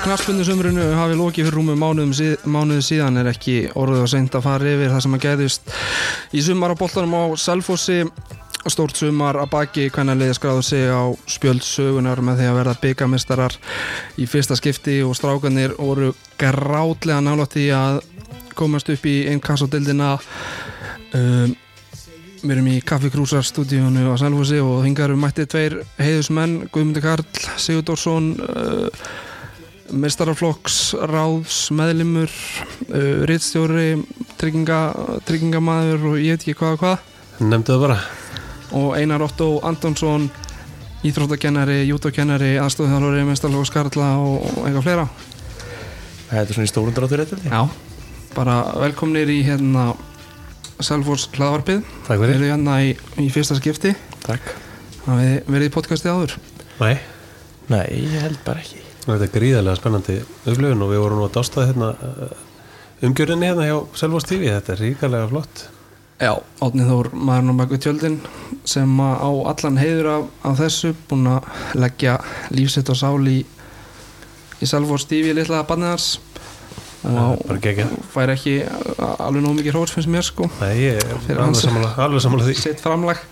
Knaspundusumrunu 0.00 0.84
hafi 0.96 1.16
lokið 1.18 1.46
fyrir 1.46 1.56
rúmu 1.58 1.74
mánuðum 1.76 2.80
síðan 2.80 3.20
er 3.20 3.28
ekki 3.28 3.56
orðið 3.76 4.00
að 4.00 4.08
seint 4.14 4.36
að 4.38 4.46
fara 4.46 4.70
yfir 4.72 4.92
það 4.94 5.02
sem 5.04 5.16
að 5.16 5.24
gæðist 5.26 5.72
í 6.32 6.44
sumar 6.46 6.72
á 6.72 6.80
boltanum 6.80 7.16
á 7.20 7.24
Selfossi. 7.36 7.98
Stórt 8.70 8.96
sumar 8.96 9.36
að 9.40 9.52
baki 9.52 9.86
hvernig 9.92 10.18
liði 10.20 10.36
skráðu 10.36 10.64
sig 10.64 10.88
á 10.88 11.04
spjöld 11.28 11.64
sögunar 11.64 12.20
með 12.24 12.40
því 12.40 12.48
að 12.48 12.58
verða 12.58 12.76
byggamistarar 12.80 13.56
í 14.20 14.28
fyrsta 14.28 14.56
skipti 14.56 14.98
og 15.04 15.14
strákanir 15.16 15.76
voru 15.76 16.14
grátlega 16.40 17.20
nálátt 17.24 17.56
í 17.60 17.70
að 17.72 18.02
komast 18.56 18.88
upp 18.92 19.08
í 19.08 19.16
einn 19.28 19.40
kassodildina 19.44 20.14
um, 21.16 21.56
við 22.40 22.54
erum 22.56 22.70
í 22.72 22.78
kaffikrúsarstúdíunu 22.88 24.12
á 24.12 24.16
Selfossi 24.20 24.60
og 24.64 24.84
hingar 24.84 25.12
við 25.12 25.24
mættið 25.24 25.50
tveir 25.54 25.82
heiðusmenn 26.00 26.62
Guðmundur 26.72 27.04
Karl, 27.04 27.26
Sigur 27.60 27.84
Dórsson 27.88 28.32
uh, 28.44 29.10
mestaraflokks, 29.92 30.94
ráðs, 31.10 31.68
meðlimur 31.74 32.30
uh, 32.30 33.24
rittstjóri 33.28 34.00
trygginga, 34.40 34.80
tryggingamæður 35.28 36.06
og 36.12 36.16
ég 36.20 36.36
veit 36.36 36.44
ekki 36.46 36.56
hvað 36.60 36.76
og 36.76 36.84
hvað. 36.84 37.08
Nefndu 37.40 37.74
það 37.74 37.84
bara. 37.86 37.98
Og 38.80 38.88
Einar 38.98 39.24
Otto 39.26 39.48
Antonsson 39.66 40.28
íþróttakennari, 41.06 41.80
jútókennari 41.88 42.54
aðstofþjálfari, 42.60 43.24
mestaraflokks 43.28 43.72
Karla 43.74 44.10
og, 44.20 44.44
og 44.44 44.66
eitthvað 44.68 44.86
fleira. 44.86 45.06
Þetta 46.30 46.44
er 46.44 46.56
svona 46.58 46.68
í 46.68 46.70
stórundráttur 46.70 47.24
þetta 47.24 47.50
Já, 47.50 47.62
bara 48.36 48.58
velkomnir 48.84 49.32
í 49.32 49.40
hérna 49.46 49.90
Selfors 50.80 51.26
hlaðvarpið. 51.34 51.82
Takk 52.06 52.20
Við 52.20 52.26
fyrir. 52.26 52.36
Erum 52.36 52.52
hérna 52.54 52.76
í, 52.86 52.92
í 53.20 53.30
fyrsta 53.32 53.58
skipti. 53.58 53.94
Takk. 54.24 54.52
Það 55.06 55.24
við 55.24 55.34
verið 55.56 55.66
í 55.70 55.74
podcasti 55.74 56.12
áður? 56.12 56.36
Nei, 56.80 56.94
Nei, 57.70 57.84
ég 58.02 58.22
held 58.24 58.40
bara 58.46 58.62
ekki 58.62 58.89
þetta 59.16 59.26
er 59.28 59.34
gríðarlega 59.34 59.80
spennandi 59.80 60.16
upplifun 60.44 60.84
og 60.86 60.90
við 60.94 61.02
vorum 61.04 61.20
nú 61.20 61.26
að 61.28 61.34
dásta 61.38 61.66
hérna 61.68 61.90
uh, 61.96 62.32
umgjörðinni 63.06 63.48
hérna 63.50 63.68
hjá 63.68 63.76
Selvos 64.00 64.26
TV 64.28 64.48
Þetta 64.52 64.74
er 64.74 64.82
ríkarlega 64.84 65.28
flott. 65.30 65.62
Já, 66.20 66.34
Átni 66.60 66.84
Þór, 66.84 67.08
maðurinn 67.16 67.54
á 67.56 67.60
baku 67.62 67.78
tjöldin 67.80 68.18
sem 68.68 68.90
á 69.00 69.24
allan 69.24 69.78
heiður 69.80 70.08
af, 70.12 70.26
af 70.50 70.58
þessu 70.60 70.90
búin 71.08 71.30
að 71.32 71.46
leggja 71.80 72.18
lífsitt 72.52 72.90
og 72.92 72.98
sál 73.00 73.24
í 73.32 73.38
í 74.60 74.68
Selfors 74.68 75.06
TV 75.08 75.32
litla 75.32 75.62
barniðars 75.64 76.18
Það 77.00 77.16
er 77.56 77.78
og 77.86 78.02
fær 78.12 78.28
ekki 78.34 78.58
a- 78.68 79.14
alveg 79.24 79.40
nóg 79.46 79.54
mikið 79.56 79.72
hróts 79.72 79.94
finnst 79.96 80.10
mér 80.12 80.26
sko. 80.26 80.50
Nei, 80.60 80.74
ég 80.82 80.98
er 81.00 81.38
alveg 81.40 82.20
sammála 82.20 82.44
því. 82.44 82.56
sitt 82.60 82.82
framlag 82.84 83.22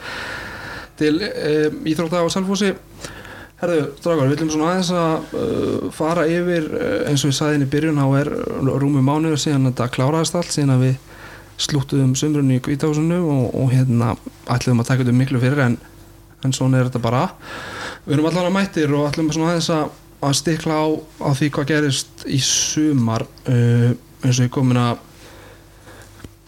til 0.97 1.19
um, 1.21 1.77
íþrótta 1.85 2.25
á 2.25 2.27
Selfossi 2.33 2.73
Herðu, 3.59 3.79
strákar, 3.99 4.29
við 4.29 4.37
viljum 4.37 4.51
svona 4.55 4.67
aðeins 4.71 4.89
að 4.95 5.33
uh, 5.35 5.87
fara 5.95 6.25
yfir 6.31 6.67
uh, 6.71 6.91
eins 7.11 7.25
og 7.27 7.33
ég 7.33 7.39
sagði 7.41 7.59
inn 7.59 7.65
í 7.65 7.71
byrjun 7.73 7.99
á 7.99 8.07
er 8.21 8.29
rúmi 8.79 9.03
mánuður 9.03 9.41
síðan 9.43 9.67
þetta 9.73 9.89
kláraðist 9.97 10.37
allt 10.39 10.53
síðan 10.55 10.77
að 10.77 10.85
við 10.85 11.01
slúttuðum 11.59 12.13
sumrunni 12.15 12.61
í 12.61 12.63
kvításunu 12.63 13.19
og, 13.19 13.49
og 13.59 13.73
hérna 13.75 14.13
ætlum 14.55 14.79
að 14.79 14.93
taka 14.93 15.03
þetta 15.03 15.17
miklu 15.19 15.41
fyrir 15.43 15.65
en, 15.65 15.75
en 16.47 16.55
svona 16.55 16.79
er 16.79 16.87
þetta 16.87 17.03
bara. 17.03 17.25
Við 18.05 18.15
erum 18.15 18.29
allan 18.31 18.47
að 18.47 18.55
mættir 18.61 18.95
og 18.95 19.09
ætlum 19.09 19.33
svona 19.35 19.57
aðeins 19.57 19.71
að, 19.75 19.99
að 20.29 20.37
stikla 20.39 20.79
á, 20.79 20.87
á 21.27 21.31
því 21.41 21.51
hvað 21.57 21.71
gerist 21.73 22.25
í 22.31 22.39
sumar. 22.47 23.27
Uh, 23.43 23.91
eins 24.23 24.39
og 24.39 24.47
ég 24.47 24.55
komin 24.55 24.79
að 24.79 25.03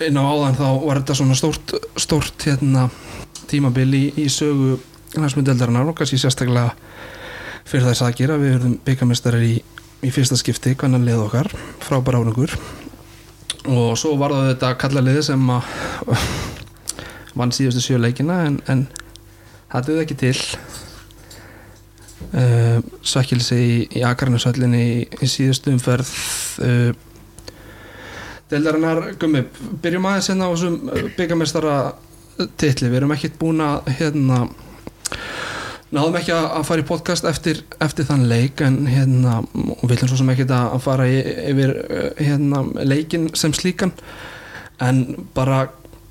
inn 0.07 0.17
á 0.17 0.23
áðan 0.23 0.61
þá 0.63 0.69
var 0.87 1.03
þetta 1.03 1.19
svona 1.19 1.41
stórt, 1.43 1.75
stórt 1.99 2.47
hérna, 2.47 2.87
tímabil 3.51 3.91
í, 3.99 4.05
í 4.23 4.29
sögu 4.31 4.79
næsmyndeldarinnar 5.19 5.89
og 5.91 5.97
kannski 5.99 6.19
sérstaklega 6.21 6.71
fyrir 7.67 7.89
þess 7.89 8.05
að 8.05 8.17
gera 8.21 8.39
við 8.41 8.55
verðum 8.57 8.77
byggamestari 8.87 9.49
í, 9.49 9.57
í 10.07 10.13
fyrsta 10.15 10.39
skipti 10.39 10.77
hvernig 10.79 11.05
leið 11.07 11.25
okkar, 11.25 11.51
frábæra 11.83 12.23
árangur. 12.23 12.55
Og 13.69 13.97
svo 14.01 14.15
var 14.21 14.35
það 14.35 14.53
þetta 14.53 14.71
kalla 14.81 15.03
liði 15.05 15.25
sem 15.27 15.51
að 15.53 15.75
vann 17.39 17.53
síðustu 17.55 17.85
sjö 17.85 17.99
leikina 18.01 18.45
en, 18.49 18.61
en 18.71 18.87
það 19.73 19.91
duði 19.91 20.07
ekki 20.07 20.21
til. 20.25 20.37
Uh, 22.31 22.79
svekkilsi 23.03 23.57
í, 23.57 23.77
í 23.97 24.03
Akarnasöllinni 24.07 24.81
í, 24.81 24.97
í 25.19 25.29
síðustu 25.31 25.73
umferð. 25.75 26.11
Uh, 26.63 26.91
Deildarinnar, 28.51 29.13
gummi, 29.19 29.45
byrjum 29.83 30.09
aðeins 30.11 30.29
hérna 30.31 30.49
á 30.51 30.53
þessum 30.53 30.79
byggamestara 31.15 31.75
titli, 32.59 32.89
við 32.91 32.99
erum 33.01 33.15
ekkert 33.15 33.37
búin 33.39 33.63
að 33.63 33.93
hérna 34.01 34.41
náðum 35.91 36.19
ekki 36.21 36.35
að 36.37 36.47
að 36.61 36.67
fara 36.69 36.85
í 36.85 36.87
podcast 36.87 37.27
eftir, 37.27 37.65
eftir 37.83 38.07
þann 38.07 38.29
leik 38.31 38.63
en 38.63 38.81
hérna 38.91 39.41
og 39.43 39.85
við 39.85 39.97
ætlum 39.97 40.13
svo 40.13 40.21
sem 40.21 40.33
ekkert 40.35 40.55
að 40.55 40.77
að 40.77 40.85
fara 40.87 41.09
yfir 41.11 41.75
uh, 41.83 42.09
hérna 42.21 42.65
leikin 42.87 43.31
sem 43.39 43.55
slíkan. 43.57 43.95
En 44.81 45.05
bara 45.37 45.67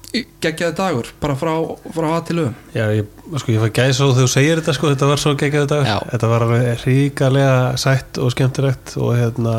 geggjaði 0.10 0.74
dagur, 0.78 1.10
bara 1.22 1.36
frá, 1.38 1.52
frá 1.94 2.08
að 2.10 2.22
til 2.30 2.36
auðum 2.40 2.54
Já, 2.74 2.84
ég, 2.98 3.10
sko, 3.38 3.54
ég 3.54 3.62
fæ 3.62 3.76
gæsa 3.78 4.08
og 4.08 4.16
þegar 4.16 4.26
þú 4.26 4.32
segir 4.34 4.62
þetta 4.62 4.74
sko, 4.74 4.90
þetta 4.94 5.10
var 5.10 5.22
svo 5.22 5.34
geggjaðu 5.38 5.70
dag 5.70 5.86
Já. 5.86 5.98
Þetta 6.14 6.30
var 6.32 6.46
alveg 6.46 6.86
ríkalega 6.86 7.60
sætt 7.78 8.18
og 8.22 8.34
skemmtilegt 8.34 8.96
og 8.98 9.12
hérna 9.20 9.56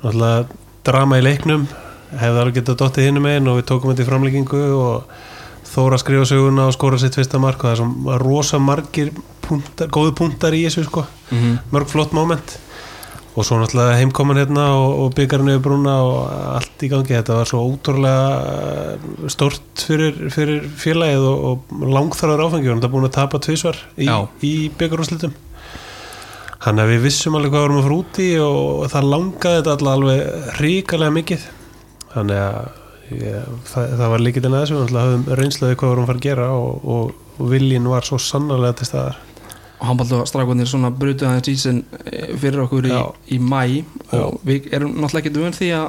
náttúrulega 0.00 0.58
drama 0.88 1.20
í 1.20 1.24
leiknum 1.24 1.68
hefði 2.18 2.42
alveg 2.42 2.58
getað 2.58 2.80
dottið 2.82 3.06
hinum 3.06 3.28
einn 3.30 3.50
og 3.50 3.60
við 3.60 3.68
tókum 3.70 3.92
þetta 3.92 4.02
í 4.02 4.08
framleggingu 4.08 4.64
og 4.80 5.14
Þóra 5.70 5.98
skrifa 6.02 6.26
söguna 6.26 6.66
og 6.66 6.74
skora 6.74 6.98
sitt 6.98 7.14
fyrsta 7.14 7.38
mark 7.42 7.62
og 7.62 7.68
það 7.68 7.76
er 7.76 7.80
svo 7.80 8.16
rosa 8.24 8.58
margir 8.62 9.12
punktar, 9.44 9.90
góðu 9.92 10.16
punktar 10.18 10.56
í 10.56 10.64
þessu 10.66 10.86
sko. 10.88 11.04
Mörg 11.70 11.92
flott 11.92 12.14
moment. 12.16 12.56
Og 13.38 13.46
svo 13.46 13.60
náttúrulega 13.60 14.00
heimkoman 14.00 14.40
hérna 14.40 14.64
og, 14.74 14.96
og 15.04 15.12
byggarinn 15.14 15.52
yfir 15.52 15.62
brúna 15.62 15.92
og 16.02 16.16
allt 16.56 16.82
í 16.82 16.90
gangi. 16.90 17.14
Þetta 17.14 17.36
var 17.38 17.46
svo 17.48 17.60
ótrúlega 17.62 19.28
stort 19.30 19.84
fyrir, 19.86 20.18
fyrir 20.34 20.66
félagið 20.82 21.28
og, 21.30 21.46
og 21.52 21.86
langþarðar 21.94 22.42
áfengi 22.48 22.72
og 22.72 22.82
það 22.82 22.88
er 22.90 22.94
búin 22.96 23.06
að 23.06 23.14
tapa 23.20 23.40
tvisvar 23.46 23.78
í, 23.94 24.10
í 24.42 24.54
byggarúslitum 24.80 25.38
hann 26.60 26.80
að 26.82 26.90
við 26.92 27.06
vissum 27.06 27.36
alveg 27.38 27.54
hvað 27.54 27.62
vorum 27.64 27.78
að 27.78 27.86
fara 27.86 27.98
út 28.02 28.18
í 28.20 28.28
og 28.44 28.82
það 28.92 29.06
langaði 29.14 29.60
þetta 29.60 29.74
alltaf 29.74 29.94
alveg 29.94 30.58
ríkalega 30.60 31.14
mikið. 31.16 31.46
Þannig 32.10 32.42
að 32.42 32.79
ég, 33.10 33.48
það, 33.70 33.96
það 34.00 34.12
var 34.14 34.24
líkitinn 34.26 34.54
að 34.56 34.62
þessu 34.64 34.78
við 34.80 34.98
höfum 35.00 35.26
reynslaði 35.40 35.78
hvað 35.80 35.92
vorum 35.92 36.04
að 36.06 36.10
fara 36.12 36.20
að 36.22 36.26
gera 36.28 36.48
og, 36.56 36.86
og, 36.94 37.14
og 37.38 37.50
viljin 37.50 37.88
var 37.90 38.06
svo 38.06 38.18
sannarlega 38.22 38.78
til 38.80 38.90
staðar. 38.90 39.18
Og 39.80 39.88
handballu 39.88 40.20
strákunir 40.28 40.68
svona 40.68 40.90
brutu 40.92 41.24
aðeins 41.24 41.48
ísin 41.48 41.82
fyrir 42.40 42.66
okkur 42.66 42.90
í, 42.90 42.92
Já. 42.92 43.02
í 43.32 43.38
mæ 43.40 43.62
Já. 44.12 44.20
og 44.26 44.40
við 44.44 44.68
erum 44.76 44.92
náttúrulega 45.00 45.22
ekki 45.24 45.34
döfum 45.38 45.56
því 45.56 45.70
að 45.78 45.88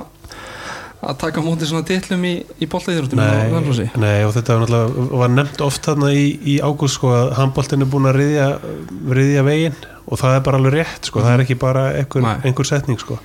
að 1.01 1.17
taka 1.17 1.41
móti 1.41 1.65
svona 1.65 1.85
titlum 1.87 2.23
í, 2.29 2.33
í 2.61 2.67
boltaðýrúttum 2.69 3.17
Nei, 3.17 3.87
nei 3.97 4.19
og 4.27 4.35
þetta 4.35 4.53
var, 4.53 4.61
náttúrulega- 4.67 5.19
var 5.23 5.31
nefnt 5.33 5.63
oft 5.65 5.87
þarna 5.87 6.11
í, 6.13 6.25
í 6.45 6.59
ágúst 6.61 6.99
sko 6.99 7.09
að 7.17 7.31
handbóltin 7.39 7.81
er 7.81 7.89
búin 7.89 8.05
að 8.09 8.19
riðja, 8.19 8.47
riðja 9.09 9.43
veginn. 9.47 9.79
Og 10.11 10.19
það 10.21 10.35
er 10.37 10.43
bara 10.45 10.59
alveg 10.61 10.75
rétt 10.77 11.09
sko, 11.09 11.23
það 11.25 11.33
er 11.33 11.43
ekki 11.45 11.57
bara 11.61 11.83
einhver, 11.97 12.27
einhver 12.45 12.67
setning 12.69 12.99
sko. 13.01 13.17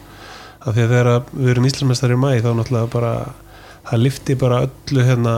Af 0.65 0.73
því 0.75 0.83
að 0.87 0.93
þegar 0.95 1.11
við 1.37 1.51
erum 1.53 1.69
íslensmestari 1.69 2.17
í 2.17 2.21
mæ 2.23 2.31
þá 2.41 2.51
náttúrulega 2.57 2.91
bara 2.97 3.13
það 3.91 4.03
lifti 4.03 4.37
bara 4.41 4.63
öllu 4.67 5.05
hérna 5.07 5.35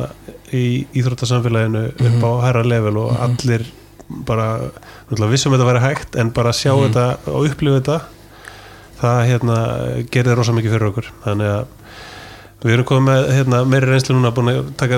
í 0.56 0.64
íþróttasamfélaginu 0.96 1.84
upp 2.08 2.22
á 2.24 2.30
herra 2.46 2.64
level 2.64 2.96
og 3.04 3.16
allir 3.20 3.66
bara 4.28 4.70
vissum 5.28 5.52
að 5.52 5.58
þetta 5.58 5.70
væri 5.72 5.84
hægt 5.84 6.16
en 6.20 6.30
bara 6.36 6.54
að 6.54 6.60
sjá 6.62 6.72
þetta 6.72 7.08
og 7.32 7.50
upplifa 7.50 7.80
þetta 7.80 7.98
það 8.98 9.18
hérna 9.28 9.58
gerði 10.10 10.38
rosa 10.38 10.54
mikið 10.56 10.74
fyrir 10.74 10.88
okkur. 10.92 11.10
Þannig 11.26 11.52
að 11.56 11.66
Við 12.58 12.74
erum 12.74 12.86
komið 12.88 13.04
með 13.06 13.28
hérna, 13.36 13.58
meiri 13.70 13.86
reynslu 13.86 14.14
núna 14.16 14.32
búin 14.34 14.48
að 14.50 14.56
taka 14.80 14.96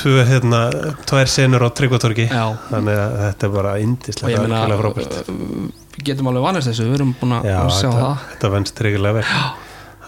tvö, 0.00 0.22
hérna, 0.24 0.60
tvær 1.04 1.28
senur 1.28 1.60
á 1.60 1.68
tryggvatorki 1.76 2.24
Já. 2.30 2.44
þannig 2.70 2.96
að 2.96 3.16
þetta 3.20 3.44
er 3.44 3.52
bara 3.52 3.74
ég 3.76 3.90
meina 4.24 4.62
algjörlega 4.62 4.78
frábært 4.80 5.18
við 5.28 6.06
getum 6.08 6.30
alveg 6.30 6.46
vanast 6.46 6.70
þessu, 6.70 6.86
við 6.88 6.96
erum 6.96 7.12
búin 7.20 7.34
að 7.36 7.50
Já, 7.50 7.58
að 7.60 7.74
sjá 7.76 7.88
þetta, 7.90 8.06
það. 8.06 8.24
þetta 8.30 8.52
venst 8.54 8.76
tryggilega 8.80 9.18
vel 9.18 9.26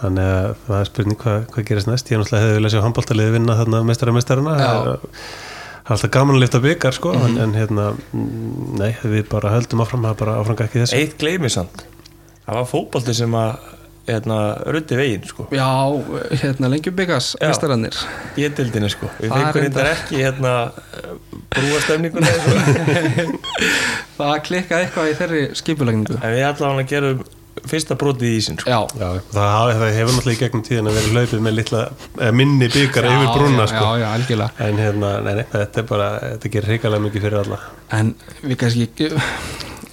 þannig 0.02 0.31
að 0.37 0.48
það 0.66 0.78
er 0.81 0.88
spurning 0.90 1.19
hvað, 1.22 1.44
hvað 1.54 1.66
gerist 1.70 1.90
næst. 1.90 2.10
Ég 2.12 2.20
náttúrulega 2.22 2.44
hefði 2.46 2.56
viljað 2.60 2.75
sjá 2.76 2.82
handbóltaliði 2.87 3.34
vinna 3.37 3.58
þarna 3.60 3.82
mestara 3.88 4.16
mestarana 4.16 4.56
Já. 4.60 4.66
það 4.66 4.90
er 4.93 5.94
alltaf 5.96 6.10
gaman 6.16 6.37
að 6.38 6.43
lifta 6.43 6.60
byggar 6.64 6.96
sko, 6.98 7.12
en, 7.14 7.37
en 7.44 7.54
hérna, 7.54 7.88
mm, 8.10 8.75
nei, 8.81 8.90
við 9.06 9.28
bara 9.31 9.52
höldum 9.54 9.84
áfram 9.84 10.02
það 10.06 10.14
er 10.16 10.20
bara 10.25 10.37
áfram 10.43 10.60
ekki 10.66 10.82
þessu. 10.82 10.98
Eitt 11.00 11.16
gleymi 11.20 11.50
samt. 11.52 11.84
Það 12.46 12.60
var 12.60 12.69
fótbolti 12.72 13.14
sem 13.16 13.37
að 13.38 13.56
hérna, 14.06 14.37
ruddi 14.70 14.98
veginn 14.98 15.25
sko. 15.26 15.46
Já, 15.54 15.66
hérna 16.43 16.69
lengjubikars, 16.70 17.32
Já. 17.40 17.48
mestarannir 17.50 17.96
Í 18.38 18.46
dildinni 18.54 18.90
sko. 18.93 19.08
Við 19.19 19.32
reyndar- 19.34 19.56
reyndar 19.62 19.88
ekki 19.94 20.20
hérna 20.22 20.52
brúa 21.50 21.81
stemningunni 21.82 22.31
sko. 22.37 23.26
Það 24.16 24.37
klikkaði 24.46 24.87
eitthvað 24.87 25.10
í 25.10 25.16
þeirri 25.19 25.43
skipulagningu. 25.58 26.19
En 26.22 26.34
við 26.37 26.46
allavega 26.48 26.88
gerum 26.93 27.25
fyrsta 27.70 27.96
brotið 27.98 28.28
í 28.28 28.38
ísinn 28.40 28.58
sko. 28.60 28.70
Já, 28.70 28.80
Já, 29.00 29.20
það, 29.34 29.70
það 29.80 29.94
hefur 29.98 30.16
náttúrulega 30.16 30.36
í 30.36 30.40
gegnum 30.44 30.64
tíðin 30.66 30.90
að 30.90 30.98
vera 30.98 31.12
hlaupið 31.14 31.44
með 31.46 31.56
litla, 31.58 31.82
minni 32.40 32.68
byggar 32.72 33.08
yfir 33.10 33.30
brúna 33.34 33.68
sko. 33.70 33.84
já, 33.84 34.02
já, 34.02 34.08
algjörlega. 34.14 34.66
En 34.66 34.82
hérna, 34.82 35.12
nei, 35.26 35.32
nei, 35.40 35.46
þetta 35.52 35.82
er 35.82 35.88
bara 35.92 36.10
þetta 36.24 36.52
gerir 36.56 36.72
hrikalega 36.74 37.06
mikið 37.06 37.26
fyrir 37.28 37.40
alla. 37.44 37.60
En 37.96 38.12
við 38.42 38.60
kannski 38.64 38.88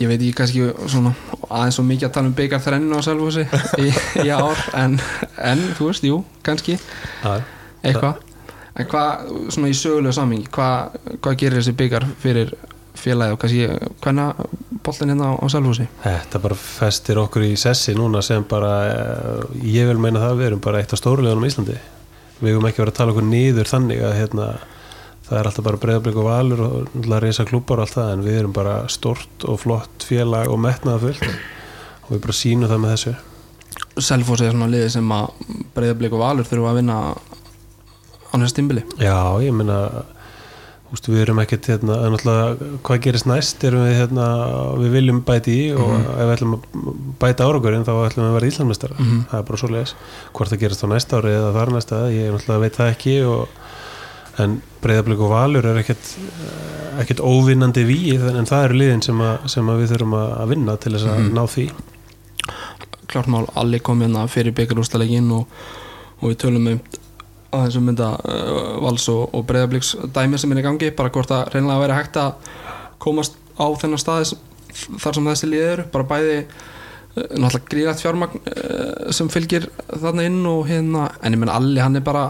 ég 0.02 0.10
veit 0.10 0.20
ekki 0.20 0.34
kannski 0.38 0.68
svona 0.90 1.14
aðeins 1.50 1.78
svo 1.78 1.86
mikið 1.88 2.08
að 2.10 2.14
tala 2.18 2.30
um 2.32 2.36
byggar 2.38 2.62
þrennu 2.66 3.00
á 3.00 3.02
Selfossi 3.06 3.46
í, 3.84 3.90
í 4.26 4.30
ár 4.34 4.64
en, 4.80 4.98
en 5.38 5.66
þú 5.78 5.90
veist, 5.92 6.08
jú, 6.08 6.22
kannski. 6.46 6.78
Já, 7.24 7.42
eitthvað. 7.84 8.22
En 8.74 8.88
hvað, 8.90 9.28
svona 9.54 9.70
í 9.70 9.76
sögulegu 9.78 10.16
sammingi 10.18 10.48
hvað, 10.54 10.96
hvað 11.22 11.36
gerir 11.44 11.60
þessi 11.60 11.76
byggar 11.78 12.08
fyrir 12.24 12.56
félagi 12.98 13.34
og 13.34 13.40
kannski 13.42 13.68
hvenna 14.04 14.28
boltin 14.84 15.12
hérna 15.14 15.32
á, 15.32 15.34
á 15.42 15.46
Selfossi? 15.52 15.88
Þetta 16.04 16.42
bara 16.44 16.58
festir 16.60 17.20
okkur 17.22 17.46
í 17.48 17.56
sessi 17.60 17.96
núna 17.98 18.22
sem 18.26 18.46
bara, 18.50 18.74
eh, 18.90 19.58
ég 19.64 19.90
vil 19.90 19.98
meina 20.02 20.22
það 20.22 20.38
við 20.40 20.50
erum 20.52 20.64
bara 20.64 20.84
eitt 20.84 20.94
af 20.94 21.02
stórulegunum 21.02 21.46
í 21.46 21.52
Íslandi. 21.52 21.80
Við 22.44 22.56
höfum 22.56 22.70
ekki 22.70 22.84
verið 22.84 22.94
að 22.94 23.00
tala 23.02 23.16
okkur 23.16 23.28
niður 23.28 23.72
þannig 23.72 24.04
að 24.04 24.16
hérna, 24.20 24.48
það 25.28 25.40
er 25.40 25.50
alltaf 25.50 25.68
bara 25.68 25.82
breyðablík 25.84 26.22
og 26.22 26.30
valur 26.30 26.64
og 26.68 27.12
reysa 27.24 27.46
klúbar 27.50 27.82
og 27.82 27.88
allt 27.88 27.98
það 27.98 28.14
en 28.14 28.26
við 28.28 28.40
erum 28.40 28.56
bara 28.56 28.80
stort 28.88 29.46
og 29.48 29.62
flott 29.64 30.08
félag 30.08 30.50
og 30.52 30.60
metnaða 30.60 31.06
fullt 31.08 31.30
og 32.04 32.10
við 32.16 32.26
bara 32.26 32.40
sínum 32.40 32.70
það 32.70 32.84
með 32.84 32.98
þessu. 32.98 33.16
Selfossi 34.04 34.46
er 34.48 34.54
svona 34.54 34.70
liði 34.70 34.90
sem 34.90 35.14
að 35.14 35.54
breyðablík 35.74 36.14
og 36.14 36.22
valur 36.26 36.50
þurfa 36.50 36.74
að 36.74 36.82
vinna 36.82 36.98
á 38.34 38.36
næst 38.42 38.58
tímbili 38.58 38.84
Já, 38.98 39.38
ég 39.46 39.54
meina 39.54 39.78
úst, 40.94 41.08
við 41.10 41.22
erum 41.24 41.40
ekkert 41.42 41.66
hérna, 41.72 41.96
hvað 42.86 43.00
gerist 43.08 43.26
næst 43.30 43.64
erum 43.66 43.84
við 43.88 43.96
hérna, 43.98 44.28
við 44.78 44.92
viljum 44.98 45.22
bæti 45.26 45.56
í 45.58 45.64
og 45.74 45.94
ef 45.98 46.20
við 46.22 46.34
ætlum 46.36 46.54
að 46.58 46.62
bæta 47.24 47.48
árangurinn 47.50 47.86
þá 47.88 47.94
ætlum 48.08 48.26
við 48.26 48.30
að 48.32 48.38
vera 48.38 48.52
íslandmestara 48.52 48.96
Mhm. 49.00 49.24
það 49.32 49.40
er 49.40 49.48
bara 49.50 49.58
svo 49.64 49.70
leiðis, 49.74 49.96
hvort 50.34 50.50
það 50.54 50.60
gerist 50.64 50.84
á 50.86 50.88
næsta 50.94 51.18
ári 51.22 51.34
eða 51.34 51.54
þar 51.58 51.74
næsta, 51.74 52.02
ég 52.14 52.60
veit 52.62 52.78
það 52.78 52.92
ekki 52.94 53.16
og, 53.26 53.48
en 54.40 54.62
breyðablík 54.82 55.20
og 55.22 55.30
valur 55.30 55.66
er 55.66 55.78
ekkert 55.84 56.06
ekkert 57.00 57.20
óvinnandi 57.22 57.84
víð 57.86 58.24
en 58.38 58.46
það 58.50 58.64
eru 58.66 58.78
liðin 58.82 59.04
sem, 59.04 59.20
að, 59.22 59.48
sem 59.50 59.68
að 59.70 59.82
við 59.84 59.92
þurfum 59.94 60.16
að 60.18 60.48
vinna 60.50 60.78
til 60.78 60.94
þess 60.94 61.06
að 61.10 61.20
Mhm. 61.20 61.34
ná 61.34 61.44
því 61.50 61.66
klart 63.08 63.28
mál, 63.30 63.46
allir 63.56 63.80
kom 63.86 64.02
hérna 64.02 64.28
fyrir 64.28 64.54
byggarústalegin 64.58 65.32
og, 65.32 65.46
og 66.22 66.30
við 66.32 66.38
tölum 66.42 66.68
um 66.72 66.80
aðeins 67.58 67.78
um 67.80 67.88
þetta 67.92 68.10
uh, 68.24 68.74
vals 68.84 69.08
og, 69.14 69.24
og 69.38 69.46
breyðablíks 69.50 69.94
dæmi 70.16 70.40
sem 70.42 70.52
er 70.56 70.62
í 70.62 70.66
gangi 70.66 70.92
bara 70.98 71.14
hvort 71.14 71.32
að 71.36 71.48
reynilega 71.54 71.84
væri 71.86 71.98
hægt 72.00 72.20
að 72.22 72.52
komast 73.04 73.38
á 73.60 73.66
þennan 73.82 74.02
staði 74.02 74.38
þar 75.04 75.14
sem 75.20 75.28
þessi 75.32 75.50
liðið 75.52 75.72
eru, 75.76 75.88
bara 75.94 76.08
bæði 76.14 76.38
uh, 76.44 77.28
náttúrulega 77.38 77.70
gríðat 77.76 78.02
fjármagn 78.04 78.42
uh, 78.42 79.12
sem 79.14 79.30
fylgir 79.34 79.70
þarna 79.94 80.26
inn 80.30 80.40
og 80.50 80.64
hérna 80.72 81.08
en 81.22 81.36
ég 81.38 81.42
menn 81.44 81.54
allir, 81.54 81.84
hann 81.86 82.00
er 82.00 82.06
bara 82.06 82.28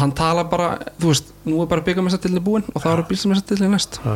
hann 0.00 0.12
tala 0.14 0.44
bara, 0.46 0.74
þú 1.00 1.08
veist 1.10 1.32
nú 1.48 1.62
er 1.64 1.70
bara 1.70 1.82
byggamestartilni 1.86 2.42
búinn 2.44 2.68
og 2.74 2.78
það 2.84 2.92
eru 2.98 3.06
bílsamestartilni 3.10 3.70
næst 3.72 3.98
Já. 4.04 4.12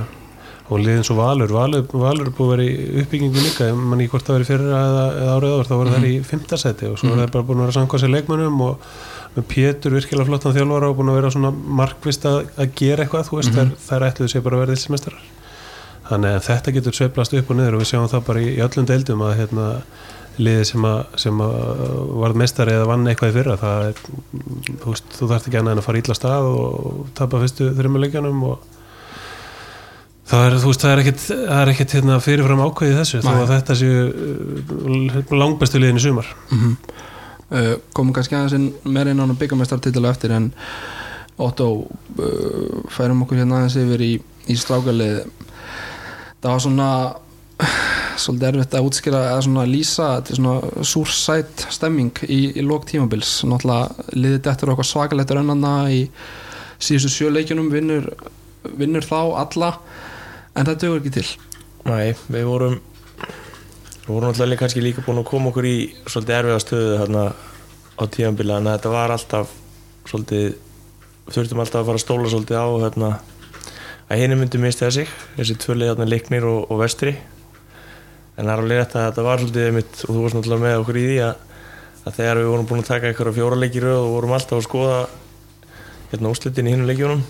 og 0.70 0.78
liðin 0.80 1.02
svo 1.04 1.16
Valur 1.18 1.50
Valur, 1.52 1.82
Valur 1.90 2.30
búið 2.36 2.44
að 2.46 2.52
vera 2.52 2.66
í 2.68 3.00
uppbyggingu 3.02 3.42
líka 3.42 3.66
ég 3.72 3.80
man 3.80 4.00
ekki 4.04 4.12
hvort 4.14 4.28
það 4.28 4.38
verið 4.38 4.50
fyrir 4.52 4.70
eða, 4.78 5.02
eða 5.18 5.34
árið 5.34 5.54
áður 5.56 5.68
þá 5.70 5.74
voru 5.80 5.96
þær 5.96 6.06
í 6.08 6.14
fimmtasæti 6.30 6.90
og 6.92 7.00
svo 7.02 7.10
Mhm. 7.10 7.18
er 7.18 7.26
það 7.26 7.34
bara 7.34 7.48
búin 7.50 7.58
að 7.58 7.66
vera 7.66 7.76
samkvæmst 7.80 8.06
í 8.08 8.12
leikmönnum 8.14 8.62
og 8.68 8.86
með 9.34 9.46
Pétur 9.50 9.94
virkilega 9.96 10.28
flottan 10.28 10.54
þjálfara 10.54 10.88
og 10.92 10.96
búin 10.98 11.10
að 11.10 11.16
vera 11.20 11.30
svona 11.34 11.50
markvist 11.80 12.26
að, 12.30 12.44
að 12.60 12.74
gera 12.78 13.04
eitthvað 13.06 13.28
þú 13.30 13.38
veist 13.40 13.50
Mhm. 13.54 13.70
þær, 13.74 13.86
þær 13.88 14.06
ætluðu 14.10 14.32
sér 14.34 14.44
bara 14.46 14.56
að 14.56 14.64
vera 14.64 14.76
ilsmestrar 14.78 15.16
þannig 16.10 16.34
að 16.36 16.44
þetta 16.50 16.74
getur 16.76 16.92
sveiflast 16.98 17.34
upp 17.40 17.50
og 17.50 17.56
niður 17.58 17.74
og 17.78 17.80
við 17.82 17.88
sjáum 17.90 18.10
það 18.12 18.26
bara 18.28 18.40
í, 18.44 18.50
í 18.54 18.60
öllum 18.66 18.86
deildum 18.90 19.22
að 19.24 19.36
hérna, 19.40 19.66
liði 20.36 20.64
sem 20.66 20.84
að, 20.84 21.00
sem 21.22 21.40
að 21.40 21.56
varð 22.20 22.36
mestari 22.42 22.72
eða 22.74 22.86
vann 22.90 23.06
eitthvað 23.06 23.30
í 23.30 23.34
fyrra 23.38 23.56
það 23.56 23.84
er, 23.88 24.00
þú 24.82 24.90
veist, 24.92 25.12
þú 25.18 25.28
þarft 25.30 25.46
ekki 25.48 25.58
annað 25.60 25.72
en 25.76 25.82
að 25.82 25.86
fara 25.88 26.00
illa 26.02 26.16
stað 26.18 26.48
og 26.50 27.04
tapa 27.14 27.40
fyrstu 27.44 27.68
þrjumuleikjanum 27.78 28.42
og 28.50 28.58
það 30.28 30.46
er, 30.48 30.56
þú 30.62 30.70
veist, 30.72 30.84
það 30.84 30.92
er 30.96 31.02
ekkit, 31.04 31.24
það 31.30 31.60
er 31.62 31.72
ekkit 31.74 31.94
hérna, 31.98 32.18
fyrirfram 32.24 32.62
ákveðið 32.66 33.00
þessu 33.02 33.20
þó 33.24 33.30
Nei. 33.30 33.40
að 33.44 33.52
þetta 33.54 33.76
séu 33.80 34.04
uh, 34.04 35.34
langbestu 35.38 35.80
liðin 35.82 36.00
í 36.00 36.04
sumar 36.06 36.30
mm 36.50 36.76
uh, 37.54 37.74
komum 37.96 38.14
kannski 38.16 38.36
aðeins 38.38 38.84
meira 38.84 39.14
inn 39.14 39.22
á 39.22 39.40
byggamestartitil 39.40 40.04
eftir 40.10 40.34
en 40.34 40.52
Otto 41.40 41.68
uh, 41.82 42.84
færum 42.94 43.24
okkur 43.24 43.40
hérna 43.40 43.62
aðeins 43.62 43.78
yfir 43.80 44.04
í, 44.04 44.12
í 44.50 44.58
strákalið 44.58 45.24
það 46.44 46.50
var 46.50 46.64
svona 46.66 46.88
svolítið 48.22 48.48
erfitt 48.50 48.76
að 48.76 48.88
útskýra 48.88 49.22
eða 49.30 49.42
svona 49.46 49.66
lýsa 49.68 50.08
þetta 50.16 50.32
er 50.32 50.40
svona 50.40 50.84
súrsætt 50.92 51.66
stemming 51.74 52.24
í, 52.26 52.40
í 52.58 52.64
lók 52.66 52.86
tímabils. 52.90 53.36
Náttúrulega 53.48 54.08
liðið 54.14 54.40
dettur 54.46 54.74
okkar 54.74 54.88
svakalegt 54.88 55.34
rönnana 55.34 55.74
í 55.94 56.04
síðustu 56.82 57.12
sjö 57.12 57.32
leikjunum 57.32 57.70
vinnur, 57.72 58.10
vinnur 58.78 59.06
þá 59.06 59.20
alla 59.44 59.70
en 60.54 60.66
það 60.66 60.80
dögur 60.84 61.02
ekki 61.02 61.14
til. 61.18 61.28
Nei, 61.84 62.14
við 62.32 62.48
vorum 62.48 62.80
við 64.04 64.12
vorum 64.12 64.28
alltaf 64.28 64.58
kannski 64.60 64.82
líka 64.84 65.02
búin 65.04 65.22
að 65.22 65.30
koma 65.30 65.48
okkur 65.48 65.64
í 65.64 65.76
svolítið 66.04 66.34
erfiða 66.36 66.60
stöðu 66.60 66.96
þarna 67.00 67.22
á 67.96 68.02
tíðanbíla 68.04 68.58
en 68.60 68.66
þetta 68.68 68.90
var 68.92 69.14
alltaf 69.14 69.52
svolítið 70.10 70.58
þurftum 71.32 71.62
alltaf 71.62 71.80
að 71.80 71.86
fara 71.88 72.00
að 72.00 72.02
stóla 72.02 72.32
svolítið 72.32 72.58
á 72.60 72.66
hérna, 72.84 73.08
að 74.10 74.20
henni 74.20 74.36
myndi 74.36 74.60
mista 74.60 74.90
sig 74.92 75.08
þessi 75.38 75.56
tvölið 75.62 75.92
hérna 75.92 76.08
leiknir 76.10 76.44
og, 76.50 76.66
og 76.68 76.82
vestri. 76.82 77.14
En 78.34 78.44
það 78.44 78.52
er 78.52 78.62
alveg 78.64 78.80
rétt 78.82 78.98
að 78.98 79.06
þetta 79.08 79.24
var 79.24 79.40
svolítið 79.40 79.72
mitt 79.78 80.04
og 80.04 80.10
þú 80.10 80.26
varst 80.26 80.38
náttúrulega 80.38 80.64
með 80.66 80.82
okkur 80.82 81.00
í 81.00 81.06
því 81.06 81.16
að, 81.24 81.64
að 82.04 82.18
þegar 82.18 82.42
við 82.42 82.50
vorum 82.50 82.68
búin 82.68 82.84
að 82.84 82.90
taka 82.90 83.08
eitthvað 83.08 83.38
fjóra 83.38 83.60
leikir 83.62 83.88
og 83.94 84.10
vorum 84.18 84.36
alltaf 84.36 84.58
að 84.58 84.66
skoða 84.68 85.00
hérna 86.12 86.34
úslitin 86.34 86.68
í 86.68 86.74
hinu 86.74 86.90
leikjunum 86.90 87.24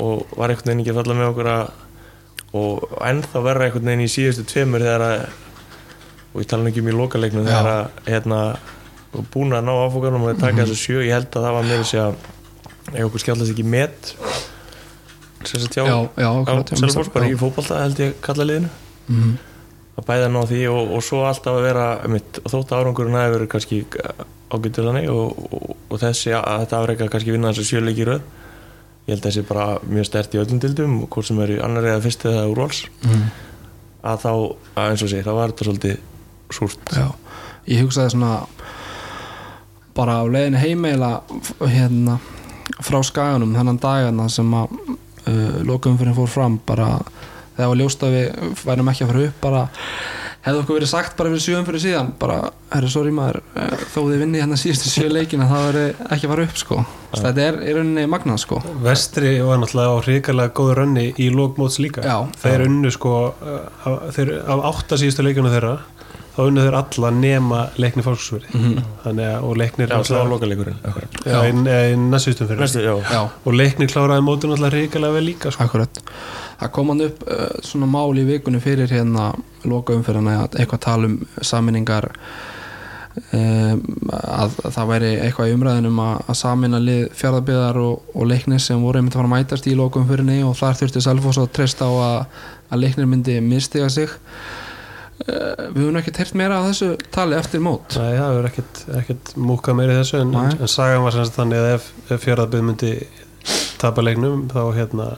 og 0.00 0.32
var 0.38 0.54
einhvern 0.54 0.70
veginn 0.70 0.84
ekki 0.86 0.94
að 0.94 1.00
falla 1.02 1.18
með 1.18 1.32
okkur 1.34 1.52
að 1.52 1.64
og 2.50 3.00
ennþá 3.06 3.42
verra 3.44 3.66
einhvern 3.66 3.90
veginn 3.90 4.06
í 4.06 4.10
síðustu 4.10 4.46
tveimur 4.48 4.86
þegar 4.86 5.04
að 5.06 5.49
og 6.34 6.40
ég 6.42 6.46
tala 6.50 6.62
nú 6.62 6.70
ekki 6.70 6.82
um 6.84 6.88
í 6.92 6.96
lokaleiknum 6.98 7.46
Já. 7.46 7.50
þegar 7.50 7.70
að 7.72 8.12
hérna 8.12 8.40
búin 9.34 9.52
að 9.56 9.64
ná 9.66 9.72
áfókanum 9.88 10.28
og 10.30 10.38
taka 10.38 10.62
þessu 10.64 10.78
sjö 10.78 11.00
ég 11.06 11.12
held 11.16 11.30
að 11.34 11.46
það 11.48 11.56
var 11.58 11.64
með 11.66 11.80
þessi 11.82 11.98
að 11.98 12.14
ef 12.94 13.04
okkur 13.08 13.22
skjálfast 13.24 13.50
ekki 13.54 13.66
met 13.66 14.14
sem 15.44 15.60
sagt 15.62 15.74
hjá, 15.78 15.84
já, 15.88 15.96
já, 16.20 16.28
á 16.28 16.32
akkurat, 16.42 16.70
já, 16.70 16.76
Selfoss 16.84 17.10
bara 17.14 17.28
í 17.30 17.36
fótbolta 17.40 17.80
held 17.84 18.02
ég 18.04 18.18
kalla 18.24 18.44
liðinu 18.46 18.68
Mhm. 19.10 19.30
að 19.98 20.04
bæða 20.06 20.28
ná 20.30 20.40
því 20.46 20.60
og, 20.70 20.90
og 20.96 21.02
svo 21.02 21.24
alltaf 21.26 21.56
að 21.58 21.64
vera 21.66 21.86
mitt, 22.08 22.38
þótt 22.44 22.70
að 22.70 22.78
árangurinn 22.84 23.16
hafi 23.18 23.32
verið 23.34 23.48
kannski 23.50 23.78
ágættur 24.50 24.86
þannig 24.86 25.08
og, 25.10 25.40
og, 25.50 25.76
og 25.90 25.98
þessi 26.00 26.30
að 26.36 26.60
þetta 26.64 26.78
afreika 26.82 27.08
kannski 27.10 27.32
vinna 27.34 27.50
þessu 27.50 27.66
sjöleiki 27.72 28.06
röð 28.06 28.20
ég 28.20 29.14
held 29.16 29.24
að 29.24 29.26
þessi 29.30 29.44
bara 29.48 29.66
mjög 29.90 30.06
stert 30.06 30.34
í 30.36 30.38
öllum 30.44 30.60
dildum 30.62 30.94
hvort 31.10 31.26
sem 31.26 31.40
er 31.42 31.54
í 31.56 31.58
annar 31.64 31.88
eða 31.90 32.04
fyrst 32.06 32.24
eða 32.30 32.46
úrvals 32.52 32.84
Mhm. 33.02 33.24
að 34.04 34.22
þá, 34.22 34.30
að 34.76 34.90
eins 34.92 35.02
og 35.02 35.08
sé, 35.10 35.22
þá 35.26 35.32
var 35.34 35.48
þetta 35.50 35.66
svolítið 35.68 35.98
súrt. 36.56 36.94
Já, 36.96 37.08
ég 37.70 37.84
hugsaði 37.84 38.14
svona 38.14 38.34
bara 39.96 40.20
á 40.20 40.24
leiðin 40.30 40.60
heimeila 40.60 41.12
hérna 41.60 42.18
frá 42.80 43.00
skaganum 43.04 43.54
þennan 43.56 43.80
dagana 43.82 44.28
sem 44.32 44.54
að 44.56 44.72
uh, 44.86 45.60
lokumfyrin 45.66 46.16
fór 46.16 46.30
fram 46.30 46.60
bara 46.66 46.94
þegar 47.56 47.72
var 47.72 47.80
ljóst 47.82 48.06
að 48.06 48.16
við 48.16 48.56
værum 48.64 48.90
ekki 48.92 49.04
að 49.04 49.12
fara 49.12 49.28
upp 49.28 49.40
bara 49.44 49.62
hefði 50.40 50.60
okkur 50.62 50.78
verið 50.78 50.88
sagt 50.88 51.16
bara 51.18 51.32
fyrir 51.32 51.44
sjöum 51.44 51.66
fyrir 51.68 51.82
síðan 51.82 52.12
bara, 52.20 52.38
herru, 52.72 52.88
sorry 52.92 53.12
maður 53.12 53.42
eh, 53.60 53.82
þó 53.92 53.98
þið 53.98 54.22
vinni 54.22 54.40
hérna 54.40 54.56
síðustu 54.60 54.92
sjö 54.92 55.10
leikina 55.12 55.48
það 55.50 55.66
verið 55.66 56.00
ekki 56.06 56.28
að 56.28 56.32
fara 56.32 56.46
upp 56.46 56.60
sko. 56.62 56.78
Þetta 57.10 57.44
er 57.44 57.58
í 57.60 57.74
rauninni 57.76 58.04
magnað 58.08 58.40
sko. 58.44 58.60
Vestri 58.84 59.34
var 59.44 59.60
náttúrulega 59.60 59.98
á 60.00 60.04
hrikalega 60.06 60.54
góðu 60.56 60.76
rönni 60.78 61.06
í 61.20 61.28
lókmóts 61.34 61.76
líka. 61.82 62.04
Já. 62.06 62.16
þeir 62.40 62.64
unnu 62.70 62.92
sko 62.94 63.14
af, 63.34 64.06
þeir, 64.16 64.32
af 64.54 64.64
átta 64.70 65.00
síðustu 65.02 65.26
leikjuna 65.26 65.52
þeirra 65.52 65.74
þá 66.40 66.46
unnu 66.48 66.64
þeir 66.64 66.76
alla 66.78 67.10
nema 67.14 67.62
leikni 67.80 68.04
fólksverði 68.04 68.60
þannig 69.04 69.26
að 69.28 69.46
og 69.46 69.58
leiknir 69.60 69.90
og 73.44 73.56
leiknir 73.56 73.90
kláraði 73.92 74.24
mótun 74.24 74.54
alltaf 74.56 74.72
hrikalega 74.74 75.18
vel 75.18 75.26
líka 75.26 75.52
sko. 75.52 75.68
Það 76.60 76.70
kom 76.76 76.92
hann 76.92 77.04
upp 77.06 77.26
uh, 77.28 77.50
svona 77.64 77.88
mál 77.88 78.20
í 78.20 78.24
vikunni 78.28 78.60
fyrir 78.60 78.90
hérna 78.92 79.30
loka 79.68 79.96
umferðina 79.96 80.42
að 80.44 80.60
eitthvað 80.60 80.82
tala 80.86 81.10
um 81.10 81.18
saminningar 81.44 82.08
um, 83.32 83.82
að, 84.12 84.56
að 84.64 84.74
það 84.76 84.90
væri 84.92 85.12
eitthvað 85.24 85.50
í 85.50 85.54
umræðinum 85.58 86.00
að, 86.04 86.16
að 86.26 86.40
samina 86.40 86.80
lið 86.84 87.04
fjárðabiðar 87.20 87.80
og, 87.82 88.08
og 88.14 88.30
leiknir 88.30 88.64
sem 88.64 88.80
voru 88.84 89.00
einmitt 89.00 89.16
að 89.16 89.22
fara 89.22 89.30
að 89.30 89.36
mætast 89.36 89.68
í 89.68 89.76
loka 89.76 90.00
umferðinni 90.00 90.40
og 90.46 90.56
þar 90.60 90.80
þurfti 90.80 91.04
Selfoss 91.04 91.40
að 91.40 91.52
treysta 91.58 91.88
á 91.88 91.92
að, 91.92 92.42
að 92.70 92.84
leiknir 92.84 93.10
myndi 93.10 93.40
mistiga 93.44 93.90
sig 93.92 94.12
Við 95.20 95.80
höfum 95.84 95.98
ekki 96.00 96.12
teirt 96.16 96.34
meira 96.40 96.58
af 96.62 96.68
þessu 96.70 96.90
tali 97.12 97.36
eftir 97.36 97.60
mót 97.64 97.96
Nei, 98.00 98.14
það 98.16 98.30
verður 98.36 98.46
ekkert, 98.50 98.78
ekkert 99.02 99.32
múka 99.36 99.74
meiri 99.76 99.98
þessu 99.98 100.20
en, 100.24 100.30
en 100.40 100.70
sagan 100.70 101.02
var 101.04 101.12
semst 101.16 101.36
þannig 101.36 101.60
að 101.60 101.72
ef, 101.74 101.88
ef 102.16 102.22
fjörðarbyrð 102.24 102.64
myndi 102.70 102.92
tapa 103.80 104.04
leiknum 104.04 104.46
þá 104.52 104.62
hérna 104.78 105.10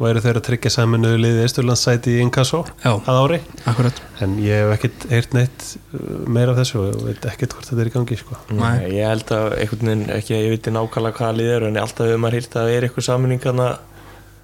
væri 0.00 0.22
þeir 0.24 0.38
að 0.40 0.44
tryggja 0.46 0.70
saminuðu 0.72 1.18
liði 1.20 1.42
Ísturlandssæti 1.44 2.14
í 2.14 2.22
Inkasso 2.24 2.62
Já, 2.80 2.94
að 2.94 3.18
ári 3.24 3.40
akkurat 3.68 3.98
en 4.24 4.38
ég 4.40 4.62
hef 4.62 4.70
ekkert 4.78 5.04
heyrt 5.10 5.34
neitt 5.36 5.66
uh, 5.92 5.98
meira 6.30 6.54
af 6.54 6.62
þessu 6.62 6.80
og 6.86 7.02
veit 7.10 7.26
ekkert 7.34 7.52
hvort 7.58 7.68
þetta 7.68 7.82
er 7.84 7.90
í 7.90 7.92
gangi 7.98 8.16
sko. 8.22 8.38
Nei. 8.54 8.62
Nei, 8.62 8.88
ég 8.96 9.10
held 9.10 9.34
að 9.36 9.58
einhvern 9.58 9.90
veginn 9.90 10.06
ekki 10.16 10.38
að 10.38 10.46
ég 10.46 10.54
veit 10.54 10.70
nákvæmlega 10.78 11.18
hvaða 11.20 11.36
lið 11.42 11.52
eru 11.58 11.68
en 11.68 11.80
alltaf 11.82 12.08
hefur 12.08 12.22
maður 12.24 12.38
hýrt 12.38 12.56
að 12.56 12.64
það 12.70 12.78
er 12.78 12.88
eitthvað 12.88 13.08
saminning 13.10 13.44
hana 13.50 13.68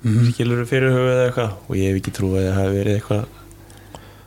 Mhm. 0.07 0.27
skilur 0.37 0.61
fyrir 0.69 0.93
höfuð 0.93 1.09
eða 1.15 1.23
eitthvað 1.31 1.55
og 1.67 1.77
ég 1.81 1.89
hef 1.89 1.97
ekki 2.03 2.13
trúið 2.15 2.37
að 2.37 2.45
það 2.47 2.59
hafi 2.61 2.75
verið 2.77 2.97
eitthvað 3.01 3.23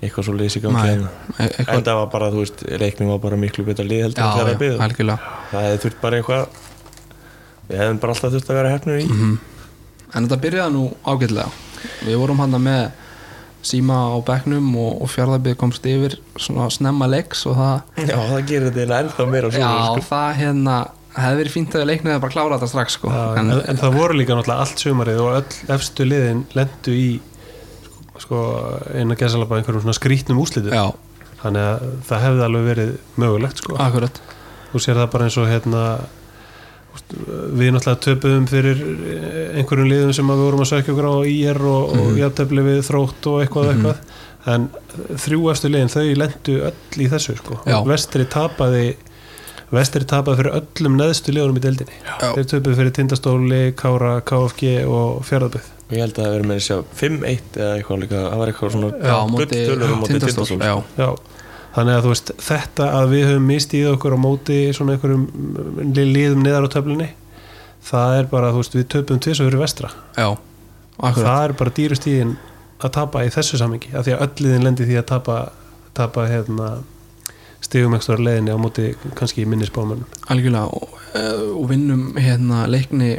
eitthvað 0.01 0.25
svo 0.29 0.33
leysi 0.39 0.61
gangi 0.63 0.79
Nei, 0.79 0.89
hérna. 0.89 1.09
e- 1.39 1.65
en 1.67 1.83
það 1.83 1.97
var 1.99 2.09
bara, 2.13 2.29
þú 2.31 2.43
veist, 2.43 2.63
reikning 2.81 3.09
var 3.11 3.19
bara 3.25 3.37
miklu 3.41 3.65
betra 3.67 3.85
lið 3.85 4.03
heldur 4.07 4.23
en 4.23 4.37
það 4.39 4.51
byggði 4.63 4.79
algjörlega 4.85 5.33
það 5.51 5.65
hefði 5.67 5.81
þurft 5.85 6.01
bara 6.01 6.19
eitthvað 6.21 6.47
við 7.69 7.81
hefðum 7.83 7.99
bara 8.03 8.13
alltaf 8.15 8.33
þurft 8.35 8.49
að 8.53 8.59
vera 8.61 8.73
hefnur 8.77 8.99
í 9.03 9.07
Mhm. 9.09 9.37
En 10.15 10.25
þetta 10.25 10.41
byrjaði 10.41 10.73
nú 10.73 10.83
ágætlega 11.05 11.49
Við 12.07 12.15
vorum 12.17 12.39
hann 12.41 12.55
með 12.63 12.91
síma 13.61 13.97
á 14.09 14.17
bekknum 14.25 14.69
og, 14.79 15.01
og 15.03 15.09
fjárðarbið 15.11 15.57
komst 15.59 15.85
yfir 15.85 16.15
svona 16.39 16.69
snemma 16.71 17.07
leiks 17.11 17.45
og 17.45 17.57
það 17.59 18.07
já, 18.07 18.15
það 18.15 18.45
gerir 18.47 18.71
þetta 18.71 18.99
ennþá 19.03 19.27
meira 19.29 19.51
Já, 19.51 19.69
sko. 19.85 20.05
það 20.09 20.29
hérna 20.39 20.77
hefði 21.19 21.39
verið 21.41 21.53
fínt 21.57 21.75
að 21.75 21.85
leiknið 21.89 22.13
að 22.15 22.21
bara 22.23 22.31
klára 22.31 22.55
þetta 22.57 22.69
strax 22.71 22.95
sko. 22.95 23.09
Já, 23.11 23.23
en, 23.41 23.51
en, 23.51 23.61
en 23.73 23.79
það 23.81 23.97
voru 23.99 24.15
líka 24.15 24.37
náttúrulega 24.37 24.63
allt 24.65 24.83
sumarið 24.83 25.19
og 25.25 25.31
öll 25.41 25.75
efstu 25.75 26.07
liðin 26.07 26.43
lendu 26.55 26.95
í 26.95 27.07
sko, 28.19 28.39
eina 28.93 29.15
gesalaba 29.19 29.57
einhverjum 29.59 29.81
svona 29.85 29.97
skrítnum 29.97 30.39
úslitum 30.43 30.73
Já, 30.75 30.85
þannig 31.43 31.65
að 31.69 31.83
það 32.09 32.23
hefði 32.27 32.45
alveg 32.49 32.69
verið 32.69 32.93
mögulegt 33.23 33.57
sko. 33.63 33.75
akkurat 33.79 34.21
þú 34.73 34.81
sér 34.85 34.99
það 35.01 35.11
bara 35.13 35.25
eins 35.29 35.37
og 35.41 35.47
hérna 35.49 35.83
við 37.59 37.71
náttúrulega 37.73 38.01
töpuðum 38.05 38.47
fyrir 38.49 38.79
einhverjum 39.57 39.87
liðum 39.89 40.13
sem 40.13 40.29
að 40.29 40.39
við 40.41 40.45
vorum 40.49 40.63
að 40.65 40.69
sökja 40.73 40.93
okkur 40.93 41.07
á 41.09 41.15
IR 41.31 41.59
og, 41.61 41.83
mm. 41.93 41.99
og 41.99 42.07
Mhm. 42.09 42.17
jafntefli 42.19 42.63
við 42.67 42.79
þrótt 42.89 43.29
og 43.31 43.37
eitthvað 43.43 43.69
Mhm. 43.69 43.85
eitthvað 43.85 43.97
en 44.53 44.69
þrjú 45.23 45.51
eftir 45.51 45.69
liðin 45.73 45.93
þau 45.93 46.17
lendu 46.17 46.55
öll 46.69 47.03
í 47.05 47.07
þessu 47.09 47.35
sko. 47.37 47.59
Já. 47.65 47.83
vestri 47.85 48.25
tapaði 48.25 48.95
vestri 49.71 50.05
tapaði 50.05 50.37
fyrir 50.37 50.61
öllum 50.61 50.95
neðstu 50.97 51.33
liðunum 51.33 51.57
í 51.57 51.61
deildinni 51.65 51.97
Já. 52.05 52.33
þeir 52.35 52.47
töpuðu 52.53 52.75
fyrir 52.75 52.91
Tindastóli, 52.91 53.73
Kára, 53.75 54.21
KFG 54.21 54.85
og 54.87 55.23
Fjörðaböð 55.29 55.67
og 55.89 55.95
ég 55.97 56.03
held 56.05 56.15
að 56.15 56.23
það 56.23 56.33
hefur 56.33 56.47
með 56.49 56.59
að 56.59 56.65
sjá 56.67 56.77
5-1 57.01 57.59
eða 57.59 57.75
eitthvað 57.75 58.01
líka, 58.03 58.23
það 58.25 58.41
var 58.41 58.51
eitthvað 58.53 58.73
svona 58.75 58.89
Já, 58.93 59.15
á 59.17 59.25
móti 59.29 59.47
gulltölur 59.49 59.89
á 59.89 59.97
móti 59.97 60.19
Tindastól 60.19 60.59
Já, 60.59 60.75
Já, 60.99 61.09
þannig 61.77 61.95
að 61.95 62.03
þú 62.05 62.11
veist 62.13 62.33
þetta 62.49 62.91
að 62.99 63.15
við 63.15 63.25
höfum 63.29 63.49
mistið 63.49 63.89
okkur 63.93 64.15
á 64.15 64.19
móti 64.19 64.59
svona 64.77 64.95
einhverjum 64.95 65.25
mm, 65.25 65.97
liðum 65.97 66.45
niðar 66.45 66.69
á 66.69 66.73
töflunni 66.75 67.09
það 67.89 68.19
er 68.19 68.29
bara, 68.29 68.51
þú 68.53 68.61
veist, 68.61 68.77
við 68.77 68.87
töpum 68.93 69.19
tvis 69.23 69.41
fyrir 69.41 69.61
vestra. 69.61 69.91
Það 70.99 71.43
er 71.47 71.55
bara 71.59 71.75
dýrustíðin 71.77 72.35
að 72.79 72.93
tapa 72.95 73.25
í 73.25 73.31
þessu 73.33 73.59
samingi, 73.59 73.91
af 73.95 74.05
því 74.07 74.15
að 74.15 74.23
öll 74.25 74.45
liðin 74.45 74.65
lendi 74.67 74.87
því 74.87 74.99
að 74.99 75.09
tapa, 75.13 75.37
tapa 75.97 76.27
hérna 76.29 76.69
stigum 77.63 77.95
ekstra 77.97 78.19
leiðinni 78.19 78.55
á 78.55 78.57
móti 78.59 78.93
kannski 79.19 79.43
minni 79.47 79.67
spámanum 79.67 80.05
algjörlega 80.31 80.69
og, 80.79 80.93
eh, 81.17 81.41
og 81.51 81.65
vinnum 81.67 82.15
hérna 82.15 82.63
leikni 82.71 83.17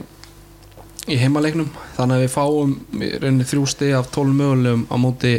í 1.08 1.16
heimaleiknum 1.16 1.70
þannig 1.96 2.16
að 2.16 2.24
við 2.24 2.32
fáum 2.34 2.74
rauninni 3.22 3.44
þrjú 3.48 3.66
stið 3.72 3.94
af 3.98 4.10
tólum 4.14 4.36
mögulegum 4.36 4.86
á 4.92 4.96
móti 5.00 5.34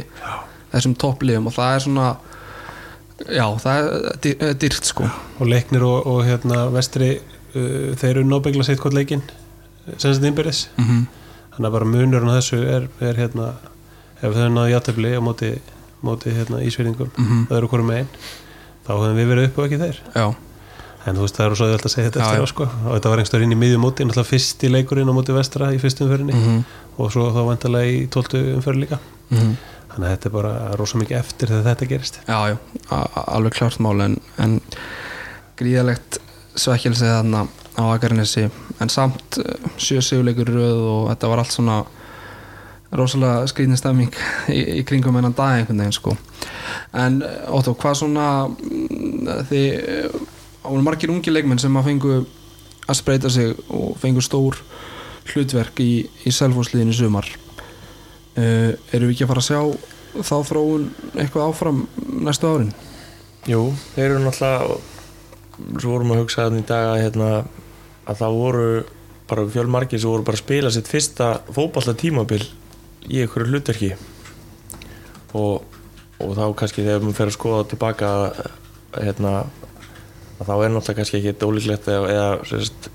þessum 0.71 0.95
toppliðum 0.95 1.47
og 1.51 1.53
það 1.53 1.75
er 1.75 1.83
svona 1.85 2.07
já, 3.29 3.45
það 3.61 3.77
er 3.77 4.45
eh, 4.47 4.53
dýrt 4.57 4.87
sko. 4.89 5.09
Og 5.39 5.47
leiknir 5.51 5.83
og, 5.85 6.07
og 6.07 6.23
hérna 6.25 6.65
vestri 6.73 7.11
uh, 7.19 7.91
þeir 7.99 8.15
eru 8.15 8.23
nóbyggla 8.27 8.65
sitt 8.65 8.81
hvort 8.81 8.95
leikin 8.97 9.21
sem 9.97 10.11
þetta 10.13 10.29
innbyrðis. 10.31 10.69
Mm 10.77 10.85
-hmm. 10.87 11.05
þannig 11.55 11.67
að 11.69 11.75
bara 11.77 11.85
munurinn 11.85 12.31
á 12.31 12.37
þessu 12.39 12.61
er, 12.65 12.87
er 13.01 13.15
hérna 13.17 13.53
ef 14.21 14.33
þau 14.35 14.49
náðu 14.53 14.71
játefli 14.71 15.13
á 15.17 15.21
móti, 15.21 15.51
móti 16.01 16.31
hérna, 16.31 16.61
ísverðingum 16.61 17.09
Mhm. 17.17 17.45
það 17.49 17.57
eru 17.57 17.67
hverju 17.67 17.85
megin 17.85 18.07
þá 18.85 18.91
höfum 18.97 19.17
við 19.17 19.27
verið 19.27 19.45
upp 19.45 19.57
og 19.57 19.65
ekki 19.65 19.79
þeir. 19.81 19.97
Já, 20.15 20.35
en 21.05 21.17
þú 21.17 21.25
veist 21.25 21.37
það 21.39 21.47
er 21.47 21.57
svo 21.57 21.67
öll 21.71 21.79
að 21.79 21.93
segja 21.93 22.09
þetta 22.09 22.23
eftir 22.25 22.45
á 22.45 22.51
sko. 22.51 22.67
Og 22.85 22.95
þetta 22.95 23.11
var 23.11 23.21
einhverjum 23.21 23.47
inn 23.47 23.55
í 23.55 23.59
miðjum 23.63 23.83
móti 23.85 24.05
náttúrulega 24.05 24.31
fyrsti 24.31 24.71
leikurinn 24.71 25.09
á 25.09 25.17
móti 25.17 25.35
vestra 25.35 25.71
í 25.73 25.81
fyrstu 25.81 26.07
umförinni 26.07 26.37
mm 26.37 26.63
og 27.01 27.07
svo 27.09 27.29
þá 27.33 27.39
vantarlega 27.47 27.91
í 27.91 28.01
tóltu 28.11 28.39
umförin 28.55 28.83
líka. 28.83 28.99
-hmm. 29.29 29.53
þannig 29.93 30.07
að 30.07 30.11
þetta 30.11 30.27
er 30.29 30.33
bara 30.33 30.51
rosa 30.77 30.97
mikið 30.97 31.17
eftir 31.17 31.47
þegar 31.47 31.63
þetta 31.63 31.85
gerist. 31.87 32.19
Já, 32.27 32.49
já, 32.49 32.57
alveg 33.27 33.53
klárt 33.53 33.79
mál 33.79 34.01
en, 34.01 34.17
en 34.37 34.59
gríðalegt 35.57 36.19
svekkjelsi 36.55 37.07
þarna 37.07 37.47
á 37.79 37.83
Akarnesi 37.95 38.49
en 38.79 38.89
samt 38.89 39.39
sjö 39.77 40.01
sigurleikur 40.01 40.49
í 40.49 40.53
röð 40.53 40.83
og 40.91 41.09
þetta 41.09 41.31
var 41.31 41.41
allt 41.43 41.55
svona 41.55 41.83
rosalega 42.91 43.47
skrýðin 43.47 43.79
stemming 43.79 44.15
í, 44.51 44.59
í 44.79 44.83
kringum 44.83 45.15
hennan 45.15 45.35
dag 45.35 45.61
einhvern 45.61 45.79
veginn 45.79 45.95
sko. 45.95 46.15
En 46.93 47.21
eh, 47.23 47.47
Otto, 47.47 47.73
hvað 47.79 48.01
svona 48.01 48.27
mm, 48.47 49.29
þið 50.61 50.69
áður 50.69 50.85
margir 50.85 51.11
ungi 51.11 51.31
leikmenn 51.33 51.59
sem 51.59 51.77
að 51.77 51.87
fengu 51.89 52.17
að 52.87 52.97
spreita 52.97 53.29
sig 53.29 53.55
og 53.69 53.97
fengu 54.01 54.21
stór 54.21 54.57
hlutverk 55.31 55.79
í, 55.81 56.05
í 56.25 56.31
selfhúsliðinu 56.33 56.93
sumar. 56.93 57.27
Uh, 58.37 58.77
eru 58.93 59.09
við 59.09 59.15
ekki 59.15 59.25
að 59.25 59.31
fara 59.33 59.41
að 59.41 59.49
sjá 59.49 59.61
þá 60.21 60.37
þróun 60.47 60.87
eitthvað 61.15 61.49
áfram 61.49 61.83
næstu 62.23 62.47
árin? 62.47 62.73
Jú, 63.49 63.71
þeir 63.95 64.13
eru 64.13 64.23
náttúrulega 64.23 65.79
svo 65.81 65.93
vorum 65.95 66.13
að 66.13 66.21
hugsa 66.23 66.45
þannig 66.45 66.63
í 66.63 66.69
dag 66.69 66.87
að, 66.91 67.01
hérna, 67.05 67.29
að 68.05 68.21
það 68.21 68.37
voru 68.37 68.69
bara 69.31 69.47
fjölmargir 69.51 70.01
sem 70.01 70.11
voru 70.11 70.25
bara 70.27 70.37
að 70.37 70.43
spila 70.43 70.71
sitt 70.73 70.89
fyrsta 70.91 71.31
fótballta 71.49 71.95
tímabil 71.97 72.41
í 73.07 73.21
einhverju 73.23 73.49
hlutverki. 73.51 73.91
Og, 75.37 75.63
og 76.21 76.33
þá 76.37 76.45
kannski 76.59 76.83
þegar 76.85 77.05
maður 77.05 77.19
fer 77.19 77.31
að 77.31 77.37
skoða 77.37 77.67
tilbaka 77.71 78.11
hérna, 78.97 79.35
að 79.45 79.60
þá 80.47 80.53
er 80.55 80.73
náttúrulega 80.73 80.97
kannski 80.99 81.19
ekki 81.19 81.47
ólíklegt 81.47 81.87
eða, 81.91 82.09
eða 82.15 82.27
sérst, 82.49 82.89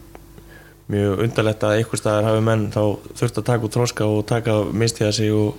mjög 0.92 1.24
undarlegt 1.24 1.64
að 1.66 1.80
einhver 1.80 2.00
staðar 2.00 2.28
hafi 2.28 2.44
menn 2.46 2.68
þá 2.74 2.82
þurft 3.18 3.40
að 3.40 3.48
taka 3.48 3.66
út 3.66 3.74
tróska 3.74 4.06
og 4.06 4.22
taka 4.30 4.60
mistiða 4.70 5.10
sig 5.14 5.34
og, 5.34 5.58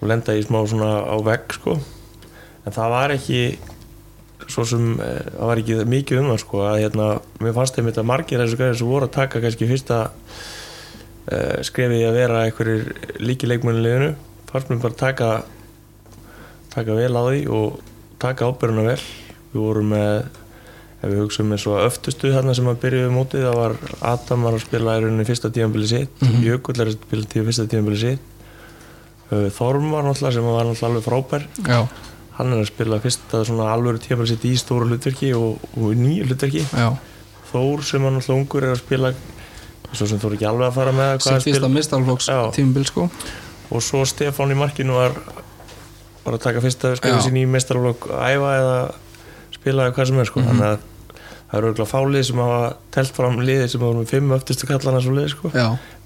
og 0.00 0.08
lenda 0.08 0.36
í 0.36 0.44
smá 0.44 0.62
svona 0.68 0.94
á 1.04 1.16
vegg 1.24 1.56
sko. 1.58 1.76
En 2.62 2.74
það 2.74 2.94
var 2.94 3.14
ekki 3.16 3.42
svo 4.50 4.64
sem 4.66 4.88
eh, 5.00 5.20
það 5.28 5.48
var 5.50 5.60
ekki 5.62 5.78
mikið 5.92 6.22
um 6.22 6.32
það 6.32 6.42
sko 6.42 6.64
að 6.66 6.80
hérna, 6.82 7.08
mér 7.44 7.56
fannst 7.56 7.78
þeim 7.78 7.88
þetta 7.90 8.06
margir 8.08 8.42
þessu 8.42 8.58
gæðir 8.60 8.78
sem 8.80 8.90
voru 8.90 9.08
að 9.08 9.16
taka 9.16 9.42
kannski 9.42 9.68
fyrsta 9.70 9.98
uh, 10.02 11.58
skrefið 11.68 12.06
að 12.08 12.18
vera 12.18 12.44
einhverjir 12.46 13.18
líki 13.22 13.50
leikmönnuleginu 13.50 14.12
fannst 14.50 14.72
mér 14.72 14.82
bara 14.82 14.98
taka 15.04 15.30
taka 16.72 16.96
vel 16.96 17.12
á 17.12 17.22
því 17.28 17.42
og 17.52 17.80
taka 18.22 18.48
ábyrjuna 18.48 18.86
vel. 18.86 19.00
Við 19.52 19.60
vorum 19.60 19.92
með 19.92 20.41
ef 21.02 21.08
við 21.10 21.18
hugsaum 21.24 21.48
með 21.50 21.58
svo 21.64 21.78
öftustu 21.82 22.30
þarna 22.30 22.54
sem 22.54 22.68
að 22.70 22.76
byrjuðu 22.84 23.10
mótið 23.14 23.46
það 23.48 23.56
var 23.58 23.72
Adam 24.12 24.44
var 24.46 24.54
að 24.58 24.64
spila 24.66 24.92
í 24.98 25.02
rauninni 25.02 25.24
fyrsta 25.26 25.50
tímanbili 25.50 25.88
sitt 25.90 26.20
mm 26.22 26.28
Mhm. 26.28 26.44
Jökull 26.46 26.80
er 26.80 26.86
að 26.92 26.96
spila 27.00 27.24
til 27.32 27.44
fyrsta 27.48 27.66
tímanbili 27.72 27.98
sitt. 27.98 28.20
Uh, 29.32 29.48
Þorm 29.50 29.90
var 29.90 30.04
náttúrulega 30.04 30.32
sem 30.36 30.44
var 30.44 30.64
náttúrulega 30.68 30.90
alveg 30.90 31.06
frábær. 31.08 31.46
Já, 31.66 31.88
hann 32.38 32.52
er 32.52 32.60
að 32.62 32.66
spila 32.70 32.98
fyrsta 33.00 33.44
svona 33.48 33.70
alvöru 33.72 33.98
tímafél 33.98 34.28
sitt 34.28 34.44
í 34.44 34.54
stóru 34.60 34.86
hlutverki 34.90 35.32
og, 35.34 35.58
og 35.76 35.94
nýju 35.96 36.26
hlutverki. 36.28 36.64
Já. 36.70 36.92
Þór 37.52 37.82
sem 37.84 38.02
hann 38.06 38.14
alltaf 38.20 38.36
ungur 38.36 38.62
er 38.64 38.74
að 38.76 38.82
spila 38.84 39.12
svo 39.92 40.06
sem 40.06 40.18
Þór 40.22 40.36
ekki 40.38 40.46
alveg 40.48 40.68
að 40.70 40.74
fara 40.78 40.92
með 40.92 41.10
sem 41.20 41.34
fyrsta 41.48 41.68
Já. 42.32 42.42
tímubil 42.56 42.86
sko. 42.88 43.08
Og 43.72 43.82
svo 43.82 44.04
Stefán 44.04 44.52
í 44.52 44.56
markinu 44.56 44.92
var 45.00 45.12
var 46.24 46.36
að 46.36 46.42
taka 46.44 46.60
fyrsta 46.62 46.94
skrifa 46.96 47.18
sín 47.24 47.36
í 47.40 47.46
mestarflokk 47.50 48.06
æfa 48.06 48.50
eða 48.60 48.76
spila 49.56 49.88
eða 49.88 49.94
hvað 49.96 50.06
sem 50.12 50.20
er 50.22 50.28
sko. 50.30 50.40
Þannig 50.46 50.68
að 50.68 50.78
það 51.52 51.58
eru 51.58 51.68
auðvitað 51.68 51.92
fálið 51.92 52.24
sem 52.28 52.40
hafa 52.42 52.62
telt 52.96 53.18
fram 53.18 53.36
liði 53.44 53.68
sem 53.68 53.84
hafa 53.84 53.98
með 53.98 54.08
fimm 54.14 54.32
öftustu 54.38 54.70
kallana 54.70 55.02
svo 55.04 55.12
liði 55.18 55.34
sko. 55.34 55.52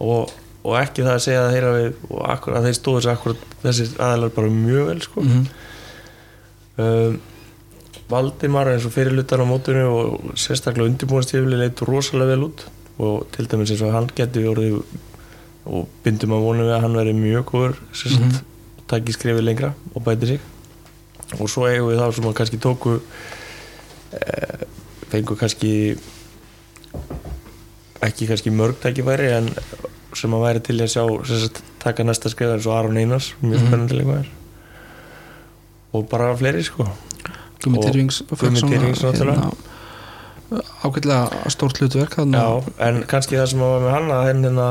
og, 0.03 0.35
og 0.67 0.77
ekki 0.81 1.07
það 1.07 1.15
að 1.15 1.23
segja 1.29 1.45
að, 1.45 1.55
þeirra 1.55 1.71
við, 1.77 2.03
og 2.11 2.27
akkur, 2.35 2.59
að 2.59 2.67
þeir 2.69 2.77
stóðu 2.81 2.99
þessi 2.99 3.15
akkurat 3.15 3.57
þessir 3.63 3.95
aðeinar 4.09 4.37
bara 4.37 4.53
mjög 4.59 4.91
vel 4.91 5.01
sko. 5.07 5.25
mm 5.25 5.47
um, 6.77 7.21
Valdimar 8.07 8.69
eins 8.71 8.85
og 8.87 8.93
fyrirlutar 8.95 9.43
á 9.43 9.47
mótunni 9.49 9.83
og 9.83 10.35
sérstaklega 10.39 10.87
undirbúinstífli 10.87 11.59
leit 11.59 11.81
rosalega 11.83 12.37
vel 12.37 12.45
út 12.47 12.67
og 13.03 13.25
til 13.35 13.49
dæmis 13.51 13.73
eins 13.75 13.83
og 13.83 13.97
hann 13.97 14.07
geti 14.15 14.45
orðið 14.47 14.77
og 15.67 15.89
bindum 16.05 16.37
að 16.37 16.45
vonum 16.45 16.69
við 16.69 16.77
að 16.77 16.85
hann 16.85 16.99
veri 17.01 17.15
mjög 17.17 17.49
góður 17.51 17.75
sérst, 17.91 18.21
mm. 18.21 18.29
-hmm. 18.29 18.85
takki 18.87 19.13
skrifið 19.17 19.43
lengra 19.43 19.73
og 19.95 20.05
bæti 20.05 20.27
sig 20.27 20.41
og 21.41 21.51
svo 21.51 21.67
eigum 21.67 21.91
við 21.91 21.99
þá 21.99 22.15
sem 22.15 22.25
að 22.25 22.37
kannski 22.39 22.59
tóku 22.63 23.01
e, 24.13 24.21
fengu 25.11 25.37
kannski 25.39 25.73
ekki 28.07 28.27
kannski 28.31 28.51
mörg 28.55 28.79
tækifæri 28.83 29.31
en 29.37 29.51
sem 30.17 30.33
að 30.33 30.45
væri 30.47 30.61
til 30.65 30.79
að 30.81 30.93
sjá 30.95 31.05
sérst, 31.29 31.61
taka 31.83 32.05
næsta 32.07 32.31
skrif 32.33 32.55
eins 32.55 32.67
og 32.67 32.77
Aron 32.79 32.97
Einars 33.01 33.35
mjög 33.43 33.59
Mhm. 33.61 33.67
spennandi 33.67 33.99
leikmaður 34.01 34.29
og 35.93 36.09
bara 36.09 36.37
fleiri 36.37 36.63
sko 36.65 36.87
Gumi 37.65 37.81
Tyrfings 37.83 38.23
ágætlega 40.85 41.49
stórt 41.51 41.79
hlutverk. 41.81 42.15
Já, 42.17 42.63
en 42.87 43.03
kannski 43.11 43.35
það 43.37 43.47
sem 43.51 43.59
var 43.61 43.81
með 43.83 43.91
hann 43.97 44.11
að 44.15 44.27
henn 44.29 44.45
hérna 44.47 44.67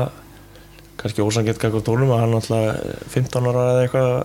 kannski 0.96 1.20
ósangett 1.22 1.58
kakk 1.60 1.74
á 1.76 1.80
tónum 1.84 2.12
að 2.14 2.20
hann 2.22 2.36
alltaf 2.38 2.64
15 3.12 3.48
ára 3.50 3.64
eða 3.74 3.82
eitthvað 3.84 4.24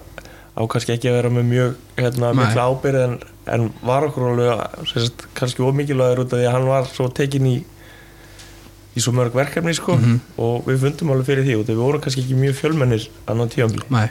á 0.51 0.61
kannski 0.67 0.95
ekki 0.95 1.09
að 1.11 1.17
vera 1.19 1.33
með 1.33 1.45
mjög 1.51 1.75
hérna, 1.97 2.31
mikla 2.37 2.65
ábyrð 2.71 3.03
en, 3.05 3.13
en 3.55 3.67
var 3.87 4.07
okkur 4.09 4.27
alveg 4.31 5.21
kannski 5.37 5.63
ómikilvægur 5.63 6.25
út 6.25 6.33
af 6.33 6.41
því 6.41 6.49
að 6.49 6.57
hann 6.57 6.71
var 6.71 6.89
svo 6.91 7.07
tekin 7.09 7.47
í 7.47 7.55
í 8.91 8.99
svo 8.99 9.13
mörg 9.15 9.35
verkefni 9.35 9.71
sko. 9.73 9.95
Mhm. 9.95 10.19
og 10.43 10.67
við 10.67 10.81
fundum 10.83 11.13
alveg 11.13 11.29
fyrir 11.29 11.47
því 11.47 11.59
og 11.59 11.67
við 11.69 11.79
vorum 11.79 12.03
kannski 12.03 12.25
ekki 12.25 12.39
mjög 12.39 12.57
fjölmennir 12.59 13.07
annan 13.31 13.51
Nei, 13.89 14.09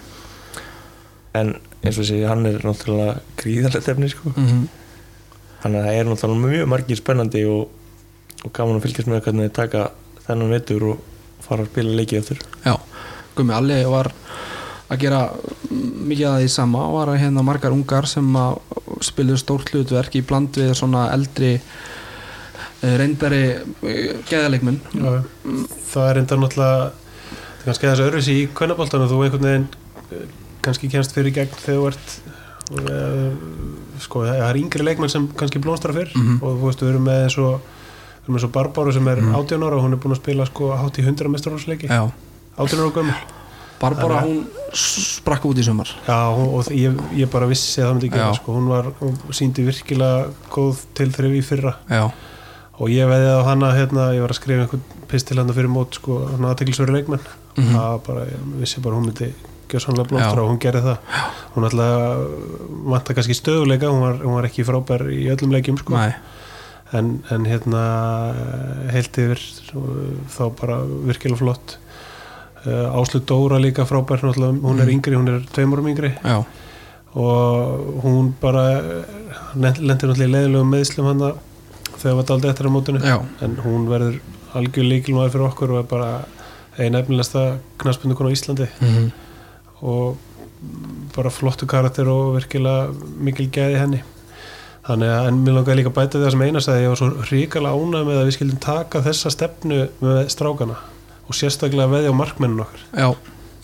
en 1.35 1.56
eins 1.85 1.99
og 1.99 2.04
sé 2.09 2.25
hann 2.26 2.47
er 2.47 2.61
náttúrulega 2.64 3.20
gríðarlegt 3.37 3.88
efni 3.88 4.09
sko. 4.09 4.32
mm 4.37 4.68
að 5.61 5.76
það 5.76 5.94
er 5.99 6.09
náttúrulega 6.09 6.49
mjög 6.49 6.68
margir 6.73 6.97
spennandi 6.97 7.44
og, 7.49 7.68
og 8.44 8.52
gaman 8.56 8.78
að 8.78 8.87
fylgjast 8.87 9.11
með 9.11 9.25
hvernig 9.26 9.49
þið 9.49 9.56
taka 9.59 9.82
þennan 10.26 10.54
vetur 10.54 10.87
og 10.92 11.02
fara 11.44 11.66
að 11.66 11.73
spila 11.73 11.97
leikið 11.99 12.20
eftir 12.23 12.40
Já, 12.64 12.75
Gumi 13.37 13.56
Alli 13.56 13.80
var 13.90 14.11
að 14.90 14.99
gera 15.04 15.20
mikið 15.70 16.26
að 16.30 16.40
því 16.42 16.49
sama 16.56 16.85
var 16.92 17.12
að 17.12 17.20
hérna 17.23 17.44
margar 17.47 17.75
ungar 17.76 18.09
sem 18.11 18.26
að 18.37 18.59
spiluðu 19.06 19.38
stórt 19.42 19.70
hlutverk 19.75 20.16
í 20.18 20.23
bland 20.26 20.56
við 20.59 20.73
svona 20.78 21.04
eldri 21.14 21.52
eh, 22.82 22.94
reyndari 22.99 23.42
geðaleikmun 24.30 24.80
Já, 24.99 25.23
það 25.92 26.11
er 26.11 26.20
enda 26.25 26.40
náttúrulega 26.42 26.90
það 26.90 27.61
er 27.61 27.64
kannski 27.68 27.90
þessi 27.90 28.04
öðruvísi 28.09 28.37
í 28.40 28.49
kvennaboltan 28.56 29.04
og 29.06 29.11
þú 29.12 29.23
einhvern 29.26 29.49
veginn 29.49 29.68
eh, 30.16 30.26
kannski 30.64 30.90
kemst 30.92 31.14
fyrir 31.16 31.35
gegn 31.38 31.54
þegar 31.62 31.80
þú 31.80 31.88
ert 31.92 32.20
sko, 34.00 34.20
það 34.28 34.44
er 34.47 34.59
yngri 34.61 34.85
leikmenn 34.87 35.11
sem 35.11 35.25
kannski 35.38 35.59
blómstra 35.62 35.94
fyrr 35.97 36.12
Mhm. 36.14 36.37
og 36.42 36.59
þú 36.61 36.66
veist, 36.68 36.82
við 36.85 36.90
erum 36.92 37.04
með 37.09 37.38
og 37.42 37.61
við 37.61 38.25
erum 38.28 38.35
með 38.37 38.42
svo 38.44 38.50
Barbáru 38.54 38.92
sem 38.94 39.09
er 39.09 39.18
18 39.35 39.62
ára 39.66 39.76
og 39.78 39.82
hún 39.85 39.92
er 39.97 40.00
búin 40.02 40.14
að 40.14 40.20
spila 40.23 40.47
sko 40.47 40.70
hátt 40.76 40.99
í 40.99 41.02
100 41.06 41.28
mestarhóðsleiki 41.35 41.88
Já, 41.90 42.11
18 42.59 42.80
ára 42.80 42.92
gömul 42.94 43.14
Barbara 43.80 44.20
hún 44.26 44.42
sprakk 44.76 45.46
út 45.49 45.58
í 45.58 45.64
sumar. 45.64 45.88
Já, 46.06 46.18
hún- 46.37 46.50
og 46.58 46.66
ég, 46.76 46.96
ég 47.16 47.30
bara 47.32 47.46
vissi 47.49 47.80
að 47.80 47.87
það 47.88 47.94
myndi 47.96 48.10
gera 48.12 48.26
Já. 48.30 48.34
sko, 48.40 48.52
hún 48.58 48.68
var, 48.68 48.90
hún 49.00 49.14
síndi 49.32 49.64
virkilega 49.64 50.26
góð 50.52 50.82
tilþrif 50.94 51.38
í 51.38 51.42
fyrra. 51.42 51.75
Já, 51.88 52.10
og 52.80 52.88
ég 52.92 53.08
veði 53.08 53.30
á 53.32 53.40
hana 53.49 53.72
hérna, 53.72 54.10
ég 54.14 54.20
var 54.20 54.30
að 54.34 54.40
skrifa 54.40 54.66
einhvern 54.66 54.82
pistil 55.08 55.38
hérna 55.40 55.54
fyrir 55.56 55.72
mót 55.72 55.94
sko, 55.96 56.26
hann 56.28 56.44
aðteklisverið 56.50 56.99
leikmenn. 57.00 57.25
Mhm. 57.56 57.72
það 57.75 58.02
bara, 58.06 58.20
ég 58.30 58.60
vissi 58.60 58.80
bara 58.80 58.94
að 58.94 58.99
hún 59.00 59.06
myndi 59.10 59.32
gjöra 59.70 59.80
sannlega 59.84 60.08
blómstra 60.10 60.37
Já. 60.37 60.42
og 60.44 60.50
hún 60.50 60.60
gerði 60.60 60.82
það. 60.82 60.99
Hún 61.54 61.64
alltaf 61.66 62.18
vanta 62.92 63.14
kannski 63.14 63.34
stöðuleika 63.34 63.88
hún 63.90 64.00
var, 64.00 64.14
hún 64.22 64.34
var 64.34 64.44
ekki 64.49 64.64
frábær 64.64 65.02
í 65.10 65.25
öllum 65.32 65.50
leikjum 65.56 65.78
sko. 65.78 65.94
en, 66.92 67.22
en 67.30 67.44
hérna 67.46 67.82
heilt 68.90 69.14
yfir 69.22 69.38
þá 70.34 70.42
bara 70.58 70.80
virkilega 71.06 71.38
flott 71.38 71.76
Áslu 72.67 73.21
Dóra 73.25 73.59
líka 73.61 73.87
frábær 73.88 74.21
hún 74.21 74.81
er 74.81 74.87
Mhm. 74.87 74.90
yngri, 74.90 75.17
hún 75.17 75.29
er 75.29 75.40
tveimur 75.52 75.79
yngri. 75.88 76.12
Já, 76.25 76.45
og 77.14 78.02
hún 78.05 78.33
bara 78.40 78.83
lendir 79.57 79.83
náttúrulega 79.83 80.29
í 80.29 80.33
leiðilegum 80.35 80.71
meðslum 80.71 81.07
hann 81.07 81.33
þegar 82.00 82.17
var 82.17 82.25
daldið 82.25 82.50
eftir 82.50 82.67
á 82.69 82.71
mótinu. 82.71 83.00
Já, 83.02 83.19
en 83.43 83.57
hún 83.64 83.88
verður 83.88 84.21
algjör 84.55 84.87
líkilmaður 84.88 85.31
fyrir 85.31 85.49
okkur 85.49 85.71
og 85.73 85.79
er 85.79 85.88
bara 85.88 86.25
einn 86.79 86.95
efnilegsta 86.95 87.59
knaspundukon 87.79 88.29
á 88.29 88.35
Íslandi. 88.37 88.69
Mm 88.81 89.11
og 89.83 90.17
bara 91.17 91.31
flottu 91.31 91.64
karakter 91.67 92.05
og 92.07 92.35
virkilega 92.37 92.93
mikil 93.17 93.47
gæði 93.49 93.79
henni. 93.81 94.02
Þannig 94.85 95.09
að 95.09 95.29
en 95.29 95.38
mér 95.45 95.55
langaði 95.57 95.76
líka 95.79 95.88
að 95.88 95.95
bæta 95.97 96.19
því 96.19 96.25
það 96.26 96.31
sem 96.35 96.43
einas 96.43 96.69
að 96.69 96.81
ég 96.83 96.88
var 96.88 96.97
svo 97.00 97.09
ríkala 97.31 97.73
ánægð 97.73 98.05
með 98.11 98.19
að 98.21 98.26
við 98.29 98.35
skildum 98.37 98.61
taka 98.61 99.00
þessa 99.00 99.31
stefnu 99.33 99.88
með 100.02 100.29
strákana 100.29 100.76
og 101.30 101.36
sérstaklega 101.38 101.90
veðja 101.93 102.10
á 102.10 102.21
markmennun 102.21 102.64
okkar. 102.64 102.82
Já, 102.90 103.08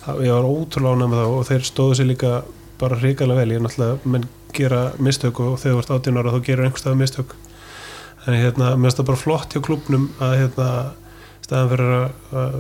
það, 0.04 0.20
ég 0.26 0.36
var 0.36 0.50
ótrúlega 0.50 0.94
ánægð 0.94 1.10
með 1.12 1.22
það 1.22 1.32
og 1.36 1.48
þeir 1.50 1.66
stóðu 1.66 1.96
sér 1.98 2.10
líka 2.12 2.34
bara 2.80 3.00
ríkala 3.00 3.38
vel. 3.38 3.48
Ég 3.50 3.58
er 3.58 3.64
náttúrulega, 3.66 4.12
menn 4.14 4.28
gera 4.56 4.84
mistök 5.02 5.40
og 5.42 5.58
þegar 5.60 5.74
þú 5.74 5.82
ert 5.82 5.96
18 5.96 6.20
ára 6.20 6.36
þá 6.36 6.38
gerur 6.46 6.68
einhverstað 6.68 7.00
mistök. 7.00 7.34
En 8.26 8.38
hérna, 8.38 8.70
mér 8.76 8.88
finnst 8.88 9.02
það 9.02 9.10
bara 9.10 9.22
flott 9.24 9.56
hjá 9.56 9.64
klubnum 9.66 10.06
að 10.22 10.38
hérna 10.42 10.70
staðan 11.46 11.68
fyrir 11.70 11.92
að, 11.96 12.56